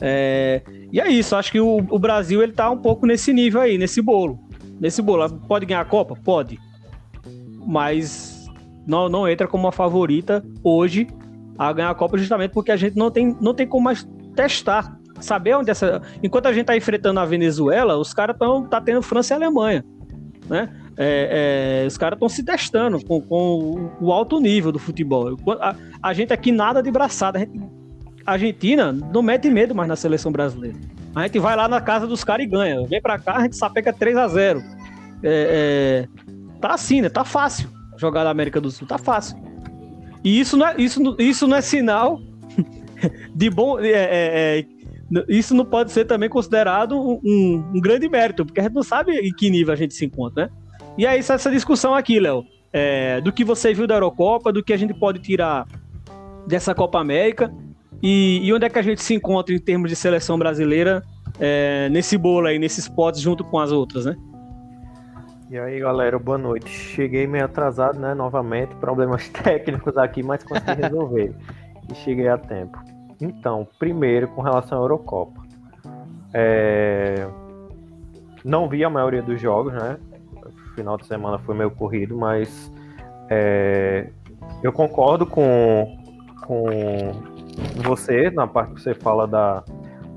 É, 0.00 0.62
e 0.92 1.00
é 1.00 1.08
isso, 1.08 1.36
acho 1.36 1.52
que 1.52 1.60
o, 1.60 1.76
o, 1.76 1.98
Brasil 1.98 2.42
ele 2.42 2.52
tá 2.52 2.70
um 2.70 2.78
pouco 2.78 3.06
nesse 3.06 3.32
nível 3.32 3.60
aí, 3.60 3.76
nesse 3.76 4.00
bolo. 4.00 4.38
Nesse 4.80 5.02
bolo. 5.02 5.28
Pode 5.46 5.66
ganhar 5.66 5.80
a 5.80 5.84
Copa? 5.84 6.16
Pode. 6.16 6.58
Mas 7.66 8.29
não, 8.90 9.08
não 9.08 9.28
entra 9.28 9.46
como 9.46 9.64
uma 9.64 9.72
favorita 9.72 10.44
hoje 10.64 11.06
a 11.56 11.72
ganhar 11.72 11.90
a 11.90 11.94
Copa 11.94 12.18
justamente 12.18 12.50
porque 12.50 12.72
a 12.72 12.76
gente 12.76 12.96
não 12.96 13.08
tem, 13.08 13.36
não 13.40 13.54
tem 13.54 13.66
como 13.66 13.84
mais 13.84 14.06
testar 14.34 14.98
saber 15.20 15.54
onde 15.54 15.70
essa. 15.70 16.02
Enquanto 16.22 16.46
a 16.46 16.52
gente 16.52 16.66
tá 16.66 16.76
enfrentando 16.76 17.20
a 17.20 17.24
Venezuela, 17.24 17.96
os 17.96 18.12
caras 18.12 18.34
estão 18.34 18.66
tá 18.66 18.80
tendo 18.80 19.00
França 19.00 19.34
e 19.34 19.36
Alemanha. 19.36 19.84
Né? 20.48 20.68
É, 20.96 21.82
é, 21.84 21.86
os 21.86 21.96
caras 21.96 22.16
estão 22.16 22.28
se 22.28 22.42
testando 22.42 23.02
com, 23.04 23.20
com, 23.20 23.90
o 24.00 24.12
alto 24.12 24.40
nível 24.40 24.72
do 24.72 24.78
futebol. 24.78 25.36
A, 25.60 25.76
a 26.02 26.12
gente 26.12 26.32
aqui 26.32 26.50
nada 26.50 26.82
de 26.82 26.90
braçada. 26.90 27.38
A, 27.38 27.40
gente, 27.42 27.60
Argentina 28.26 28.92
não 28.92 29.22
mete 29.22 29.48
medo 29.48 29.72
mais 29.72 29.88
na 29.88 29.94
seleção 29.94 30.32
brasileira. 30.32 30.76
A 31.14 31.22
gente 31.22 31.38
vai 31.38 31.54
lá 31.54 31.68
na 31.68 31.80
casa 31.80 32.08
dos 32.08 32.24
caras 32.24 32.44
e 32.44 32.48
ganha. 32.48 32.84
Vem 32.88 33.00
pra 33.00 33.18
cá, 33.18 33.36
a 33.36 33.42
gente 33.42 33.56
sapeca 33.56 33.92
3 33.92 34.16
a 34.16 34.26
0 34.26 34.62
é, 35.22 36.06
é, 36.26 36.26
Tá 36.60 36.74
assim, 36.74 37.02
né? 37.02 37.08
Tá 37.08 37.24
fácil 37.24 37.79
jogar 38.00 38.24
na 38.24 38.30
América 38.30 38.60
do 38.60 38.70
Sul. 38.70 38.86
Tá 38.86 38.98
fácil. 38.98 39.36
E 40.24 40.40
isso 40.40 40.56
não 40.56 40.66
é, 40.66 40.74
isso, 40.78 41.16
isso 41.18 41.46
não 41.46 41.56
é 41.56 41.60
sinal 41.60 42.20
de 43.34 43.50
bom. 43.50 43.78
É, 43.78 43.90
é, 43.90 44.58
é 44.58 44.66
isso 45.28 45.54
não 45.54 45.64
pode 45.64 45.90
ser 45.90 46.04
também 46.04 46.28
considerado 46.28 46.96
um, 46.96 47.64
um, 47.74 47.80
grande 47.80 48.08
mérito, 48.08 48.46
porque 48.46 48.60
a 48.60 48.62
gente 48.62 48.74
não 48.74 48.82
sabe 48.82 49.12
em 49.12 49.32
que 49.32 49.50
nível 49.50 49.72
a 49.72 49.76
gente 49.76 49.92
se 49.92 50.04
encontra, 50.04 50.44
né? 50.44 50.50
E 50.96 51.04
aí, 51.04 51.18
essa 51.18 51.50
discussão 51.50 51.94
aqui, 51.94 52.20
Léo, 52.20 52.44
é, 52.72 53.20
do 53.20 53.32
que 53.32 53.44
você 53.44 53.74
viu 53.74 53.86
da 53.86 53.96
Eurocopa, 53.96 54.52
do 54.52 54.62
que 54.62 54.72
a 54.72 54.76
gente 54.76 54.94
pode 54.94 55.18
tirar 55.18 55.66
dessa 56.46 56.74
Copa 56.74 57.00
América 57.00 57.52
e, 58.02 58.40
e 58.42 58.52
onde 58.52 58.66
é 58.66 58.70
que 58.70 58.78
a 58.78 58.82
gente 58.82 59.02
se 59.02 59.14
encontra 59.14 59.54
em 59.54 59.58
termos 59.58 59.90
de 59.90 59.96
seleção 59.96 60.38
brasileira 60.38 61.02
é, 61.40 61.88
nesse 61.90 62.16
bolo 62.16 62.46
aí, 62.46 62.58
nesses 62.58 62.88
potes 62.88 63.20
junto 63.20 63.42
com 63.42 63.58
as 63.58 63.72
outras, 63.72 64.04
né? 64.04 64.16
E 65.50 65.58
aí, 65.58 65.80
galera, 65.80 66.16
boa 66.16 66.38
noite. 66.38 66.68
Cheguei 66.68 67.26
meio 67.26 67.44
atrasado, 67.44 67.98
né? 67.98 68.14
Novamente, 68.14 68.72
problemas 68.76 69.28
técnicos 69.42 69.96
aqui, 69.98 70.22
mas 70.22 70.44
consegui 70.44 70.80
resolver. 70.80 71.34
e 71.90 71.94
cheguei 71.96 72.28
a 72.28 72.38
tempo. 72.38 72.78
Então, 73.20 73.66
primeiro, 73.76 74.28
com 74.28 74.42
relação 74.42 74.78
à 74.78 74.80
Eurocopa. 74.80 75.42
É... 76.32 77.26
Não 78.44 78.68
vi 78.68 78.84
a 78.84 78.88
maioria 78.88 79.22
dos 79.22 79.40
jogos, 79.40 79.72
né? 79.72 79.98
O 80.36 80.74
final 80.76 80.96
de 80.96 81.04
semana 81.06 81.36
foi 81.40 81.56
meio 81.56 81.72
corrido, 81.72 82.16
mas 82.16 82.72
é... 83.28 84.08
eu 84.62 84.72
concordo 84.72 85.26
com, 85.26 85.98
com 86.46 86.64
você 87.82 88.30
na 88.30 88.46
parte 88.46 88.74
que 88.74 88.82
você 88.82 88.94
fala 88.94 89.26
da, 89.26 89.64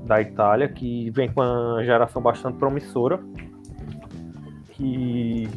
da 0.06 0.22
Itália, 0.22 0.68
que 0.68 1.10
vem 1.10 1.28
com 1.28 1.40
uma 1.40 1.82
geração 1.82 2.22
bastante 2.22 2.56
promissora. 2.56 3.18
Que 4.76 5.48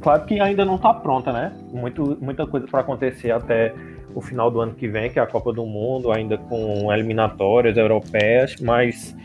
claro 0.00 0.24
que 0.24 0.40
ainda 0.40 0.64
não 0.64 0.76
está 0.76 0.92
pronta, 0.92 1.32
né? 1.32 1.52
Muito, 1.72 2.18
muita 2.20 2.46
coisa 2.46 2.66
para 2.66 2.80
acontecer 2.80 3.30
até 3.30 3.74
o 4.14 4.20
final 4.20 4.50
do 4.50 4.60
ano 4.60 4.74
que 4.74 4.88
vem, 4.88 5.10
que 5.10 5.18
é 5.18 5.22
a 5.22 5.26
Copa 5.26 5.52
do 5.52 5.64
Mundo, 5.64 6.10
ainda 6.12 6.36
com 6.36 6.92
eliminatórias 6.92 7.76
europeias, 7.76 8.56
mas 8.60 9.16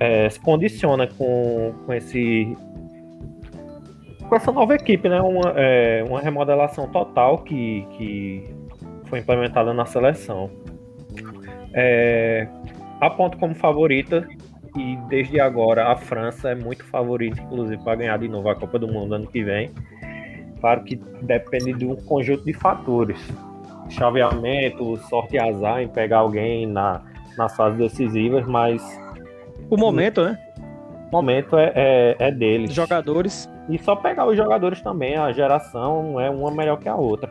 é, 0.00 0.28
se 0.28 0.40
condiciona 0.40 1.06
com, 1.06 1.74
com 1.84 1.92
esse 1.92 2.56
com 4.28 4.36
essa 4.36 4.50
nova 4.50 4.74
equipe, 4.74 5.08
né? 5.08 5.20
Uma, 5.20 5.52
é, 5.56 6.02
uma 6.08 6.20
remodelação 6.20 6.88
total 6.88 7.38
que, 7.38 7.86
que 7.96 8.48
foi 9.04 9.18
implementada 9.18 9.74
na 9.74 9.84
seleção. 9.84 10.48
É, 11.74 12.48
aponto 13.00 13.36
como 13.36 13.54
favorita 13.54 14.26
e 14.76 14.96
desde 15.08 15.40
agora 15.40 15.92
a 15.92 15.96
França 15.96 16.50
é 16.50 16.54
muito 16.54 16.84
favorita, 16.84 17.40
inclusive, 17.40 17.82
para 17.82 17.96
ganhar 17.96 18.18
de 18.18 18.28
novo 18.28 18.48
a 18.48 18.54
Copa 18.54 18.78
do 18.78 18.88
Mundo 18.88 19.14
ano 19.14 19.26
que 19.26 19.42
vem. 19.42 19.70
Claro 20.60 20.84
que 20.84 20.96
depende 21.22 21.72
de 21.72 21.86
um 21.86 21.96
conjunto 21.96 22.44
de 22.44 22.52
fatores 22.52 23.18
chaveamento, 23.92 24.96
sorte 25.08 25.36
e 25.36 25.38
azar 25.38 25.82
em 25.82 25.88
pegar 25.88 26.18
alguém 26.18 26.66
na, 26.66 27.02
nas 27.36 27.54
fases 27.54 27.78
decisivas, 27.78 28.46
mas. 28.46 28.82
O 29.70 29.76
momento, 29.76 30.24
né? 30.24 30.38
O 31.08 31.12
momento 31.12 31.56
é, 31.56 31.72
é, 31.74 32.16
é 32.18 32.30
deles. 32.30 32.72
Jogadores. 32.72 33.48
E 33.68 33.78
só 33.78 33.94
pegar 33.94 34.26
os 34.26 34.36
jogadores 34.36 34.80
também, 34.80 35.16
a 35.16 35.30
geração 35.32 36.18
é 36.18 36.28
uma 36.28 36.50
melhor 36.50 36.78
que 36.78 36.88
a 36.88 36.96
outra. 36.96 37.30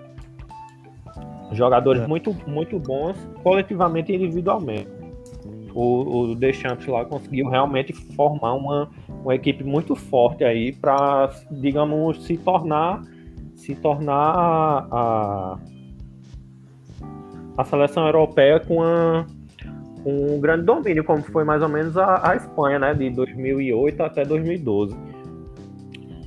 Jogadores 1.52 2.04
é. 2.04 2.08
muito, 2.08 2.36
muito 2.48 2.80
bons, 2.80 3.18
coletivamente 3.44 4.12
e 4.12 4.16
individualmente. 4.16 4.88
O, 5.74 6.32
o 6.32 6.36
Deschamps 6.36 6.86
lá 6.88 7.06
conseguiu 7.06 7.48
realmente 7.48 7.94
formar 7.94 8.54
uma, 8.54 8.90
uma 9.08 9.36
equipe 9.36 9.64
muito 9.64 9.96
forte 9.96 10.44
aí 10.44 10.74
para, 10.74 11.32
digamos, 11.52 12.24
se 12.26 12.38
tornar 12.38 13.02
se 13.56 13.76
tornar 13.76 14.88
a, 14.92 15.60
a 17.58 17.64
seleção 17.64 18.08
europeia 18.08 18.60
com, 18.60 18.82
um 20.06 20.40
grande 20.40 20.64
domínio, 20.64 21.04
como 21.04 21.22
foi 21.22 21.44
mais 21.44 21.62
ou 21.62 21.70
menos 21.70 21.98
a, 21.98 22.32
a 22.32 22.36
Espanha, 22.36 22.80
né, 22.80 22.94
de 22.94 23.10
2008 23.10 24.02
até 24.02 24.24
2012. 24.24 24.96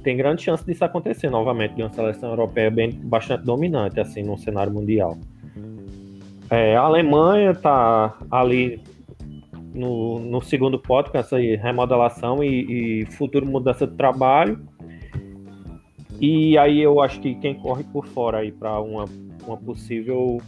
Tem 0.02 0.16
grande 0.16 0.42
chance 0.42 0.64
disso 0.64 0.84
acontecer 0.84 1.30
novamente, 1.30 1.74
de 1.74 1.82
uma 1.82 1.92
seleção 1.92 2.30
europeia 2.30 2.70
bem, 2.70 2.90
bastante 2.92 3.44
dominante, 3.44 3.98
assim, 3.98 4.22
no 4.22 4.36
cenário 4.36 4.72
mundial. 4.72 5.16
É, 6.50 6.76
a 6.76 6.82
Alemanha 6.82 7.52
está 7.52 8.14
ali 8.30 8.80
no, 9.74 10.20
no, 10.20 10.40
segundo 10.40 10.78
com 10.78 11.18
essa 11.18 11.36
remodelação 11.36 12.42
e, 12.42 13.02
e 13.02 13.06
futuro 13.06 13.44
mudança 13.44 13.86
de 13.86 13.96
trabalho. 13.96 14.60
E 16.20 16.56
aí 16.56 16.80
eu 16.80 17.00
acho 17.02 17.20
que 17.20 17.34
quem 17.34 17.54
corre 17.54 17.82
por 17.84 18.06
fora 18.06 18.38
aí 18.38 18.52
para 18.52 18.80
uma, 18.80 19.04
uma 19.46 19.56
possível 19.56 20.40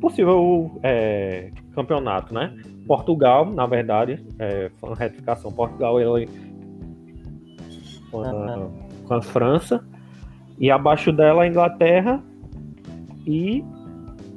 possível 0.00 0.80
é, 0.82 1.50
campeonato, 1.74 2.34
né? 2.34 2.56
Portugal, 2.86 3.46
na 3.46 3.66
verdade, 3.66 4.24
é, 4.38 4.70
uma 4.82 4.96
retificação, 4.96 5.52
Portugal 5.52 6.00
ele, 6.00 6.28
com, 8.10 8.22
a, 8.22 8.68
com 9.06 9.14
a 9.14 9.22
França, 9.22 9.84
e 10.58 10.70
abaixo 10.70 11.12
dela 11.12 11.42
a 11.42 11.46
Inglaterra 11.46 12.22
e 13.26 13.62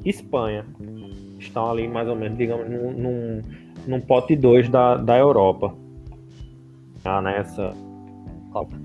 Espanha. 0.05 0.65
Estão 1.43 1.69
ali 1.69 1.87
mais 1.87 2.07
ou 2.07 2.15
menos, 2.15 2.37
digamos, 2.37 2.69
num, 2.69 2.91
num, 2.91 3.41
num 3.87 4.01
pote 4.01 4.35
2 4.35 4.69
da, 4.69 4.95
da 4.97 5.17
Europa. 5.17 5.73
Ah, 7.05 7.21
nessa 7.21 7.73
Copa. 8.51 8.75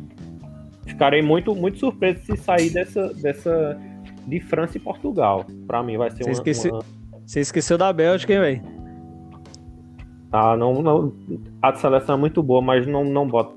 ficarei 0.87 1.23
muito, 1.23 1.55
muito 1.55 1.79
surpreso 1.79 2.21
se 2.25 2.37
sair 2.37 2.71
dessa, 2.71 3.13
dessa 3.15 3.79
de 4.27 4.41
França 4.41 4.77
e 4.77 4.81
Portugal. 4.81 5.45
Para 5.67 5.83
mim 5.83 5.97
vai 5.97 6.11
ser 6.11 6.19
Você 6.25 6.31
uma, 6.31 6.33
esqueceu- 6.33 6.73
uma- 6.75 6.83
Você 7.25 7.41
esqueceu 7.41 7.79
da 7.79 7.93
Bélgica, 7.93 8.33
hein, 8.33 8.41
velho? 8.41 8.63
Ah, 10.33 10.57
não, 10.57 10.83
não, 10.83 11.13
a 11.63 11.75
seleção 11.75 12.17
é 12.17 12.19
muito 12.19 12.43
boa, 12.43 12.61
mas 12.61 12.87
não, 12.87 13.03
não 13.05 13.27
bota 13.27 13.55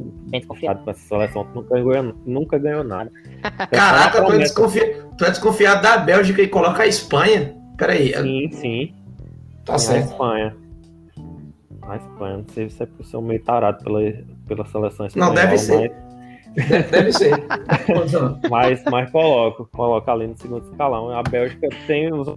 bem 0.00 0.40
desconfiado 0.40 0.82
com 0.82 0.90
essa 0.90 1.00
seleção 1.00 1.46
nunca 1.54 1.82
ganhou, 1.82 2.14
nunca 2.24 2.58
ganhou 2.58 2.84
nada. 2.84 3.10
Caraca, 3.70 4.24
tu 4.24 4.32
é, 4.32 4.38
desconfi... 4.38 4.80
tu 5.16 5.24
é 5.24 5.30
desconfiado 5.30 5.82
da 5.82 5.98
Bélgica 5.98 6.42
e 6.42 6.48
coloca 6.48 6.82
a 6.82 6.86
Espanha? 6.86 7.56
Peraí, 7.76 8.14
Sim, 8.14 8.50
sim. 8.52 8.94
tá 9.64 9.74
a 9.74 9.78
certo. 9.78 10.10
Espanha. 10.10 10.56
A 11.82 11.96
Espanha, 11.96 12.36
não 12.38 12.48
sei 12.48 12.68
se 12.68 12.82
é 12.82 12.86
porque 12.86 13.02
eu 13.02 13.06
sou 13.06 13.22
meio 13.22 13.42
tarado 13.42 13.84
pela, 13.84 14.00
pela 14.48 14.66
seleção 14.66 15.06
Não, 15.14 15.28
espanhola, 15.28 15.34
deve 15.34 15.58
ser. 15.58 15.92
Deve, 16.54 16.82
deve 16.90 17.12
ser. 17.12 17.32
Mas, 17.86 18.12
mas, 18.50 18.84
mas 18.90 19.10
coloco, 19.10 19.68
coloco 19.72 20.10
ali 20.10 20.26
no 20.26 20.36
segundo 20.38 20.64
escalão. 20.70 21.10
A 21.10 21.22
Bélgica 21.22 21.68
tem 21.86 22.12
os 22.12 22.34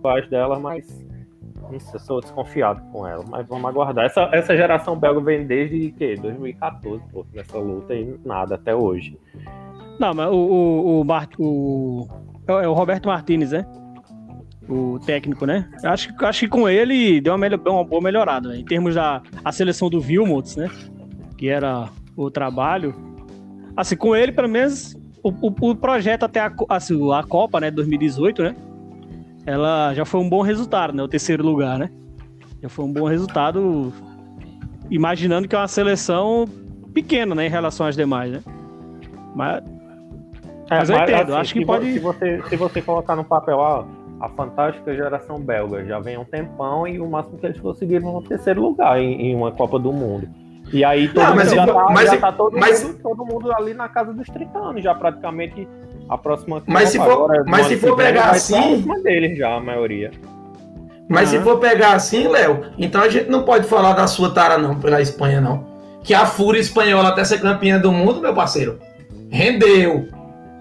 baixos 0.00 0.30
dela, 0.30 0.58
mas 0.58 0.86
sei, 1.78 1.94
eu 1.94 1.98
sou 2.00 2.20
desconfiado 2.20 2.80
com 2.90 3.06
ela. 3.06 3.22
Mas 3.28 3.46
vamos 3.46 3.66
aguardar. 3.66 4.06
Essa, 4.06 4.28
essa 4.32 4.56
geração 4.56 4.98
belga 4.98 5.20
vem 5.20 5.46
desde 5.46 5.92
que? 5.92 6.16
2014, 6.16 7.02
pô, 7.12 7.24
nessa 7.32 7.58
luta 7.58 7.94
e 7.94 8.18
nada 8.24 8.56
até 8.56 8.74
hoje. 8.74 9.16
Não, 9.98 10.12
mas 10.14 10.28
o, 10.30 10.34
o, 10.34 11.00
o, 11.00 11.04
Mar- 11.04 11.28
o- 11.38 12.08
é 12.48 12.64
é 12.64 12.68
o 12.68 12.72
Roberto 12.72 13.06
Martinez, 13.06 13.52
né? 13.52 13.64
O 14.68 14.98
técnico, 15.04 15.44
né? 15.46 15.68
Acho, 15.84 16.08
acho 16.24 16.40
que 16.40 16.48
com 16.48 16.68
ele 16.68 17.20
deu 17.20 17.32
uma, 17.32 17.38
melhor, 17.38 17.60
uma 17.66 17.84
boa 17.84 18.00
melhorada, 18.00 18.48
né? 18.50 18.58
Em 18.58 18.64
termos 18.64 18.94
da 18.94 19.20
a 19.44 19.52
seleção 19.52 19.90
do 19.90 20.00
Vilmots, 20.00 20.56
né? 20.56 20.68
Que 21.36 21.48
era 21.48 21.88
o 22.16 22.30
trabalho. 22.30 22.94
Assim, 23.76 23.96
com 23.96 24.14
ele, 24.14 24.30
pelo 24.32 24.48
menos, 24.48 24.94
o, 25.22 25.30
o- 25.30 25.70
o 25.70 25.76
projeto 25.76 26.22
até 26.24 26.40
a, 26.40 26.52
assim, 26.68 27.12
a 27.12 27.22
Copa, 27.24 27.58
né? 27.60 27.70
2018, 27.70 28.42
né? 28.42 28.56
Ela 29.46 29.94
já 29.94 30.04
foi 30.04 30.20
um 30.20 30.28
bom 30.28 30.42
resultado, 30.42 30.92
né? 30.94 31.02
O 31.02 31.08
terceiro 31.08 31.44
lugar, 31.44 31.78
né? 31.78 31.90
Já 32.62 32.68
foi 32.68 32.84
um 32.84 32.92
bom 32.92 33.06
resultado, 33.08 33.92
imaginando 34.90 35.48
que 35.48 35.54
é 35.54 35.58
uma 35.58 35.68
seleção 35.68 36.46
pequena, 36.92 37.34
né? 37.34 37.46
Em 37.46 37.50
relação 37.50 37.86
às 37.86 37.96
demais, 37.96 38.32
né? 38.32 38.40
Mas 39.34 39.62
Mas 40.68 40.90
eu 40.90 40.96
entendo, 40.96 41.34
acho 41.34 41.52
que 41.52 41.60
É, 41.60 41.62
se 41.62 41.66
pode- 41.66 41.92
Se 41.94 41.98
você, 41.98 42.42
se 42.48 42.56
você 42.56 42.82
colocar 42.82 43.16
no 43.16 43.24
papel, 43.24 43.56
ó, 43.58 43.84
a 44.20 44.28
fantástica 44.28 44.94
geração 44.94 45.40
belga 45.40 45.84
já 45.84 45.98
vem 45.98 46.18
um 46.18 46.24
tempão 46.24 46.86
e 46.86 47.00
o 47.00 47.08
máximo 47.08 47.38
que 47.38 47.46
eles 47.46 47.60
conseguiram 47.60 48.08
é 48.08 48.18
um 48.18 48.22
terceiro 48.22 48.60
lugar 48.62 49.00
em, 49.00 49.30
em 49.30 49.34
uma 49.34 49.50
Copa 49.50 49.78
do 49.78 49.92
Mundo. 49.92 50.28
E 50.72 50.84
aí 50.84 51.08
todo 51.08 51.22
Não, 51.24 51.30
mundo 51.30 51.36
mas 51.38 51.50
já, 51.50 51.66
tá, 51.66 51.86
mas 51.90 52.10
já 52.10 52.16
tá 52.18 52.32
todo, 52.32 52.56
mas- 52.58 52.84
mundo, 52.84 52.98
todo 53.02 53.24
mundo 53.24 53.52
ali 53.52 53.74
na 53.74 53.88
casa 53.88 54.12
dos 54.12 54.26
30 54.28 54.58
anos, 54.58 54.84
já 54.84 54.94
praticamente 54.94 55.66
a 56.10 56.18
próxima 56.18 56.62
Mas 56.66 56.88
se 56.90 56.98
for- 56.98 57.10
agora, 57.12 57.44
mas 57.46 57.66
se 57.66 57.76
for 57.76 57.96
pegar 57.96 58.30
assim- 58.30 58.84
deles 59.02 59.38
já, 59.38 59.54
a 59.54 59.60
maioria. 59.60 60.10
Mas 61.08 61.28
se 61.28 61.36
Aham. 61.36 61.44
for 61.44 61.58
pegar 61.58 61.92
assim, 61.94 62.28
Léo, 62.28 62.66
então 62.78 63.00
a 63.00 63.08
gente 63.08 63.28
não 63.30 63.42
pode 63.44 63.66
falar 63.66 63.92
da 63.94 64.06
sua 64.06 64.30
tara, 64.32 64.58
não, 64.58 64.78
pela 64.78 65.00
Espanha, 65.00 65.40
não. 65.40 65.66
Que 66.02 66.14
a 66.14 66.24
fúria 66.26 66.60
espanhola 66.60 67.08
até 67.10 67.22
ser 67.24 67.40
campeã 67.40 67.78
do 67.78 67.92
mundo, 67.92 68.20
meu 68.20 68.34
parceiro, 68.34 68.78
rendeu. 69.30 70.08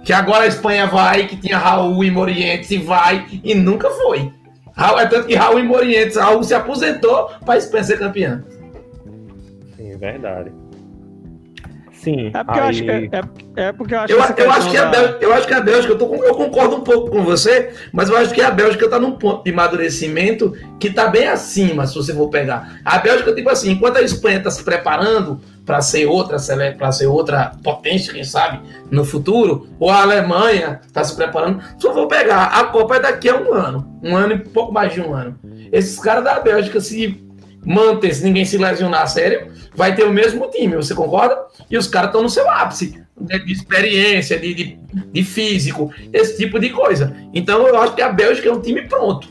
Que 0.03 0.13
agora 0.13 0.43
a 0.43 0.47
Espanha 0.47 0.87
vai, 0.87 1.27
que 1.27 1.35
tinha 1.35 1.57
Raul 1.57 2.03
e 2.03 2.09
Morientes 2.11 2.71
e 2.71 2.77
vai, 2.77 3.25
e 3.43 3.53
nunca 3.53 3.89
foi. 3.89 4.31
Raul, 4.75 4.99
é 4.99 5.05
tanto 5.05 5.27
que 5.27 5.35
Raul 5.35 5.59
e 5.59 5.63
Morientes, 5.63 6.15
Raul 6.17 6.43
se 6.43 6.53
aposentou 6.53 7.29
para 7.45 7.55
a 7.55 7.57
Espanha 7.57 7.83
ser 7.83 7.99
campeã. 7.99 8.43
Sim, 9.75 9.97
verdade. 9.97 10.51
Sim, 12.01 12.31
É 12.33 12.43
porque 12.43 12.59
eu 12.59 12.63
aí- 12.63 12.69
acho, 12.69 12.83
é, 12.89 13.09
é- 13.11 13.63
é 13.67 13.71
porque 13.73 13.93
eu 13.93 13.99
acho 13.99 14.13
Eu, 14.13 14.23
essa 14.23 14.35
eu 14.41 14.51
acho 14.51 14.71
que 14.71 14.77
a 14.77 14.85
da- 14.85 14.89
Bélgica, 14.91 15.17
eu 15.25 15.33
acho 15.33 15.47
que 15.47 15.53
a 15.53 15.61
Bélgica, 15.61 15.93
eu, 15.93 15.97
tô 15.97 16.15
eu 16.15 16.35
concordo 16.35 16.75
um 16.77 16.81
pouco 16.81 17.09
com 17.11 17.23
você, 17.23 17.73
mas 17.91 18.07
eu 18.09 18.15
acho 18.15 18.33
que 18.33 18.41
a 18.41 18.49
Bélgica 18.49 18.85
está 18.85 18.97
num 18.97 19.11
ponto 19.11 19.43
de 19.43 19.51
amadurecimento 19.51 20.53
que 20.79 20.87
está 20.87 21.07
bem 21.07 21.27
acima, 21.27 21.85
se 21.85 21.95
você 21.95 22.13
for 22.13 22.29
pegar. 22.29 22.79
A 22.85 22.97
Bélgica, 22.99 23.33
tipo 23.35 23.49
assim, 23.49 23.71
enquanto 23.71 23.97
a 23.97 24.01
Espanha 24.01 24.37
está 24.37 24.49
se 24.49 24.63
preparando 24.63 25.41
para 25.65 25.81
ser 25.81 26.05
outra 26.07 26.37
para 26.77 26.91
ser 26.91 27.07
outra 27.07 27.51
potência, 27.63 28.13
quem 28.13 28.23
sabe, 28.23 28.61
no 28.89 29.03
futuro, 29.03 29.67
ou 29.79 29.89
a 29.89 30.01
Alemanha 30.01 30.79
está 30.87 31.03
se 31.03 31.15
preparando, 31.15 31.61
se 31.77 31.85
eu 31.85 31.93
for 31.93 32.07
pegar, 32.07 32.45
a 32.45 32.63
Copa 32.65 32.95
é 32.95 32.99
daqui 33.01 33.29
a 33.29 33.35
um 33.35 33.53
ano, 33.53 33.99
um 34.01 34.15
ano 34.15 34.33
e 34.33 34.39
pouco 34.39 34.71
mais 34.73 34.93
de 34.93 35.01
um 35.01 35.13
ano. 35.13 35.37
Esses 35.71 35.99
caras 35.99 36.23
da 36.23 36.39
Bélgica, 36.39 36.79
se 36.79 37.21
manter, 37.65 38.15
ninguém 38.21 38.45
se 38.45 38.57
lesionar 38.57 39.03
a 39.03 39.07
sério, 39.07 39.51
vai 39.75 39.95
ter 39.95 40.03
o 40.03 40.13
mesmo 40.13 40.49
time, 40.49 40.75
você 40.75 40.93
concorda? 40.95 41.37
E 41.69 41.77
os 41.77 41.87
caras 41.87 42.09
estão 42.09 42.23
no 42.23 42.29
seu 42.29 42.49
ápice 42.49 43.01
né, 43.19 43.37
de 43.39 43.51
experiência, 43.51 44.39
de, 44.39 44.53
de, 44.53 44.79
de 45.11 45.23
físico, 45.23 45.91
esse 46.13 46.37
tipo 46.37 46.59
de 46.59 46.69
coisa. 46.69 47.15
Então 47.33 47.67
eu 47.67 47.77
acho 47.81 47.95
que 47.95 48.01
a 48.01 48.09
Bélgica 48.09 48.49
é 48.49 48.53
um 48.53 48.61
time 48.61 48.87
pronto. 48.87 49.27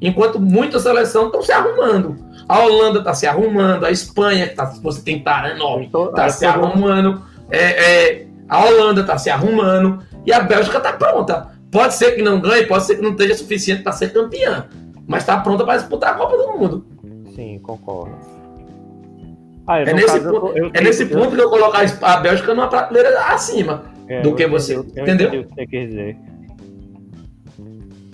Enquanto 0.00 0.40
muitas 0.40 0.82
seleções 0.82 1.26
estão 1.26 1.42
se 1.42 1.52
arrumando. 1.52 2.16
A 2.46 2.60
Holanda 2.60 2.98
está 2.98 3.14
se 3.14 3.26
arrumando, 3.26 3.86
a 3.86 3.90
Espanha, 3.90 4.46
que 4.46 4.54
tá, 4.54 4.66
você 4.82 5.00
tem 5.00 5.22
Tarã 5.22 5.54
enorme, 5.54 5.88
Tô- 5.90 6.10
está 6.10 6.28
se 6.28 6.44
arrumando, 6.44 7.22
é, 7.50 7.58
é, 7.58 8.26
a 8.46 8.64
Holanda 8.66 9.00
está 9.00 9.16
se 9.16 9.30
arrumando, 9.30 10.02
e 10.26 10.32
a 10.32 10.40
Bélgica 10.40 10.76
está 10.76 10.92
pronta. 10.92 11.48
Pode 11.70 11.94
ser 11.94 12.12
que 12.12 12.22
não 12.22 12.40
ganhe, 12.40 12.66
pode 12.66 12.84
ser 12.84 12.96
que 12.96 13.02
não 13.02 13.12
esteja 13.12 13.34
suficiente 13.34 13.82
para 13.82 13.92
ser 13.92 14.12
campeã, 14.12 14.66
mas 15.06 15.22
está 15.22 15.38
pronta 15.38 15.64
para 15.64 15.78
disputar 15.78 16.12
a 16.12 16.14
Copa 16.14 16.36
do 16.36 16.58
Mundo. 16.58 16.86
Sim, 17.34 17.58
concordo. 17.60 18.14
Ah, 19.66 19.80
É 19.80 19.92
nesse, 19.92 20.06
caso, 20.06 20.28
eu 20.28 20.32
ponto, 20.40 20.52
tô- 20.52 20.58
eu 20.58 20.70
é 20.74 20.80
nesse 20.82 21.02
eu- 21.10 21.18
ponto 21.18 21.34
que 21.34 21.40
eu 21.40 21.48
coloco 21.50 21.76
a 22.02 22.16
Bélgica 22.18 22.54
numa 22.54 22.68
prateleira 22.68 23.18
acima. 23.26 23.84
É, 24.06 24.20
do 24.20 24.30
eu 24.30 24.34
que 24.36 24.46
você, 24.46 24.76
eu 24.76 24.82
entendeu? 24.82 25.28
o 25.28 25.44
que 25.46 25.54
você 25.54 25.66
quer 25.66 25.86
dizer. 25.86 26.16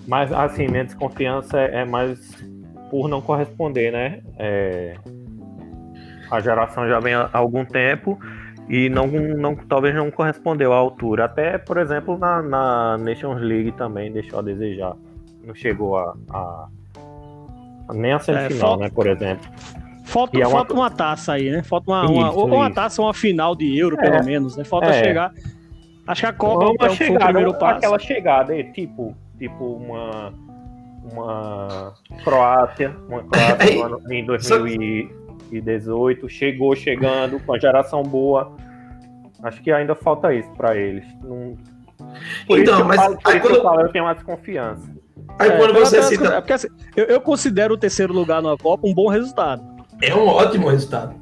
Mas, 0.06 0.32
assim, 0.32 0.68
minha 0.68 0.84
desconfiança 0.84 1.58
é 1.60 1.84
mais 1.84 2.18
por 2.90 3.08
não 3.08 3.20
corresponder, 3.20 3.92
né? 3.92 4.20
É, 4.38 4.94
a 6.30 6.40
geração 6.40 6.88
já 6.88 6.98
vem 7.00 7.14
há 7.14 7.28
algum 7.32 7.64
tempo 7.64 8.18
e 8.68 8.88
não, 8.88 9.06
não, 9.08 9.54
talvez 9.56 9.94
não 9.94 10.10
correspondeu 10.10 10.72
à 10.72 10.76
altura. 10.76 11.24
Até, 11.24 11.58
por 11.58 11.76
exemplo, 11.76 12.16
na, 12.16 12.40
na 12.42 12.98
Nations 12.98 13.40
League 13.40 13.72
também 13.72 14.12
deixou 14.12 14.38
a 14.38 14.42
desejar. 14.42 14.94
Não 15.44 15.54
chegou 15.54 15.96
a, 15.96 16.14
a- 16.30 16.68
nem 17.94 18.12
a 18.12 18.18
semifinal, 18.18 18.70
falta- 18.70 18.84
né? 18.84 18.90
Por 18.94 19.06
exemplo. 19.06 19.48
Falta, 20.04 20.38
é 20.38 20.46
uma- 20.46 20.50
falta 20.50 20.74
uma 20.74 20.90
taça 20.90 21.32
aí, 21.34 21.50
né? 21.50 21.62
Falta 21.62 21.90
uma, 21.90 22.10
uma, 22.10 22.28
Isso, 22.30 22.38
ou 22.38 22.46
uma 22.48 22.70
taça 22.72 23.00
ou 23.00 23.06
uma 23.08 23.14
final 23.14 23.54
de 23.54 23.78
Euro, 23.78 23.96
É. 24.00 24.10
pelo 24.10 24.24
menos, 24.24 24.56
né? 24.56 24.64
Falta 24.64 24.86
É. 24.88 25.04
chegar. 25.04 25.32
Acho 26.06 26.22
que 26.22 26.26
a 26.26 26.32
Copa 26.32 26.64
Ou 26.64 26.70
é, 26.70 26.74
uma 26.82 26.90
o- 26.90 26.94
chegada, 26.96 27.24
primeiro 27.26 27.54
passo. 27.54 27.76
aquela 27.76 27.98
chegada, 27.98 28.58
é, 28.58 28.62
tipo, 28.64 29.14
tipo 29.38 29.64
uma 29.64 30.32
uma 31.12 31.94
Croácia, 32.24 32.94
uma 33.08 33.22
Croácia 33.24 33.74
no 33.76 33.82
ano- 33.84 34.00
em 34.12 34.24
2018, 34.24 36.28
chegou 36.28 36.74
chegando 36.76 37.40
com 37.40 37.54
a 37.54 37.58
geração 37.58 38.02
boa. 38.02 38.52
Acho 39.42 39.62
que 39.62 39.72
ainda 39.72 39.94
falta 39.94 40.34
isso 40.34 40.50
pra 40.52 40.76
eles. 40.76 41.04
Não... 41.22 41.56
Por 42.46 42.58
Então, 42.58 42.58
isso 42.58 42.76
que 42.76 42.82
eu 42.82 42.86
mas 42.86 42.96
falo- 43.00 43.18
aí 43.24 43.40
que 43.40 43.46
eu 43.46 43.50
quando- 43.50 43.62
falo, 43.62 43.80
eu 43.82 43.88
tenho 43.92 44.04
uma 44.04 44.14
desconfiança. 44.14 44.90
Aí 45.40 45.48
É, 45.50 45.56
quando 45.56 45.72
você 45.74 46.02
cita. 46.02 46.26
é 46.26 46.40
porque, 46.40 46.52
assim, 46.52 46.68
eu, 46.96 47.06
eu 47.06 47.20
considero 47.20 47.74
o 47.74 47.78
terceiro 47.78 48.12
lugar 48.12 48.42
na 48.42 48.56
Copa 48.56 48.86
um 48.86 48.94
bom 48.94 49.08
resultado. 49.08 49.62
É 50.02 50.14
um 50.14 50.26
ótimo 50.26 50.68
resultado. 50.68 51.14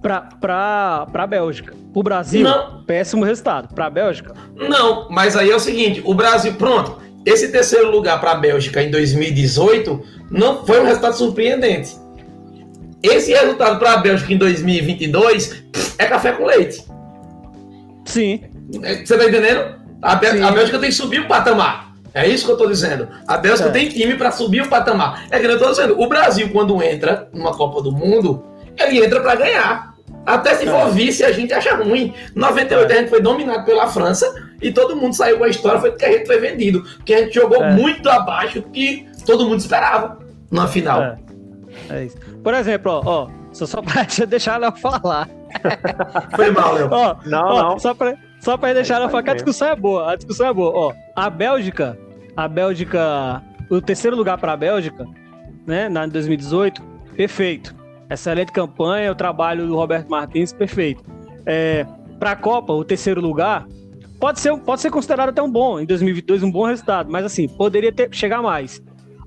Pra, 0.00 0.20
pra, 0.40 1.06
pra 1.12 1.26
Bélgica. 1.26 1.74
Pro 1.92 2.02
Brasil, 2.02 2.42
Não. 2.42 2.82
péssimo 2.84 3.24
resultado. 3.24 3.74
Pra 3.74 3.90
Bélgica, 3.90 4.32
Não, 4.56 5.08
mas 5.10 5.36
aí 5.36 5.50
é 5.50 5.54
o 5.56 5.60
seguinte: 5.60 6.00
o 6.04 6.14
Brasil, 6.14 6.54
pronto. 6.54 6.98
Esse 7.26 7.50
terceiro 7.52 7.90
lugar 7.90 8.20
para 8.20 8.32
a 8.32 8.34
Bélgica 8.36 8.82
em 8.82 8.90
2018 8.90 10.00
não 10.30 10.64
foi 10.64 10.80
um 10.80 10.84
resultado 10.84 11.14
surpreendente. 11.14 11.96
Esse 13.02 13.32
resultado 13.32 13.78
para 13.78 13.92
a 13.92 13.96
Bélgica 13.98 14.32
em 14.32 14.38
2022 14.38 15.48
pff, 15.72 15.94
é 15.98 16.06
café 16.06 16.32
com 16.32 16.44
leite. 16.46 16.84
sim. 18.04 18.40
É, 18.82 19.04
Você 19.04 19.16
tá 19.18 19.24
entendendo? 19.26 19.76
A, 20.02 20.14
Bé- 20.14 20.32
Sim. 20.32 20.42
a 20.42 20.50
Bélgica 20.52 20.78
tem 20.78 20.90
que 20.90 20.94
subir 20.94 21.20
o 21.20 21.26
patamar. 21.28 21.87
É 22.14 22.26
isso 22.26 22.46
que 22.46 22.52
eu 22.52 22.56
tô 22.56 22.66
dizendo. 22.66 23.08
A 23.26 23.36
Bélgica 23.36 23.68
É. 23.68 23.72
tem 23.72 23.88
time 23.88 24.14
para 24.16 24.30
subir 24.30 24.62
o 24.62 24.68
patamar. 24.68 25.26
É 25.30 25.38
que 25.38 25.46
eu 25.46 25.58
tô 25.58 25.70
dizendo, 25.70 26.00
o 26.00 26.08
Brasil, 26.08 26.50
quando 26.52 26.82
entra 26.82 27.28
numa 27.32 27.52
Copa 27.52 27.80
do 27.82 27.92
Mundo, 27.92 28.44
ele 28.78 29.04
entra 29.04 29.20
para 29.20 29.34
ganhar. 29.36 29.94
Até 30.26 30.54
se 30.54 30.68
É. 30.68 30.70
for 30.70 30.90
vice, 30.90 31.24
a 31.24 31.32
gente 31.32 31.52
acha 31.54 31.74
ruim. 31.76 32.12
Em 32.36 32.38
98 32.38 32.92
a 32.92 32.96
gente 32.96 33.08
foi 33.10 33.20
dominado 33.20 33.64
pela 33.64 33.86
França 33.86 34.26
e 34.60 34.70
todo 34.72 34.96
mundo 34.96 35.14
saiu 35.14 35.38
com 35.38 35.44
a 35.44 35.48
história, 35.48 35.80
foi 35.80 35.92
que 35.92 36.04
a 36.04 36.12
gente 36.12 36.26
foi 36.26 36.38
vendido. 36.38 36.82
Porque 36.96 37.14
a 37.14 37.18
gente 37.18 37.34
jogou 37.34 37.62
É. 37.62 37.72
muito 37.72 38.08
abaixo 38.10 38.60
do 38.60 38.68
que 38.70 39.06
todo 39.24 39.44
mundo 39.46 39.60
esperava 39.60 40.18
na 40.50 40.66
final. 40.66 41.02
É. 41.02 41.16
É 41.90 42.04
isso. 42.04 42.16
Por 42.42 42.52
exemplo, 42.54 42.92
ó, 42.92 43.02
ó 43.24 43.28
só, 43.52 43.64
só 43.66 43.80
pra 43.82 44.02
deixar 44.26 44.56
ela 44.56 44.72
falar. 44.72 45.28
Foi 46.34 46.50
mal, 46.50 46.74
Léo. 46.74 46.88
Ó, 46.90 47.16
Não, 47.24 47.46
ó, 47.46 47.62
não. 47.70 47.78
Só 47.78 47.94
pra, 47.94 48.14
só 48.40 48.56
pra 48.56 48.72
deixar 48.72 48.96
ela 48.96 49.04
Vai 49.04 49.10
falar 49.10 49.22
que 49.22 49.30
a 49.30 49.34
discussão 49.34 49.68
é 49.68 49.76
boa. 49.76 50.12
A 50.12 50.16
discussão 50.16 50.46
é 50.46 50.52
boa. 50.52 50.72
Ó, 50.74 50.92
a 51.14 51.28
Bélgica, 51.30 51.98
a 52.36 52.46
Bélgica, 52.46 53.42
o 53.70 53.80
terceiro 53.80 54.16
lugar 54.16 54.38
pra 54.38 54.56
Bélgica, 54.56 55.06
né, 55.66 55.88
na 55.88 56.06
2018, 56.06 56.82
perfeito. 57.16 57.74
Excelente 58.08 58.52
campanha, 58.52 59.12
o 59.12 59.14
trabalho 59.14 59.66
do 59.66 59.76
Roberto 59.76 60.08
Martins, 60.08 60.52
perfeito. 60.52 61.04
É, 61.44 61.86
para 62.18 62.32
a 62.32 62.36
Copa, 62.36 62.72
o 62.72 62.84
terceiro 62.84 63.20
lugar 63.20 63.66
pode 64.18 64.40
ser, 64.40 64.56
pode 64.58 64.80
ser 64.80 64.90
considerado 64.90 65.28
até 65.28 65.42
um 65.42 65.50
bom, 65.50 65.78
em 65.78 65.86
2022, 65.86 66.42
um 66.42 66.50
bom 66.50 66.64
resultado, 66.64 67.10
mas 67.10 67.24
assim, 67.24 67.48
poderia 67.48 67.92
ter, 67.92 68.08
chegar 68.12 68.42
mais. 68.42 68.82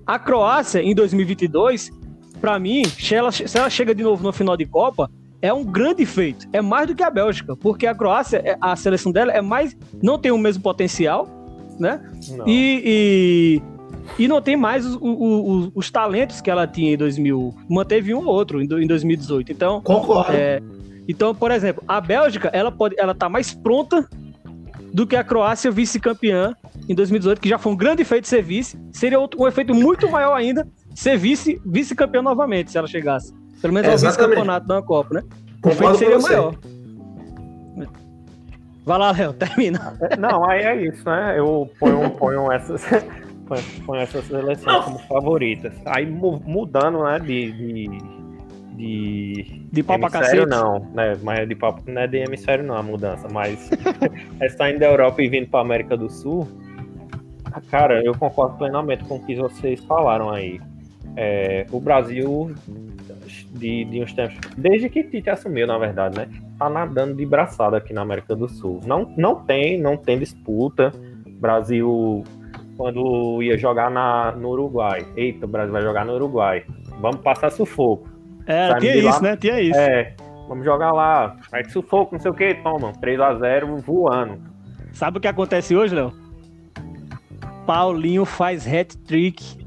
A 0.05 0.18
Croácia, 0.18 0.82
em 0.82 0.95
2022, 0.95 1.91
para 2.39 2.57
mim, 2.57 2.84
se 2.86 3.14
ela, 3.14 3.32
se 3.32 3.57
ela 3.57 3.70
chega 3.70 3.93
de 3.93 4.03
novo 4.03 4.24
no 4.24 4.34
final 4.34 4.57
de 4.57 4.66
Copa, 4.66 5.09
é 5.41 5.51
um 5.51 5.63
grande 5.63 6.05
feito. 6.05 6.47
É 6.53 6.61
mais 6.61 6.87
do 6.87 6.95
que 6.95 7.03
a 7.03 7.09
Bélgica, 7.09 7.55
porque 7.55 7.87
a 7.87 7.95
Croácia, 7.95 8.41
é, 8.45 8.57
a 8.61 8.75
seleção 8.75 9.11
dela 9.11 9.31
é 9.31 9.41
mais. 9.41 9.75
não 10.01 10.17
tem 10.17 10.31
o 10.31 10.37
mesmo 10.37 10.61
potencial, 10.61 11.27
né? 11.79 11.99
E, 12.45 13.61
e, 14.17 14.23
e, 14.23 14.27
não 14.27 14.41
tem 14.41 14.55
mais 14.55 14.85
os, 14.85 14.97
os, 15.01 15.71
os, 15.73 15.91
talentos 15.91 16.41
que 16.41 16.49
ela 16.49 16.67
tinha 16.67 16.93
em 16.93 16.97
2000. 16.97 17.55
Manteve 17.69 18.13
um 18.13 18.19
ou 18.19 18.33
outro 18.33 18.61
em 18.61 18.67
2018. 18.67 19.51
Então. 19.51 19.81
Concordo. 19.81 20.31
É, 20.33 20.61
então, 21.07 21.33
por 21.33 21.51
exemplo, 21.51 21.83
a 21.87 21.99
Bélgica, 21.99 22.49
ela 22.53 22.71
pode, 22.71 22.95
ela 22.99 23.15
tá 23.15 23.27
mais 23.27 23.53
pronta 23.53 24.07
do 24.93 25.07
que 25.07 25.15
a 25.15 25.23
Croácia 25.23 25.71
vice-campeã 25.71 26.55
em 26.87 26.93
2018, 26.93 27.41
que 27.41 27.49
já 27.49 27.57
foi 27.57 27.71
um 27.71 27.75
grande 27.75 28.03
feito 28.03 28.27
ser 28.27 28.43
vice. 28.43 28.77
Seria 28.91 29.19
outro, 29.19 29.41
um 29.41 29.47
efeito 29.47 29.73
muito 29.73 30.09
maior 30.09 30.35
ainda 30.35 30.67
ser 30.93 31.17
vice, 31.17 31.59
vice-campeã 31.65 32.21
novamente, 32.21 32.71
se 32.71 32.77
ela 32.77 32.87
chegasse. 32.87 33.33
Pelo 33.62 33.74
menos 33.74 33.89
é, 33.89 33.91
ao 33.91 33.97
vice-campeonato 33.97 34.68
da 34.68 34.82
Copa, 34.82 35.16
né? 35.16 35.24
O 35.64 35.70
efeito 35.70 35.95
seria 35.95 36.20
maior. 36.20 36.55
Vai 38.86 38.97
lá, 38.97 39.12
Léo, 39.12 39.34
termina. 39.34 39.97
É, 40.01 40.18
não, 40.18 40.49
aí 40.49 40.62
é 40.64 40.86
isso, 40.88 41.05
né? 41.05 41.38
Eu 41.38 41.70
ponho, 41.80 42.09
ponho 42.12 42.51
essas. 42.51 42.84
ponho 43.86 44.01
essas 44.01 44.26
seleções 44.26 44.86
como 44.86 44.99
favoritas. 44.99 45.74
Aí 45.86 46.05
mudando, 46.05 47.03
né, 47.03 47.20
de, 47.20 47.51
de 47.51 48.22
de. 48.82 49.62
De 49.72 49.84
pau 49.84 49.99
pra 49.99 50.09
cacete? 50.09 50.45
não, 50.47 50.80
né? 50.93 51.18
Mas 51.22 51.39
é 51.39 51.45
de 51.45 51.55
pau, 51.55 51.78
não 51.86 52.01
é 52.01 52.07
de 52.07 52.18
hemisfério, 52.18 52.66
não, 52.66 52.76
a 52.76 52.84
mudança. 52.84 53.28
Mas 53.32 53.70
está 54.41 54.70
indo 54.70 54.80
da 54.80 54.88
Europa 54.88 55.22
e 55.22 55.30
vindo 55.30 55.47
pra 55.47 55.62
América 55.62 55.95
do 55.95 56.09
Sul. 56.09 56.47
Cara, 57.70 58.03
eu 58.03 58.14
concordo 58.16 58.57
plenamente 58.57 59.03
com 59.05 59.16
o 59.16 59.26
que 59.26 59.36
vocês 59.36 59.80
falaram 59.82 60.30
aí. 60.30 60.59
É, 61.16 61.66
o 61.72 61.80
Brasil, 61.80 62.55
de, 63.51 63.86
de 63.86 64.03
uns 64.03 64.13
tempos, 64.13 64.38
desde 64.57 64.89
que 64.89 65.03
Tite 65.03 65.29
assumiu, 65.29 65.67
na 65.67 65.77
verdade, 65.77 66.17
né? 66.17 66.27
Tá 66.57 66.69
nadando 66.69 67.15
de 67.15 67.25
braçada 67.25 67.77
aqui 67.77 67.93
na 67.93 68.01
América 68.01 68.36
do 68.36 68.47
Sul. 68.47 68.79
Não, 68.86 69.13
não 69.17 69.36
tem, 69.36 69.79
não 69.79 69.97
tem 69.97 70.19
disputa. 70.19 70.91
Brasil, 71.39 72.23
quando 72.77 73.41
ia 73.41 73.57
jogar 73.57 73.89
na, 73.89 74.32
no 74.34 74.49
Uruguai, 74.49 75.05
eita, 75.15 75.45
o 75.45 75.49
Brasil 75.49 75.71
vai 75.71 75.82
jogar 75.82 76.05
no 76.05 76.13
Uruguai. 76.13 76.63
Vamos 76.99 77.21
passar 77.21 77.51
sufoco. 77.51 78.09
É, 78.45 78.75
tinha 78.75 78.95
isso, 78.95 79.07
lá, 79.07 79.21
né? 79.21 79.38
Tinha 79.38 79.61
isso. 79.61 79.79
É, 79.79 80.15
vamos 80.47 80.65
jogar 80.65 80.91
lá. 80.91 81.38
Aí 81.51 81.63
sufoco, 81.69 82.15
não 82.15 82.19
sei 82.19 82.32
o 82.32 82.34
que, 82.34 82.53
toma. 82.55 82.91
3x0 82.93 83.82
voando. 83.82 84.39
Sabe 84.93 85.17
o 85.17 85.21
que 85.21 85.27
acontece 85.27 85.75
hoje, 85.75 85.95
Léo? 85.95 86.13
Paulinho 87.65 88.25
faz 88.25 88.67
hat-trick 88.67 89.61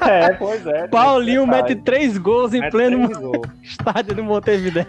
é, 0.00 0.32
pois 0.38 0.66
é. 0.66 0.88
Paulinho 0.88 1.46
mete 1.46 1.74
três 1.74 2.16
gols 2.18 2.54
em 2.54 2.60
mete 2.60 2.70
pleno 2.70 3.08
estádio 3.62 4.14
do 4.14 4.24
Montevideo. 4.24 4.84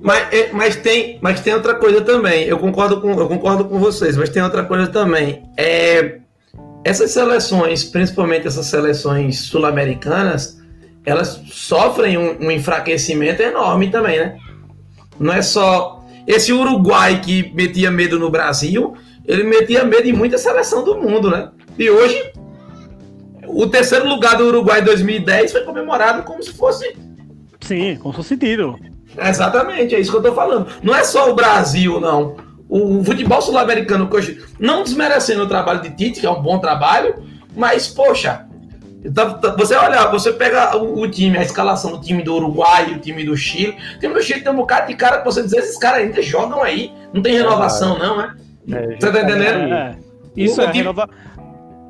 Mas, 0.00 0.32
é, 0.32 0.50
mas, 0.52 0.76
tem, 0.76 1.18
mas 1.20 1.40
tem 1.40 1.54
outra 1.54 1.74
coisa 1.74 2.00
também. 2.00 2.44
Eu 2.44 2.58
concordo, 2.58 3.00
com, 3.00 3.10
eu 3.10 3.28
concordo 3.28 3.64
com 3.64 3.78
vocês, 3.78 4.16
mas 4.16 4.30
tem 4.30 4.42
outra 4.42 4.64
coisa 4.64 4.86
também. 4.86 5.42
É, 5.56 6.18
essas 6.84 7.10
seleções, 7.10 7.84
principalmente 7.84 8.46
essas 8.46 8.66
seleções 8.66 9.38
sul-americanas, 9.40 10.60
elas 11.04 11.42
sofrem 11.50 12.16
um, 12.16 12.46
um 12.46 12.50
enfraquecimento 12.50 13.42
enorme 13.42 13.90
também, 13.90 14.18
né? 14.18 14.36
Não 15.18 15.32
é 15.32 15.42
só 15.42 16.04
esse 16.26 16.52
Uruguai 16.52 17.20
que 17.20 17.52
metia 17.54 17.90
medo 17.90 18.18
no 18.18 18.30
Brasil, 18.30 18.94
ele 19.26 19.44
metia 19.44 19.84
medo 19.84 20.08
em 20.08 20.12
muita 20.12 20.38
seleção 20.38 20.84
do 20.84 20.96
mundo, 20.96 21.30
né? 21.30 21.50
E 21.78 21.88
hoje 21.90 22.29
o 23.52 23.66
terceiro 23.68 24.08
lugar 24.08 24.36
do 24.36 24.46
Uruguai 24.46 24.80
em 24.80 24.84
2010 24.84 25.52
foi 25.52 25.62
comemorado 25.62 26.22
como 26.22 26.42
se 26.42 26.52
fosse. 26.52 26.96
Sim, 27.60 27.96
como 27.96 28.12
se 28.12 28.16
fosse 28.18 28.36
título. 28.36 28.78
Exatamente, 29.18 29.94
é 29.94 30.00
isso 30.00 30.10
que 30.10 30.16
eu 30.16 30.22
tô 30.22 30.32
falando. 30.32 30.66
Não 30.82 30.94
é 30.94 31.04
só 31.04 31.30
o 31.30 31.34
Brasil, 31.34 32.00
não. 32.00 32.36
O 32.68 33.02
futebol 33.04 33.42
sul-americano, 33.42 34.08
não 34.58 34.84
desmerecendo 34.84 35.42
o 35.42 35.48
trabalho 35.48 35.82
de 35.82 35.90
Tite, 35.90 36.20
que 36.20 36.26
é 36.26 36.30
um 36.30 36.40
bom 36.40 36.58
trabalho, 36.58 37.16
mas, 37.56 37.88
poxa, 37.88 38.46
tá, 39.12 39.34
tá, 39.34 39.56
você 39.56 39.74
olha, 39.74 40.06
você 40.06 40.32
pega 40.32 40.76
o, 40.76 41.08
time, 41.08 41.36
a 41.36 41.42
escalação 41.42 41.92
do 41.92 42.00
time 42.00 42.22
do 42.22 42.34
Uruguai, 42.34 42.92
o 42.92 42.98
time 43.00 43.24
do 43.24 43.36
Chile. 43.36 43.76
O 43.96 43.98
time 43.98 44.14
do 44.14 44.22
Chile 44.22 44.42
tem 44.42 44.52
um 44.52 44.56
bocado 44.56 44.86
de 44.86 44.94
cara 44.94 45.18
que 45.18 45.24
você 45.24 45.42
diz, 45.42 45.52
esses 45.52 45.78
caras 45.78 46.02
ainda 46.02 46.22
jogam 46.22 46.62
aí. 46.62 46.92
Não 47.12 47.20
tem 47.20 47.34
renovação, 47.34 47.98
não, 47.98 48.18
né? 48.18 48.36
É, 48.70 48.96
você 49.00 49.12
tá 49.12 49.22
entendendo? 49.22 49.74
É, 49.74 49.96
isso 50.36 50.60
o, 50.60 50.64
é 50.64 50.70
renovação. 50.70 51.14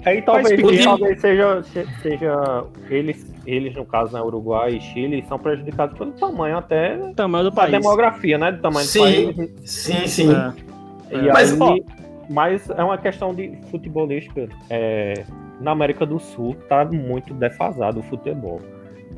Aí 0.04 0.22
talvez, 0.22 0.84
talvez 0.84 1.20
seja, 1.20 1.62
seja 2.02 2.64
eles, 2.88 3.34
eles, 3.46 3.74
no 3.74 3.84
caso, 3.84 4.12
na 4.12 4.20
né, 4.20 4.24
Uruguai 4.24 4.76
e 4.76 4.80
Chile, 4.80 5.24
são 5.28 5.38
prejudicados 5.38 5.96
pelo 5.98 6.12
tamanho 6.12 6.56
até 6.56 6.96
tamanho 7.14 7.44
do 7.44 7.52
país. 7.52 7.74
A 7.74 7.78
demografia, 7.78 8.38
né? 8.38 8.52
Do 8.52 8.62
tamanho 8.62 8.86
sim, 8.86 9.26
do 9.26 9.34
país. 9.34 9.50
Sim, 9.64 10.06
sim. 10.06 10.28
É. 10.32 11.16
E 11.16 11.28
mas, 11.28 11.60
aí, 11.60 11.84
mas 12.30 12.70
é 12.70 12.82
uma 12.82 12.96
questão 12.96 13.34
de 13.34 13.58
futebolística. 13.70 14.48
É, 14.70 15.24
na 15.60 15.72
América 15.72 16.06
do 16.06 16.18
Sul 16.18 16.56
tá 16.68 16.84
muito 16.84 17.34
defasado 17.34 18.00
o 18.00 18.02
futebol. 18.02 18.60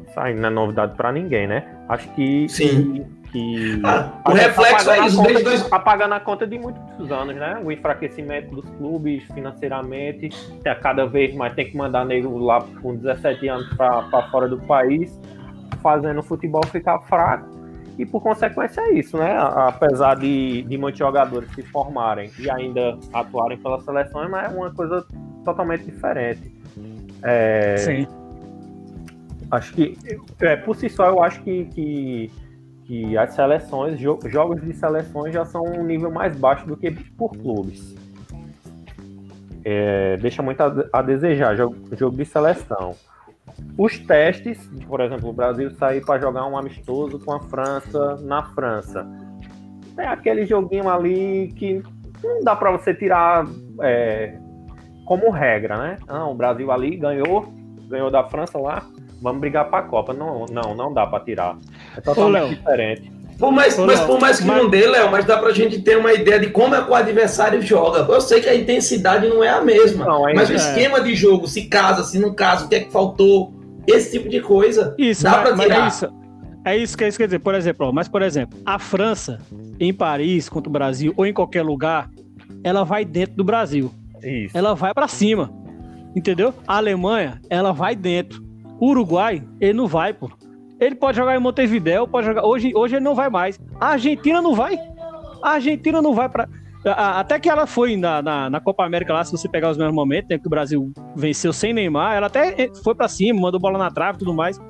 Isso 0.09 0.19
aí 0.19 0.35
não 0.35 0.49
é 0.49 0.51
novidade 0.51 0.97
para 0.97 1.13
ninguém, 1.13 1.47
né? 1.47 1.65
Acho 1.89 2.09
que. 2.15 2.49
Sim. 2.49 2.93
Que, 2.93 3.22
que 3.33 3.81
ah, 3.83 4.13
o 4.27 4.33
reflexo 4.33 4.85
tá 4.85 4.97
é 4.97 5.07
isso 5.07 5.23
desde 5.23 5.43
dois... 5.43 5.67
tá 5.67 5.79
pagando 5.79 6.13
a 6.13 6.21
conta 6.21 6.47
de 6.47 6.59
muitos 6.59 7.11
anos, 7.11 7.35
né? 7.35 7.61
O 7.65 7.73
enfraquecimento 7.73 8.55
dos 8.55 8.69
clubes 8.77 9.25
financeiramente, 9.33 10.29
a 10.67 10.75
cada 10.75 11.07
vez 11.07 11.35
mais 11.35 11.55
tem 11.55 11.71
que 11.71 11.77
mandar 11.77 12.05
nego 12.05 12.39
lá 12.39 12.63
com 12.83 12.95
17 12.95 13.49
anos 13.49 13.75
para 13.75 14.29
fora 14.31 14.47
do 14.47 14.59
país, 14.59 15.19
fazendo 15.83 16.21
o 16.21 16.23
futebol 16.23 16.65
ficar 16.67 17.01
fraco. 17.01 17.51
E 17.99 18.05
por 18.05 18.23
consequência 18.23 18.81
é 18.83 18.93
isso, 18.93 19.17
né? 19.17 19.35
Apesar 19.39 20.17
de, 20.17 20.63
de 20.63 20.79
muitos 20.79 20.99
jogadores 20.99 21.51
se 21.55 21.63
formarem 21.63 22.31
e 22.39 22.51
ainda 22.51 22.99
atuarem 23.13 23.57
pelas 23.59 23.83
seleções, 23.85 24.31
mas 24.31 24.53
é 24.53 24.57
uma 24.57 24.71
coisa 24.71 25.07
totalmente 25.45 25.85
diferente. 25.85 26.53
É... 27.23 27.77
Sim. 27.79 28.07
Acho 29.51 29.75
que, 29.75 29.99
é, 30.41 30.57
por 30.57 30.75
si 30.75 30.89
só, 30.89 31.09
eu 31.09 31.23
acho 31.23 31.43
que, 31.43 31.67
que 31.67 32.31
que 32.85 33.17
as 33.17 33.35
seleções, 33.35 33.99
jo 33.99 34.19
jogos 34.27 34.61
de 34.61 34.73
seleções 34.75 35.33
já 35.33 35.45
são 35.45 35.63
um 35.63 35.85
nível 35.85 36.11
mais 36.11 36.37
baixo 36.37 36.67
do 36.67 36.77
que 36.77 36.91
por 36.91 37.31
clubes. 37.31 37.95
É, 39.65 40.17
deixa 40.17 40.43
muito 40.43 40.61
a, 40.61 40.73
a 40.93 41.03
desejar 41.03 41.57
jogo, 41.57 41.77
jogo, 41.93 42.17
de 42.17 42.25
seleção. 42.25 42.95
Os 43.79 43.99
testes, 43.99 44.59
por 44.89 45.01
exemplo, 45.01 45.31
o 45.31 45.33
Brasil 45.33 45.71
sair 45.73 46.05
para 46.05 46.21
jogar 46.21 46.47
um 46.47 46.57
amistoso 46.57 47.19
com 47.21 47.33
a 47.33 47.41
França 47.41 48.17
na 48.23 48.43
França. 48.43 49.07
É 49.97 50.07
aquele 50.07 50.45
joguinho 50.45 50.89
ali 50.89 51.53
que 51.57 51.83
não 52.23 52.41
dá 52.43 52.57
para 52.57 52.71
você 52.73 52.95
tirar 52.95 53.47
é, 53.81 54.37
como 55.05 55.31
regra, 55.31 55.77
né? 55.77 55.99
Ah, 56.09 56.27
o 56.27 56.35
Brasil 56.35 56.71
ali 56.73 56.97
ganhou, 56.97 57.47
ganhou 57.89 58.11
da 58.11 58.25
França 58.25 58.59
lá, 58.59 58.83
vamos 59.21 59.41
brigar 59.41 59.69
para 59.69 59.85
a 59.85 59.89
Copa. 59.89 60.13
Não, 60.13 60.47
não, 60.47 60.75
não 60.75 60.93
dá 60.93 61.07
para 61.07 61.25
tirar. 61.25 61.57
É 61.97 62.01
totalmente 62.01 62.45
Ô, 62.45 62.49
diferente. 62.49 63.13
Por 63.39 63.51
mais, 63.51 63.79
Ô, 63.79 63.87
mas 63.87 64.01
por 64.01 64.21
mais 64.21 64.39
que 64.39 64.47
mas... 64.47 64.63
não 64.63 64.71
dê, 64.71 64.87
Léo, 64.87 65.11
mas 65.11 65.25
dá 65.25 65.39
pra 65.39 65.53
gente 65.53 65.81
ter 65.81 65.97
uma 65.99 66.13
ideia 66.13 66.39
de 66.39 66.51
como 66.51 66.75
é 66.75 66.83
que 66.83 66.91
o 66.91 66.95
adversário 66.95 67.61
joga. 67.61 68.01
Eu 68.13 68.21
sei 68.21 68.41
que 68.41 68.49
a 68.49 68.55
intensidade 68.55 69.27
não 69.29 69.43
é 69.43 69.49
a 69.49 69.61
mesma, 69.61 70.05
não, 70.05 70.23
mas 70.35 70.49
o 70.49 70.53
é. 70.53 70.57
esquema 70.57 71.01
de 71.01 71.15
jogo, 71.15 71.49
se 71.49 71.63
casa, 71.63 72.05
se 72.05 72.19
não 72.19 72.35
casa, 72.35 72.67
o 72.67 72.69
que 72.69 72.77
é 72.77 72.81
que 72.81 72.93
faltou, 72.93 73.53
esse 73.87 74.13
tipo 74.13 74.29
de 74.29 74.41
coisa, 74.41 74.95
isso, 74.97 75.25
dá 75.25 75.31
mas, 75.31 75.41
pra 75.41 75.65
tirar. 75.65 75.81
Mas 75.81 76.03
é 76.03 76.07
isso. 76.07 76.23
É 76.65 76.77
isso 76.77 76.97
que 76.97 77.05
é 77.05 77.09
isso 77.09 77.19
quer 77.19 77.27
dizer. 77.27 77.41
Por 77.41 77.55
exemplo, 77.55 77.89
ó, 77.89 77.93
mas 77.93 78.09
por 78.09 78.23
exemplo, 78.23 78.59
a 78.65 78.79
França 78.79 79.41
em 79.81 79.93
Paris 79.93 80.49
contra 80.49 80.69
o 80.69 80.73
Brasil 80.73 81.13
ou 81.17 81.27
em 81.27 81.33
qualquer 81.33 81.63
lugar, 81.63 82.09
ela 82.63 82.85
vai 82.85 83.05
dentro 83.05 83.35
do 83.35 83.45
Brasil. 83.45 83.93
Isso. 84.23 84.57
Ela 84.57 84.75
vai 84.75 84.95
para 84.95 85.09
cima. 85.09 85.53
Entendeu? 86.15 86.55
A 86.67 86.77
Alemanha, 86.77 87.41
ela 87.51 87.73
vai 87.73 87.97
dentro. 87.97 88.43
O 88.79 88.91
Uruguai, 88.91 89.43
ele 89.61 89.73
não 89.73 89.89
vai, 89.89 90.13
pô. 90.13 90.31
Ele 90.83 90.97
pode 90.97 91.17
jogar 91.17 91.37
em 91.37 91.39
Montevideo, 91.39 92.09
pode 92.09 92.27
jogar. 92.27 92.45
Hoje, 92.45 92.73
hoje 92.75 92.97
ele 92.97 93.05
não 93.05 93.15
vai 93.15 93.31
mais. 93.31 93.57
A 93.81 93.91
Argentina 93.91 94.43
não 94.43 94.53
vai. 94.53 94.77
A 95.41 95.51
Argentina 95.51 96.03
não 96.03 96.13
vai 96.13 96.29
para. 96.29 96.49
Até 96.85 97.39
que 97.39 97.49
ela 97.49 97.69
foi 97.69 97.97
na, 97.97 98.21
na, 98.21 98.51
na, 98.51 98.61
Copa 98.61 98.85
América 98.85 99.13
lá, 99.13 99.23
se 99.23 99.31
você 99.31 99.49
pegar 99.49 99.71
os 99.71 99.79
mesmos 99.79 99.95
momentos, 99.95 100.29
né, 100.29 100.39
que 100.39 100.47
o 100.49 100.51
Brasil 100.51 100.93
venceu 101.15 101.53
sem 101.53 101.73
Neymar, 101.73 102.17
ela 102.17 102.27
até 102.27 102.69
foi 102.83 102.97
para 102.97 103.07
cima, 103.07 103.41
mandou 103.41 103.61
bola 103.61 103.79
na 103.79 103.93
trave 103.93 104.17
e 104.17 104.19
tudo 104.19 104.35
mais. 104.35 104.61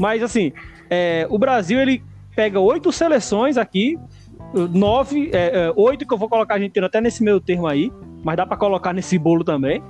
Mas 0.00 0.22
assim, 0.22 0.50
é, 0.88 1.26
o 1.28 1.38
Brasil 1.38 1.78
ele 1.78 2.02
pega 2.34 2.58
oito 2.58 2.90
seleções 2.90 3.58
aqui, 3.58 3.98
nove, 4.54 5.28
é, 5.34 5.66
é, 5.66 5.72
oito 5.76 6.06
que 6.06 6.14
eu 6.14 6.16
vou 6.16 6.30
colocar 6.30 6.54
a 6.54 6.56
Argentina 6.56 6.86
até 6.86 7.02
nesse 7.02 7.22
meio 7.22 7.38
termo 7.38 7.66
aí, 7.66 7.92
mas 8.24 8.38
dá 8.38 8.46
para 8.46 8.56
colocar 8.56 8.94
nesse 8.94 9.18
bolo 9.18 9.44
também 9.44 9.82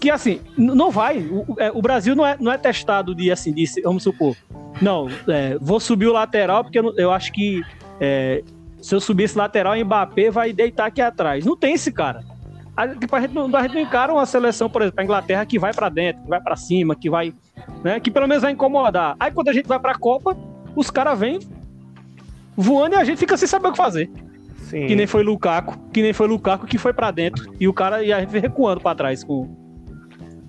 que 0.00 0.10
assim, 0.10 0.40
não 0.56 0.90
vai. 0.90 1.18
O, 1.18 1.56
é, 1.58 1.70
o, 1.72 1.80
Brasil 1.80 2.14
não 2.14 2.26
é, 2.26 2.36
não 2.38 2.52
é 2.52 2.58
testado 2.58 3.14
de 3.14 3.30
assim, 3.30 3.52
de, 3.52 3.64
vamos 3.82 4.02
supor, 4.02 4.36
Não, 4.80 5.08
é, 5.28 5.56
vou 5.60 5.80
subir 5.80 6.06
o 6.06 6.12
lateral, 6.12 6.62
porque 6.64 6.78
eu, 6.78 6.94
eu 6.96 7.10
acho 7.10 7.32
que 7.32 7.62
é, 8.00 8.42
se 8.80 8.94
eu 8.94 9.00
subir 9.00 9.24
esse 9.24 9.38
lateral, 9.38 9.74
o 9.74 9.84
Mbappé 9.84 10.30
vai 10.30 10.52
deitar 10.52 10.86
aqui 10.86 11.00
atrás. 11.00 11.44
Não 11.44 11.56
tem 11.56 11.74
esse 11.74 11.90
cara. 11.90 12.22
A, 12.76 12.88
tipo, 12.88 13.14
a, 13.14 13.20
gente 13.20 13.32
não, 13.32 13.56
a 13.56 13.62
gente 13.62 13.74
não 13.74 13.80
encara 13.80 14.12
uma 14.12 14.26
seleção, 14.26 14.68
por 14.68 14.82
exemplo, 14.82 15.00
a 15.00 15.04
Inglaterra, 15.04 15.46
que 15.46 15.58
vai 15.58 15.72
para 15.72 15.88
dentro, 15.88 16.22
que 16.22 16.28
vai 16.28 16.40
para 16.40 16.56
cima, 16.56 16.94
que 16.94 17.08
vai. 17.08 17.32
Né, 17.82 18.00
que 18.00 18.10
pelo 18.10 18.26
menos 18.26 18.42
vai 18.42 18.52
incomodar. 18.52 19.16
Aí 19.18 19.30
quando 19.30 19.48
a 19.48 19.52
gente 19.52 19.66
vai 19.66 19.78
pra 19.78 19.94
Copa, 19.94 20.36
os 20.76 20.90
caras 20.90 21.18
vêm 21.18 21.38
voando 22.56 22.96
e 22.96 22.98
a 22.98 23.04
gente 23.04 23.16
fica 23.16 23.36
sem 23.36 23.48
saber 23.48 23.68
o 23.68 23.72
que 23.72 23.78
fazer. 23.78 24.10
Sim. 24.64 24.86
Que 24.86 24.96
nem 24.96 25.06
foi 25.06 25.22
Lukaku, 25.22 25.78
que 25.92 26.02
nem 26.02 26.12
foi 26.12 26.26
Lukaku 26.26 26.66
que 26.66 26.76
foi 26.76 26.92
para 26.92 27.10
dentro. 27.10 27.54
E 27.60 27.68
o 27.68 27.72
cara 27.72 28.02
e 28.02 28.12
a 28.12 28.20
gente 28.20 28.38
recuando 28.38 28.80
para 28.80 28.96
trás 28.96 29.22
com, 29.22 29.54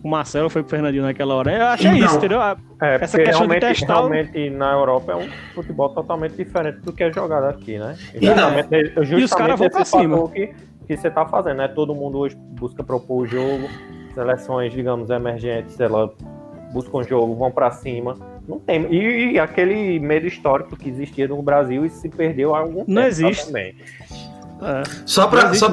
o 0.05 0.09
Marcelo, 0.09 0.51
foi 0.51 0.61
pro 0.61 0.69
Fernandinho 0.69 1.01
naquela 1.01 1.33
hora. 1.33 1.51
Eu 1.51 1.65
achei 1.65 1.89
então, 1.89 2.05
isso, 2.05 2.17
entendeu? 2.17 2.39
É, 2.39 2.95
Essa 3.01 3.17
questão 3.17 3.39
realmente, 3.39 3.61
de 3.61 3.67
testar. 3.67 3.95
Realmente 3.95 4.49
na 4.51 4.71
Europa 4.73 5.13
é 5.13 5.15
um 5.15 5.27
futebol 5.55 5.89
totalmente 5.89 6.35
diferente 6.35 6.79
do 6.81 6.93
que 6.93 7.03
é 7.03 7.11
jogado 7.11 7.45
aqui, 7.45 7.79
né? 7.79 7.97
Exatamente. 8.13 8.67
Então, 8.71 9.03
e 9.03 9.23
os 9.23 9.33
caras 9.33 9.57
vão 9.57 9.67
pra 9.67 9.83
cima. 9.83 10.29
Que, 10.29 10.53
que 10.85 10.95
você 10.95 11.09
tá 11.09 11.25
fazendo, 11.25 11.57
né? 11.57 11.67
Todo 11.67 11.95
mundo 11.95 12.19
hoje 12.19 12.35
busca 12.35 12.83
propor 12.83 13.23
o 13.23 13.25
jogo, 13.25 13.67
seleções, 14.13 14.71
digamos, 14.71 15.09
emergentes, 15.09 15.79
ela 15.79 16.13
buscam 16.71 16.99
um 16.99 17.03
jogo, 17.03 17.33
vão 17.33 17.49
para 17.49 17.71
cima. 17.71 18.15
Não 18.47 18.59
tem. 18.59 18.85
E, 18.93 19.31
e, 19.31 19.39
aquele 19.39 19.99
medo 19.99 20.27
histórico 20.27 20.75
que 20.75 20.87
existia 20.87 21.27
no 21.27 21.41
Brasil 21.41 21.83
e 21.83 21.89
se 21.89 22.09
perdeu 22.09 22.53
há 22.53 22.59
algum 22.59 22.81
tempo. 22.81 22.91
Não 22.91 23.03
existe. 23.03 23.47
Também. 23.47 23.73
É. 24.61 24.83
Só 25.05 25.27
para 25.27 25.53
só 25.53 25.69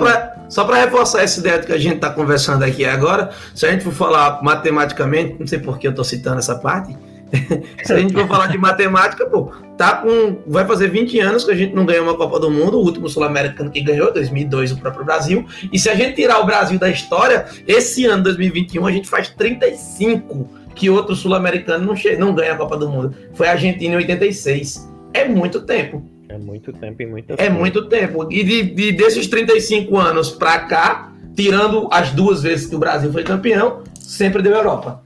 só 0.48 0.66
reforçar 0.70 1.22
essa 1.22 1.40
ideia 1.40 1.58
que 1.60 1.72
a 1.72 1.78
gente 1.78 1.96
está 1.96 2.10
conversando 2.10 2.64
aqui 2.64 2.84
agora, 2.84 3.30
se 3.54 3.64
a 3.64 3.70
gente 3.70 3.84
for 3.84 3.92
falar 3.92 4.42
matematicamente, 4.42 5.36
não 5.38 5.46
sei 5.46 5.58
por 5.58 5.78
que 5.78 5.86
eu 5.86 5.90
estou 5.90 6.04
citando 6.04 6.38
essa 6.38 6.56
parte, 6.56 6.96
se 7.84 7.92
a 7.92 7.98
gente 7.98 8.12
for 8.12 8.28
falar 8.28 8.48
de 8.48 8.58
matemática, 8.58 9.24
pô, 9.24 9.50
tá 9.78 9.96
com, 9.96 10.42
vai 10.46 10.66
fazer 10.66 10.88
20 10.88 11.18
anos 11.20 11.44
que 11.44 11.50
a 11.50 11.54
gente 11.54 11.74
não 11.74 11.86
ganhou 11.86 12.04
uma 12.04 12.16
Copa 12.16 12.38
do 12.38 12.50
Mundo, 12.50 12.78
o 12.78 12.84
último 12.84 13.08
sul-americano 13.08 13.70
que 13.70 13.80
ganhou, 13.80 14.12
2002, 14.12 14.72
o 14.72 14.76
próprio 14.76 15.04
Brasil, 15.04 15.46
e 15.72 15.78
se 15.78 15.88
a 15.88 15.94
gente 15.94 16.16
tirar 16.16 16.40
o 16.40 16.44
Brasil 16.44 16.78
da 16.78 16.90
história, 16.90 17.46
esse 17.66 18.04
ano, 18.04 18.22
2021, 18.24 18.86
a 18.86 18.92
gente 18.92 19.08
faz 19.08 19.30
35 19.30 20.48
que 20.74 20.90
outro 20.90 21.14
sul-americano 21.14 21.86
não, 21.86 21.94
não 22.18 22.34
ganha 22.34 22.52
a 22.52 22.56
Copa 22.56 22.76
do 22.76 22.88
Mundo. 22.88 23.14
Foi 23.34 23.46
a 23.46 23.52
Argentina 23.52 23.94
em 23.94 23.96
86. 23.96 24.90
É 25.14 25.28
muito 25.28 25.60
tempo. 25.62 26.11
É 26.32 26.38
muito 26.38 26.72
tempo 26.72 27.02
e 27.02 27.06
muita 27.06 27.34
É 27.34 27.50
muito 27.50 27.88
tempo. 27.88 28.26
E 28.30 28.42
de, 28.42 28.62
de, 28.62 28.92
desses 28.92 29.26
35 29.26 29.98
anos 29.98 30.30
para 30.30 30.60
cá, 30.60 31.12
tirando 31.36 31.88
as 31.92 32.10
duas 32.10 32.42
vezes 32.42 32.66
que 32.66 32.74
o 32.74 32.78
Brasil 32.78 33.12
foi 33.12 33.22
campeão, 33.22 33.82
sempre 34.00 34.40
deu 34.40 34.54
Europa. 34.54 35.02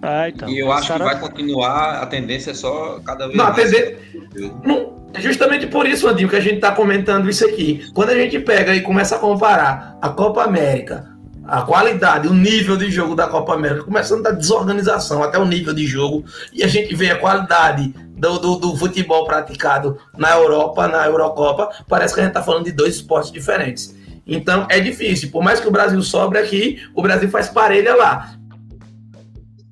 Ah, 0.00 0.28
então. 0.28 0.48
E 0.48 0.58
eu 0.58 0.72
acho 0.72 0.88
cara... 0.88 1.04
que 1.04 1.10
vai 1.10 1.20
continuar, 1.20 2.02
a 2.02 2.06
tendência 2.06 2.52
é 2.52 2.54
só 2.54 2.98
cada 3.04 3.26
vez 3.26 3.36
não, 3.36 3.44
mais. 3.44 3.56
Tendência... 3.56 3.98
Não, 4.64 4.96
é 5.12 5.20
justamente 5.20 5.66
por 5.66 5.86
isso, 5.86 6.08
Andinho, 6.08 6.30
que 6.30 6.36
a 6.36 6.40
gente 6.40 6.56
está 6.56 6.72
comentando 6.72 7.28
isso 7.28 7.44
aqui. 7.44 7.86
Quando 7.92 8.10
a 8.10 8.14
gente 8.14 8.38
pega 8.38 8.74
e 8.74 8.80
começa 8.80 9.16
a 9.16 9.18
comparar 9.18 9.98
a 10.00 10.08
Copa 10.08 10.44
América, 10.44 11.14
a 11.46 11.60
qualidade, 11.60 12.26
o 12.26 12.32
nível 12.32 12.76
de 12.76 12.90
jogo 12.90 13.14
da 13.14 13.26
Copa 13.26 13.52
América, 13.52 13.84
começando 13.84 14.22
da 14.22 14.30
desorganização 14.30 15.22
até 15.22 15.38
o 15.38 15.44
nível 15.44 15.74
de 15.74 15.86
jogo, 15.86 16.24
e 16.52 16.62
a 16.62 16.66
gente 16.66 16.94
vê 16.94 17.10
a 17.10 17.16
qualidade 17.16 17.94
do, 18.16 18.38
do, 18.38 18.56
do, 18.56 18.76
futebol 18.76 19.26
praticado 19.26 19.98
na 20.16 20.30
Europa, 20.34 20.88
na 20.88 21.04
Eurocopa, 21.06 21.70
parece 21.86 22.14
que 22.14 22.20
a 22.20 22.22
gente 22.24 22.30
está 22.30 22.42
falando 22.42 22.64
de 22.64 22.72
dois 22.72 22.96
esportes 22.96 23.30
diferentes. 23.30 23.94
Então 24.26 24.66
é 24.70 24.80
difícil. 24.80 25.30
Por 25.30 25.42
mais 25.42 25.60
que 25.60 25.68
o 25.68 25.70
Brasil 25.70 26.00
sobre 26.02 26.38
aqui, 26.38 26.82
o 26.94 27.02
Brasil 27.02 27.28
faz 27.28 27.48
parelha 27.48 27.94
lá. 27.94 28.32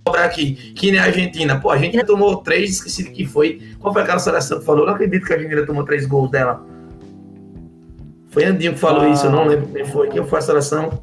Sobra 0.06 0.24
aqui, 0.24 0.54
que 0.74 0.92
nem 0.92 1.00
a 1.00 1.04
Argentina. 1.04 1.58
Pô, 1.58 1.70
a 1.70 1.74
Argentina 1.74 2.04
tomou 2.04 2.36
três, 2.36 2.72
esqueci 2.72 3.10
que 3.10 3.24
foi. 3.24 3.74
Qual 3.80 3.92
foi 3.92 4.02
aquela 4.02 4.18
seleção 4.18 4.58
que 4.58 4.64
falou? 4.64 4.82
Eu 4.82 4.86
não 4.88 4.94
acredito 4.94 5.24
que 5.24 5.32
a 5.32 5.36
Argentina 5.36 5.66
tomou 5.66 5.84
três 5.84 6.06
gols 6.06 6.30
dela. 6.30 6.62
Foi 8.28 8.44
Andinho 8.44 8.74
que 8.74 8.80
falou 8.80 9.02
ah. 9.02 9.08
isso, 9.08 9.26
eu 9.26 9.30
não 9.30 9.46
lembro 9.46 9.68
quem 9.68 9.84
foi. 9.86 10.08
Quem 10.08 10.24
foi 10.26 10.38
a 10.38 10.42
seleção? 10.42 11.02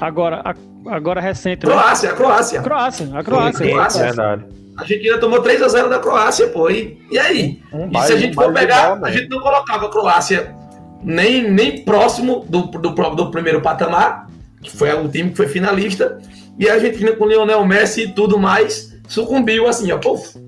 Agora, 0.00 0.42
agora 0.86 1.20
recente. 1.20 1.66
Né? 1.66 1.72
Croácia, 1.72 2.10
a 2.10 2.14
Croácia. 2.14 2.62
Croácia, 2.62 3.10
a 3.12 3.22
Croácia. 3.22 3.66
Croácia. 3.66 4.00
É 4.00 4.04
verdade. 4.06 4.61
A 4.76 4.82
Argentina 4.82 5.18
tomou 5.18 5.42
3 5.42 5.62
a 5.62 5.68
0 5.68 5.90
da 5.90 5.98
Croácia, 5.98 6.48
pô. 6.48 6.70
E, 6.70 6.98
e 7.10 7.18
aí? 7.18 7.62
Um 7.72 7.90
e 7.90 8.02
se 8.06 8.12
a 8.12 8.16
gente 8.16 8.34
for 8.34 8.52
pegar, 8.52 8.98
a 9.02 9.10
gente 9.10 9.28
não 9.28 9.40
colocava 9.40 9.86
a 9.86 9.90
Croácia 9.90 10.54
nem, 11.02 11.50
nem 11.50 11.84
próximo 11.84 12.44
do, 12.48 12.62
do, 12.62 12.90
do 12.90 13.30
primeiro 13.30 13.60
patamar, 13.60 14.28
que 14.62 14.74
foi 14.74 14.92
o 14.92 15.08
time 15.08 15.30
que 15.30 15.36
foi 15.36 15.48
finalista, 15.48 16.18
e 16.58 16.68
a 16.68 16.74
Argentina 16.74 17.12
com 17.12 17.26
Lionel 17.26 17.64
Messi 17.66 18.02
e 18.02 18.12
tudo 18.12 18.38
mais 18.38 18.92
sucumbiu 19.08 19.66
assim, 19.66 19.90
ó, 19.92 19.98
puf, 19.98 20.38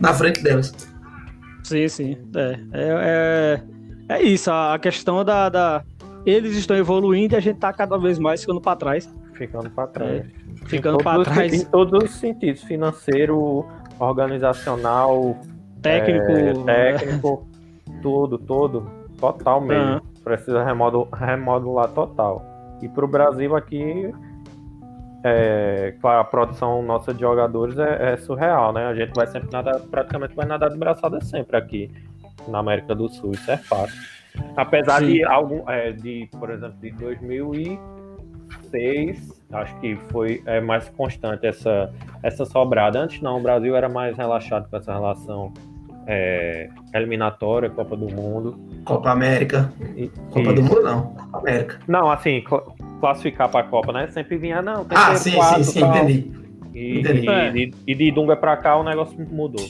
na 0.00 0.14
frente 0.14 0.42
delas. 0.42 0.72
Sim, 1.64 1.88
sim. 1.88 2.16
É, 2.34 2.58
é, 2.72 3.62
é, 4.08 4.16
é 4.16 4.22
isso, 4.22 4.50
a 4.50 4.78
questão 4.78 5.24
da, 5.24 5.48
da, 5.48 5.84
Eles 6.24 6.56
estão 6.56 6.76
evoluindo 6.76 7.34
e 7.34 7.36
a 7.36 7.40
gente 7.40 7.58
tá 7.58 7.72
cada 7.72 7.98
vez 7.98 8.18
mais 8.18 8.40
ficando 8.40 8.60
para 8.60 8.76
trás. 8.76 9.08
Ficando 9.36 9.70
para 9.70 9.86
trás. 9.88 10.26
É 10.26 10.46
ficando 10.66 10.98
para 10.98 11.22
trás. 11.24 11.52
Em 11.52 11.64
todos 11.66 12.04
os 12.04 12.10
sentidos, 12.16 12.62
financeiro, 12.62 13.66
organizacional, 13.98 15.36
técnico, 15.82 16.32
é, 16.32 16.52
técnico, 16.64 17.46
tudo, 18.02 18.38
tudo, 18.38 18.90
total 19.18 19.60
mesmo. 19.60 19.94
Uhum. 19.94 20.00
Precisa 20.24 20.64
remodular, 20.64 21.08
remodular 21.12 21.88
total. 21.88 22.42
E 22.82 22.88
para 22.88 23.04
o 23.04 23.08
Brasil 23.08 23.54
aqui, 23.56 24.12
é, 25.24 25.94
a 26.02 26.24
produção 26.24 26.82
nossa 26.82 27.14
de 27.14 27.20
jogadores 27.20 27.78
é, 27.78 28.12
é, 28.12 28.16
surreal, 28.16 28.72
né? 28.72 28.86
A 28.86 28.94
gente 28.94 29.12
vai 29.14 29.26
sempre 29.26 29.50
nadar, 29.52 29.80
praticamente 29.80 30.34
vai 30.34 30.46
nadar 30.46 30.70
de 30.70 30.78
braçada 30.78 31.20
sempre 31.20 31.56
aqui 31.56 31.90
na 32.48 32.58
América 32.58 32.94
do 32.94 33.08
Sul, 33.08 33.32
isso 33.32 33.50
é 33.50 33.56
fácil. 33.56 33.96
Apesar 34.56 35.00
Sim. 35.00 35.06
de 35.06 35.24
algum, 35.24 35.68
é, 35.70 35.92
de, 35.92 36.28
por 36.38 36.50
exemplo, 36.50 36.76
de 36.80 36.90
2006 38.48 39.36
Acho 39.52 39.78
que 39.80 39.96
foi 40.10 40.42
é, 40.44 40.60
mais 40.60 40.88
constante 40.88 41.46
essa, 41.46 41.92
essa 42.22 42.44
sobrada. 42.44 42.98
Antes 42.98 43.20
não, 43.22 43.38
o 43.38 43.40
Brasil 43.40 43.76
era 43.76 43.88
mais 43.88 44.16
relaxado 44.16 44.68
com 44.68 44.76
essa 44.76 44.92
relação 44.92 45.52
é, 46.06 46.68
eliminatória, 46.92 47.70
Copa 47.70 47.96
do 47.96 48.08
Mundo. 48.12 48.58
Copa 48.84 49.10
América. 49.10 49.72
E, 49.96 50.08
Copa 50.30 50.50
e... 50.50 50.54
do 50.54 50.62
Mundo 50.62 50.82
não, 50.82 51.02
Copa 51.14 51.38
América. 51.38 51.78
Não, 51.86 52.10
assim, 52.10 52.42
cl 52.42 52.60
classificar 52.98 53.48
para 53.48 53.60
a 53.60 53.64
Copa, 53.64 53.92
né? 53.92 54.08
Sempre 54.10 54.36
vinha, 54.36 54.60
não, 54.62 54.84
Ah, 54.90 55.14
sim, 55.14 55.34
quatro, 55.34 55.62
sim, 55.62 55.72
sim, 55.72 55.80
tal. 55.80 55.96
entendi. 55.96 56.32
E, 56.74 57.00
entendi. 57.00 57.28
E, 57.28 57.64
e, 57.86 57.92
e, 57.92 57.94
de 57.94 58.10
Dunga 58.10 58.36
para 58.36 58.56
cá 58.56 58.76
o 58.76 58.82
negócio 58.82 59.16
mudou. 59.30 59.64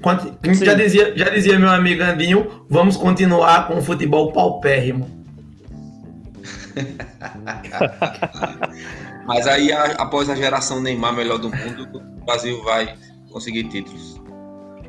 Quanto, 0.00 0.32
já, 0.64 0.74
dizia, 0.74 1.12
já 1.16 1.28
dizia 1.28 1.58
meu 1.58 1.70
amigo 1.70 2.02
Andinho, 2.04 2.64
vamos 2.70 2.96
continuar 2.96 3.66
com 3.66 3.78
o 3.78 3.82
futebol 3.82 4.32
paupérrimo. 4.32 5.17
Mas 9.26 9.46
aí, 9.46 9.72
a, 9.72 9.84
após 9.92 10.28
a 10.30 10.34
geração 10.34 10.80
Neymar 10.80 11.14
melhor 11.14 11.38
do 11.38 11.50
mundo, 11.50 11.86
o 11.94 12.24
Brasil 12.24 12.62
vai 12.64 12.94
conseguir 13.30 13.64
títulos. 13.64 14.18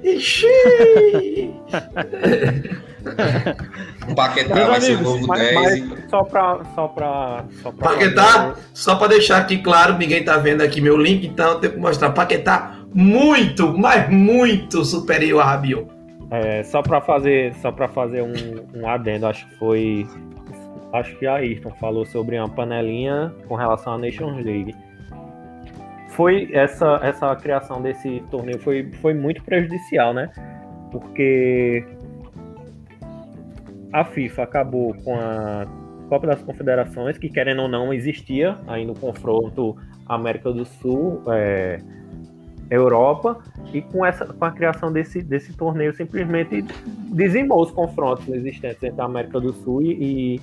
Ixi! 0.03 0.47
o 4.09 4.15
Paquetá 4.15 4.67
vai 4.67 4.81
ser 4.81 4.97
o 4.97 5.01
novo 5.01 5.27
mas, 5.27 5.39
10. 5.39 5.55
Mas. 5.55 6.09
Só 6.09 6.23
para. 6.23 6.63
Só 6.73 6.87
pra, 6.87 7.45
só 7.61 7.71
pra 7.71 7.89
Paquetá, 7.89 8.55
só 8.73 8.95
para 8.95 9.07
deixar 9.09 9.39
aqui 9.39 9.57
claro, 9.57 9.97
ninguém 9.97 10.23
tá 10.23 10.37
vendo 10.37 10.61
aqui 10.61 10.79
meu 10.79 10.97
link, 10.97 11.27
então 11.27 11.51
eu 11.51 11.59
tenho 11.59 11.73
que 11.73 11.79
mostrar. 11.79 12.11
Paquetá 12.11 12.79
muito, 12.93 13.77
mas 13.77 14.09
muito 14.09 14.85
superior 14.85 15.41
a 15.41 15.45
Rabiot. 15.45 15.99
É, 16.31 16.63
só 16.63 16.81
para 16.81 17.01
fazer, 17.01 17.53
só 17.55 17.71
para 17.71 17.87
fazer 17.87 18.21
um, 18.21 18.79
um 18.79 18.87
adendo, 18.87 19.25
acho 19.25 19.47
que 19.47 19.55
foi 19.57 20.07
acho 20.93 21.17
que 21.17 21.25
a 21.25 21.35
Ayrton 21.35 21.71
falou 21.71 22.05
sobre 22.05 22.37
uma 22.37 22.49
panelinha 22.49 23.33
com 23.47 23.55
relação 23.55 23.93
à 23.93 23.97
Nations 23.97 24.43
League. 24.43 24.75
Foi 26.09 26.49
essa, 26.53 26.99
essa 27.03 27.35
criação 27.35 27.81
desse 27.81 28.21
torneio 28.29 28.59
foi, 28.59 28.91
foi 29.01 29.13
muito 29.13 29.43
prejudicial, 29.43 30.13
né? 30.13 30.29
Porque 30.91 31.85
a 33.93 34.03
FIFA 34.03 34.43
acabou 34.43 34.93
com 35.03 35.15
a 35.15 35.65
Copa 36.09 36.27
das 36.27 36.41
Confederações, 36.41 37.17
que 37.17 37.29
querendo 37.29 37.61
ou 37.61 37.67
não 37.67 37.93
existia 37.93 38.57
aí 38.67 38.85
no 38.85 38.95
confronto 38.95 39.75
América 40.07 40.51
do 40.51 40.65
Sul, 40.65 41.21
é, 41.27 41.79
Europa, 42.69 43.37
e 43.73 43.81
com, 43.81 44.05
essa, 44.05 44.25
com 44.25 44.45
a 44.45 44.51
criação 44.51 44.91
desse, 44.91 45.21
desse 45.21 45.53
torneio 45.53 45.93
simplesmente 45.93 46.63
dizimou 47.11 47.61
os 47.61 47.71
confrontos 47.71 48.27
existentes 48.27 48.83
entre 48.83 49.01
a 49.01 49.05
América 49.05 49.39
do 49.39 49.53
Sul 49.53 49.81
e, 49.81 50.39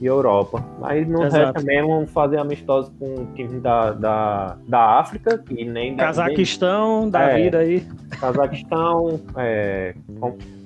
e 0.00 0.06
Europa. 0.06 0.64
Mas 0.80 1.06
no 1.06 1.22
resta 1.22 1.62
mesmo 1.62 2.06
fazer 2.06 2.38
amistosos 2.38 2.92
com 2.98 3.26
times 3.34 3.60
da, 3.60 3.92
da, 3.92 4.56
da 4.66 4.98
África, 4.98 5.38
que 5.38 5.64
nem 5.64 5.96
Cazaquistão, 5.96 7.02
nem, 7.02 7.10
da 7.10 7.22
é, 7.22 7.42
vida 7.42 7.58
aí. 7.58 7.86
Cazaquistão, 8.20 9.20
é, 9.36 9.94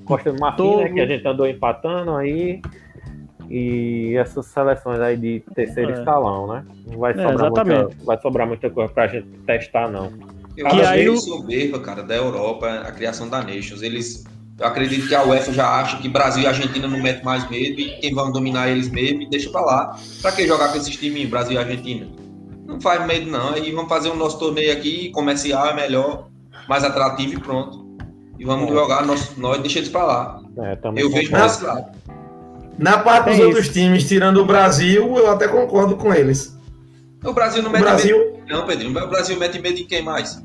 Costa 0.05 0.33
do 0.33 0.41
Marfim, 0.41 0.77
né, 0.77 0.89
que 0.91 1.01
a 1.01 1.07
gente 1.07 1.27
andou 1.27 1.47
empatando 1.47 2.15
aí. 2.15 2.61
E 3.51 4.15
essas 4.17 4.45
seleções 4.47 5.01
aí 5.01 5.17
de 5.17 5.43
terceiro 5.55 5.93
é. 5.93 5.95
escalão, 5.95 6.47
né? 6.49 6.65
Não 6.87 6.99
vai 6.99 7.13
é, 7.13 7.15
sobrar, 7.15 7.67
é, 7.67 7.81
muita, 7.81 8.05
vai 8.05 8.21
sobrar 8.21 8.47
muita 8.47 8.69
coisa 8.69 8.93
pra 8.93 9.07
gente 9.07 9.27
testar, 9.47 9.91
não. 9.91 10.13
Eu 10.59 10.67
Que 10.67 10.81
acho 10.81 10.91
aí 10.91 11.09
o- 11.09 11.17
soberba, 11.17 11.79
cara, 11.79 12.03
da 12.03 12.17
Europa, 12.17 12.67
a 12.85 12.91
criação 12.91 13.29
da 13.29 13.41
Nations. 13.41 13.81
Eles. 13.81 14.25
Eu 14.59 14.67
acredito 14.67 15.07
que 15.07 15.15
a 15.15 15.23
UEFA 15.23 15.53
já 15.53 15.69
acha 15.81 15.99
que 15.99 16.09
Brasil 16.09 16.43
e 16.43 16.47
Argentina 16.49 16.89
não 16.89 17.01
metem 17.01 17.25
mais 17.25 17.49
medo 17.49 17.81
e 17.81 17.91
quem 18.01 18.13
vão 18.13 18.33
dominar 18.33 18.69
eles 18.69 18.89
mesmo 18.89 19.23
e 19.23 19.31
deixa 19.31 19.49
pra 19.51 19.61
lá. 19.61 19.97
Pra 20.21 20.33
que 20.33 20.45
jogar 20.49 20.71
com 20.73 20.79
esses 20.79 20.97
times, 20.97 21.29
Brasil 21.29 21.53
e 21.53 21.59
Argentina? 21.59 22.09
Não 22.67 22.81
faz 22.81 23.07
medo, 23.07 23.31
não. 23.31 23.51
Aí 23.51 23.71
vamos 23.71 23.89
fazer 23.89 24.09
o 24.09 24.17
nosso 24.17 24.37
torneio 24.41 24.73
aqui, 24.73 25.11
comercial 25.11 25.65
é 25.69 25.75
melhor, 25.77 26.27
mais 26.69 26.83
atrativo 26.83 27.35
e 27.35 27.39
pronto. 27.41 27.87
E 28.37 28.45
vamos 28.45 28.69
É. 28.69 28.73
jogar 28.75 29.07
nós, 29.07 29.37
nós 29.37 29.61
deixa 29.61 29.79
eles 29.79 29.89
pra 29.91 30.05
lá. 30.05 30.41
É, 30.61 30.75
também 30.75 31.05
Eu 31.05 31.11
vejo 31.11 31.33
esse 31.37 31.65
lado. 31.65 31.87
Na 32.77 32.99
parte 32.99 33.31
dos 33.31 33.39
É 33.39 33.45
outros 33.47 33.69
times, 33.69 34.09
tirando 34.09 34.39
o 34.39 34.45
Brasil, 34.45 35.17
eu 35.19 35.31
até 35.31 35.47
concordo 35.47 35.97
com 35.97 36.13
eles. 36.13 36.57
O 37.25 37.33
Brasil 37.33 37.63
não 37.63 37.71
mete 37.71 37.83
Brasil, 37.83 38.19
medo. 38.19 38.39
Não, 38.49 38.67
Pedrinho. 38.67 38.91
O 39.05 39.09
Brasil 39.09 39.39
mete 39.39 39.61
medo 39.61 39.79
em 39.79 39.87
quem 39.87 40.03
mais? 40.03 40.41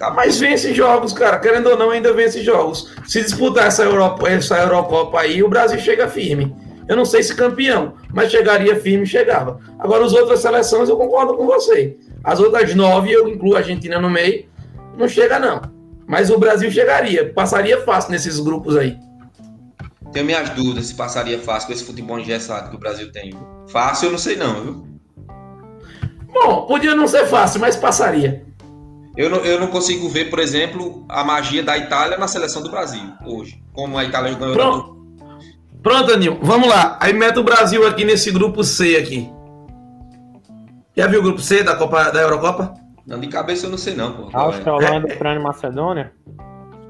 Acabou. 0.00 0.16
mas 0.16 0.40
vence 0.40 0.72
jogos, 0.72 1.12
cara. 1.12 1.38
Querendo 1.38 1.68
ou 1.68 1.76
não, 1.76 1.90
ainda 1.90 2.12
vence 2.14 2.42
jogos. 2.42 2.90
Se 3.06 3.20
disputar 3.20 3.66
essa, 3.66 3.82
Europa, 3.82 4.26
essa 4.30 4.56
Eurocopa 4.56 5.20
aí, 5.20 5.42
o 5.42 5.48
Brasil 5.48 5.78
chega 5.78 6.08
firme. 6.08 6.56
Eu 6.88 6.96
não 6.96 7.04
sei 7.04 7.22
se 7.22 7.34
campeão, 7.36 7.94
mas 8.12 8.32
chegaria 8.32 8.74
firme, 8.80 9.06
chegava. 9.06 9.60
Agora, 9.78 10.04
as 10.04 10.14
outras 10.14 10.40
seleções, 10.40 10.88
eu 10.88 10.96
concordo 10.96 11.36
com 11.36 11.46
você. 11.46 11.98
As 12.24 12.40
outras 12.40 12.74
nove, 12.74 13.12
eu 13.12 13.28
incluo 13.28 13.54
a 13.54 13.58
Argentina 13.58 14.00
no 14.00 14.10
meio, 14.10 14.48
não 14.96 15.06
chega 15.06 15.38
não. 15.38 15.60
Mas 16.06 16.30
o 16.30 16.38
Brasil 16.38 16.70
chegaria, 16.70 17.32
passaria 17.32 17.80
fácil 17.82 18.10
nesses 18.10 18.40
grupos 18.40 18.76
aí. 18.76 18.98
Tenho 20.12 20.26
minhas 20.26 20.50
dúvidas 20.50 20.86
se 20.86 20.94
passaria 20.94 21.38
fácil 21.38 21.68
com 21.68 21.72
esse 21.74 21.84
futebol 21.84 22.18
engessado 22.18 22.70
que 22.70 22.76
o 22.76 22.80
Brasil 22.80 23.12
tem. 23.12 23.32
Fácil 23.68 24.06
eu 24.06 24.12
não 24.12 24.18
sei 24.18 24.34
não, 24.34 24.62
viu? 24.62 24.88
Bom, 26.32 26.66
podia 26.66 26.94
não 26.94 27.06
ser 27.06 27.26
fácil, 27.26 27.60
mas 27.60 27.76
passaria. 27.76 28.49
Eu 29.20 29.28
não, 29.28 29.38
eu 29.40 29.60
não 29.60 29.66
consigo 29.66 30.08
ver, 30.08 30.30
por 30.30 30.38
exemplo, 30.38 31.04
a 31.06 31.22
magia 31.22 31.62
da 31.62 31.76
Itália 31.76 32.16
na 32.16 32.26
seleção 32.26 32.62
do 32.62 32.70
Brasil 32.70 33.02
hoje. 33.26 33.62
Como 33.70 33.98
a 33.98 34.02
Itália 34.02 34.32
ganhou 34.32 34.56
da 34.56 34.62
Pronto. 34.62 34.96
Pronto, 35.82 36.12
Anil, 36.14 36.38
vamos 36.40 36.66
lá. 36.66 36.96
Aí 36.98 37.12
mete 37.12 37.38
o 37.38 37.44
Brasil 37.44 37.86
aqui 37.86 38.02
nesse 38.02 38.30
grupo 38.30 38.64
C 38.64 38.96
aqui. 38.96 39.30
Já 40.96 41.06
viu 41.06 41.20
o 41.20 41.22
grupo 41.22 41.38
C 41.38 41.62
da 41.62 41.76
Copa 41.76 42.10
da 42.10 42.22
Eurocopa? 42.22 42.72
Não, 43.06 43.20
de 43.20 43.26
cabeça 43.26 43.66
eu 43.66 43.70
não 43.70 43.76
sei 43.76 43.94
não, 43.94 44.10
pô. 44.10 44.30
Áustria, 44.32 44.72
Holanda, 44.72 45.12
Ucrânia 45.12 45.38
e 45.38 45.42
Macedônia? 45.42 46.12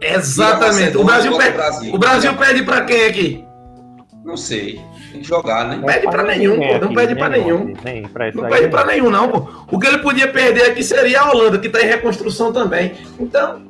Exatamente. 0.00 0.96
O 0.96 1.02
Brasil, 1.02 1.36
perde, 1.36 1.90
o 1.92 1.98
Brasil 1.98 2.36
perde 2.36 2.62
pra 2.62 2.82
quem 2.82 3.06
aqui? 3.06 3.44
Não 4.24 4.36
sei. 4.36 4.80
Tem 5.12 5.20
que 5.22 5.26
jogar, 5.26 5.66
né? 5.66 5.82
perde 5.84 6.08
pra 6.08 6.22
nenhum, 6.22 6.56
pô, 6.56 6.78
não 6.78 6.94
perde 6.94 7.14
pra 7.14 7.28
nenhum. 7.28 7.74
Pra 8.12 8.28
isso 8.28 8.36
Não 8.36 8.44
aí, 8.44 8.50
perde 8.50 8.64
não. 8.64 8.70
pra 8.70 8.84
nenhum, 8.84 9.10
não, 9.10 9.28
pô. 9.28 9.48
O 9.72 9.78
que 9.78 9.86
ele 9.86 9.98
podia 9.98 10.28
perder 10.28 10.64
aqui 10.70 10.82
seria 10.82 11.22
a 11.22 11.30
Holanda, 11.30 11.58
que 11.58 11.68
tá 11.68 11.80
em 11.80 11.86
reconstrução 11.86 12.52
também. 12.52 12.92
Então, 13.18 13.62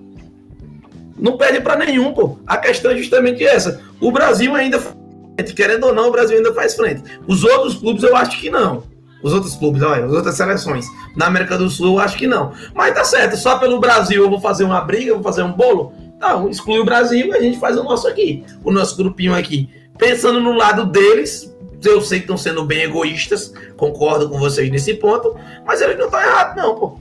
não 1.16 1.36
perde 1.36 1.60
pra 1.60 1.76
nenhum, 1.76 2.12
pô. 2.12 2.38
A 2.46 2.56
questão 2.56 2.90
é 2.90 2.96
justamente 2.96 3.44
essa. 3.44 3.80
O 4.00 4.10
Brasil 4.10 4.54
ainda 4.54 4.80
faz 4.80 4.94
frente, 5.36 5.54
querendo 5.54 5.84
ou 5.86 5.94
não, 5.94 6.08
o 6.08 6.12
Brasil 6.12 6.36
ainda 6.36 6.52
faz 6.52 6.74
frente. 6.74 7.02
Os 7.26 7.44
outros 7.44 7.76
clubes 7.76 8.02
eu 8.02 8.16
acho 8.16 8.40
que 8.40 8.50
não. 8.50 8.82
Os 9.22 9.32
outros 9.34 9.54
clubes, 9.54 9.82
olha, 9.82 10.06
as 10.06 10.12
outras 10.12 10.34
seleções. 10.34 10.86
Na 11.14 11.26
América 11.26 11.56
do 11.56 11.68
Sul 11.68 11.94
eu 11.94 12.00
acho 12.00 12.16
que 12.16 12.26
não. 12.26 12.52
Mas 12.74 12.94
tá 12.94 13.04
certo, 13.04 13.36
só 13.36 13.58
pelo 13.58 13.78
Brasil 13.78 14.22
eu 14.24 14.30
vou 14.30 14.40
fazer 14.40 14.64
uma 14.64 14.80
briga, 14.80 15.10
eu 15.10 15.14
vou 15.16 15.22
fazer 15.22 15.42
um 15.42 15.52
bolo. 15.52 15.92
Não, 16.18 16.48
exclui 16.48 16.78
o 16.80 16.84
Brasil 16.84 17.26
e 17.28 17.32
a 17.34 17.40
gente 17.40 17.58
faz 17.58 17.76
o 17.76 17.82
nosso 17.84 18.08
aqui. 18.08 18.44
O 18.64 18.72
nosso 18.72 18.96
grupinho 18.96 19.34
aqui. 19.34 19.68
Pensando 20.00 20.40
no 20.40 20.54
lado 20.54 20.86
deles, 20.86 21.54
eu 21.84 22.00
sei 22.00 22.18
que 22.20 22.24
estão 22.24 22.36
sendo 22.38 22.64
bem 22.64 22.82
egoístas, 22.82 23.52
concordo 23.76 24.28
com 24.30 24.38
vocês 24.38 24.70
nesse 24.70 24.94
ponto, 24.94 25.36
mas 25.66 25.80
eles 25.82 25.98
não 25.98 26.06
estão 26.06 26.20
errados, 26.20 26.56
não, 26.56 26.74
pô. 26.74 26.98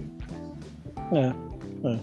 É, 1.14 1.32
é. 1.88 2.00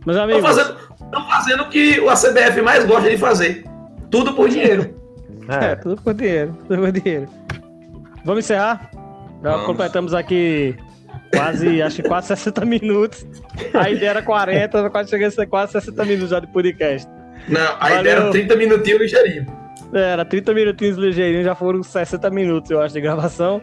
Estão 0.00 0.22
amigos, 0.22 0.42
fazendo, 0.42 0.76
tão 1.12 1.28
fazendo 1.28 1.62
o 1.64 1.68
que 1.68 2.08
a 2.08 2.14
CBF 2.14 2.62
mais 2.62 2.84
gosta 2.86 3.10
de 3.10 3.18
fazer. 3.18 3.64
Tudo 4.10 4.32
por 4.32 4.48
dinheiro. 4.48 4.94
é, 5.48 5.72
É, 5.72 5.76
tudo 5.76 6.00
por 6.00 6.14
dinheiro, 6.14 6.56
tudo 6.66 6.80
por 6.80 6.90
dinheiro. 6.90 7.28
Vamos 8.24 8.44
encerrar? 8.44 8.90
Já 9.42 9.50
Vamos. 9.52 9.66
completamos 9.66 10.14
aqui 10.14 10.74
quase, 11.34 11.82
acho 11.82 12.02
que 12.02 12.08
quase 12.08 12.28
60 12.28 12.64
minutos. 12.64 13.26
A 13.74 13.90
ideia 13.90 14.10
era 14.10 14.22
40, 14.22 14.90
quase 14.90 15.10
cheguei 15.10 15.26
a 15.26 15.30
ser 15.30 15.46
quase 15.46 15.72
60 15.72 16.04
minutos 16.04 16.30
já 16.30 16.40
de 16.40 16.46
podcast. 16.46 17.08
Não, 17.48 17.60
a 17.60 17.76
Valeu. 17.76 18.00
ideia 18.00 18.14
era 18.14 18.30
30 18.30 18.56
minutinhos 18.56 19.00
ligeirinho. 19.02 19.59
Era 19.92 20.24
30 20.24 20.54
minutinhos 20.54 20.96
ligeirinho, 20.96 21.44
já 21.44 21.54
foram 21.54 21.82
60 21.82 22.30
minutos, 22.30 22.70
eu 22.70 22.80
acho, 22.80 22.94
de 22.94 23.00
gravação. 23.00 23.60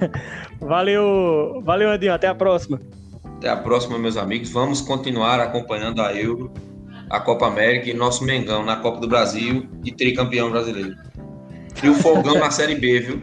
Valeu, 0.60 1.60
valeu, 1.62 1.90
Andinho, 1.90 2.14
até 2.14 2.28
a 2.28 2.34
próxima. 2.34 2.80
Até 3.36 3.50
a 3.50 3.56
próxima, 3.56 3.98
meus 3.98 4.16
amigos. 4.16 4.50
Vamos 4.50 4.80
continuar 4.80 5.38
acompanhando 5.38 6.00
a 6.00 6.14
Euro, 6.14 6.50
a 7.10 7.20
Copa 7.20 7.46
América 7.46 7.90
e 7.90 7.94
nosso 7.94 8.24
Mengão 8.24 8.64
na 8.64 8.76
Copa 8.76 9.00
do 9.00 9.06
Brasil 9.06 9.68
e 9.84 9.92
tricampeão 9.92 10.50
brasileiro. 10.50 10.96
E 11.82 11.88
o 11.90 11.94
Fogão 11.94 12.38
na 12.38 12.50
Série 12.50 12.74
B, 12.74 13.00
viu? 13.00 13.22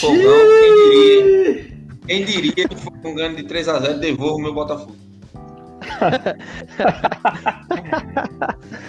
Fogão, 0.00 0.38
quem 0.60 0.74
diria? 0.90 1.72
Quem 2.08 2.24
diria 2.24 2.68
que 2.68 2.76
foi 2.76 2.92
um 3.04 3.14
ganho 3.14 3.36
de 3.36 3.44
3x0 3.44 4.00
devolvo 4.00 4.38
o 4.38 4.42
meu 4.42 4.52
Botafogo. 4.52 4.96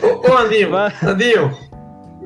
Ô, 0.02 0.32
ô 0.32 0.38
Andinho. 0.38 0.72
Andinho, 1.04 1.56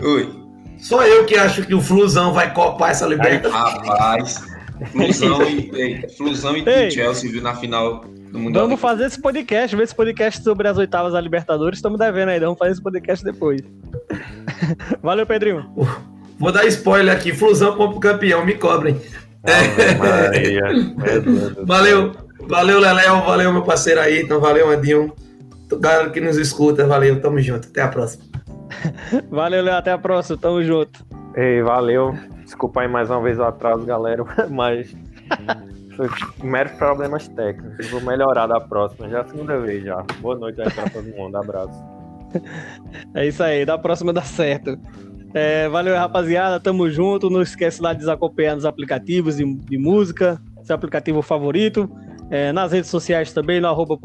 Oi. 0.01 0.46
Só 0.79 1.05
eu 1.05 1.25
que 1.25 1.35
acho 1.35 1.65
que 1.65 1.73
o 1.73 1.81
Flusão 1.81 2.33
vai 2.33 2.53
copar 2.53 2.91
essa 2.91 3.05
liberta. 3.05 3.49
Rapaz. 3.49 4.45
Flusão 4.91 5.41
e, 5.43 5.71
ei, 5.73 6.09
Flusão 6.09 6.55
e 6.55 6.63
Ei. 6.67 6.91
Chelsea, 6.91 7.31
viu, 7.31 7.41
na 7.41 7.55
final 7.55 8.05
do 8.31 8.39
Mundial. 8.39 8.65
Vamos 8.65 8.79
fazer 8.79 9.05
esse 9.05 9.19
podcast, 9.19 9.75
ver 9.75 9.83
esse 9.83 9.95
podcast 9.95 10.43
sobre 10.43 10.67
as 10.67 10.77
oitavas 10.77 11.13
da 11.13 11.21
Libertadores. 11.21 11.79
Estamos 11.79 11.99
devendo 11.99 12.29
ainda, 12.29 12.45
vamos 12.45 12.59
fazer 12.59 12.73
esse 12.73 12.81
podcast 12.81 13.25
depois. 13.25 13.61
Valeu, 15.01 15.25
Pedrinho. 15.25 15.65
Vou 16.39 16.51
dar 16.51 16.65
spoiler 16.67 17.15
aqui, 17.15 17.33
Flusão 17.33 17.75
compra 17.75 17.97
o 17.97 17.99
campeão, 17.99 18.45
me 18.45 18.53
cobrem. 18.53 19.01
Céu. 19.47 21.65
Valeu, 21.65 22.11
valeu, 22.47 22.79
Leléo, 22.79 23.23
valeu, 23.23 23.53
meu 23.53 23.63
parceiro 23.63 24.01
aí, 24.01 24.21
então 24.21 24.39
valeu, 24.39 24.69
Andinho. 24.69 25.13
Galera 25.79 26.09
que 26.09 26.21
nos 26.21 26.37
escuta, 26.37 26.85
valeu, 26.85 27.19
tamo 27.19 27.41
junto, 27.41 27.67
até 27.67 27.81
a 27.81 27.87
próxima. 27.87 28.23
Valeu, 29.29 29.63
Léo, 29.63 29.75
até 29.75 29.91
a 29.91 29.97
próxima. 29.97 30.37
Tamo 30.37 30.63
junto. 30.63 31.05
Ei, 31.35 31.61
valeu. 31.61 32.15
Desculpa 32.43 32.81
aí 32.81 32.87
mais 32.87 33.09
uma 33.09 33.21
vez 33.21 33.37
o 33.37 33.43
atraso, 33.43 33.85
galera, 33.85 34.23
mas 34.49 34.95
foi 35.95 36.09
meros 36.43 36.71
problemas 36.73 37.27
técnicos. 37.27 37.89
Vou 37.89 38.01
melhorar 38.01 38.47
da 38.47 38.59
próxima, 38.59 39.09
já 39.09 39.19
é 39.19 39.21
a 39.21 39.25
segunda 39.25 39.59
vez 39.59 39.83
já. 39.83 40.03
Boa 40.19 40.35
noite 40.35 40.61
aí 40.61 40.71
pra 40.71 40.89
todo 40.89 41.05
mundo, 41.15 41.35
abraço. 41.35 41.83
É 43.13 43.27
isso 43.27 43.43
aí, 43.43 43.65
da 43.65 43.77
próxima 43.77 44.11
dá 44.11 44.21
certo. 44.21 44.77
É, 45.33 45.67
valeu, 45.69 45.95
rapaziada. 45.95 46.59
Tamo 46.59 46.89
junto. 46.89 47.29
Não 47.29 47.41
esquece 47.41 47.81
lá 47.81 47.93
de 47.93 47.99
desacompanhar 47.99 48.55
nos 48.55 48.65
aplicativos 48.65 49.37
de, 49.37 49.55
de 49.55 49.77
música, 49.77 50.41
seu 50.63 50.75
aplicativo 50.75 51.21
favorito. 51.21 51.89
É, 52.29 52.51
nas 52.51 52.71
redes 52.71 52.89
sociais 52.89 53.31
também, 53.31 53.61
no 53.61 53.67
arroba. 53.67 53.97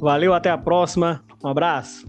Valeu, 0.00 0.34
até 0.34 0.50
a 0.50 0.58
próxima. 0.58 1.22
Um 1.42 1.48
abraço. 1.48 2.06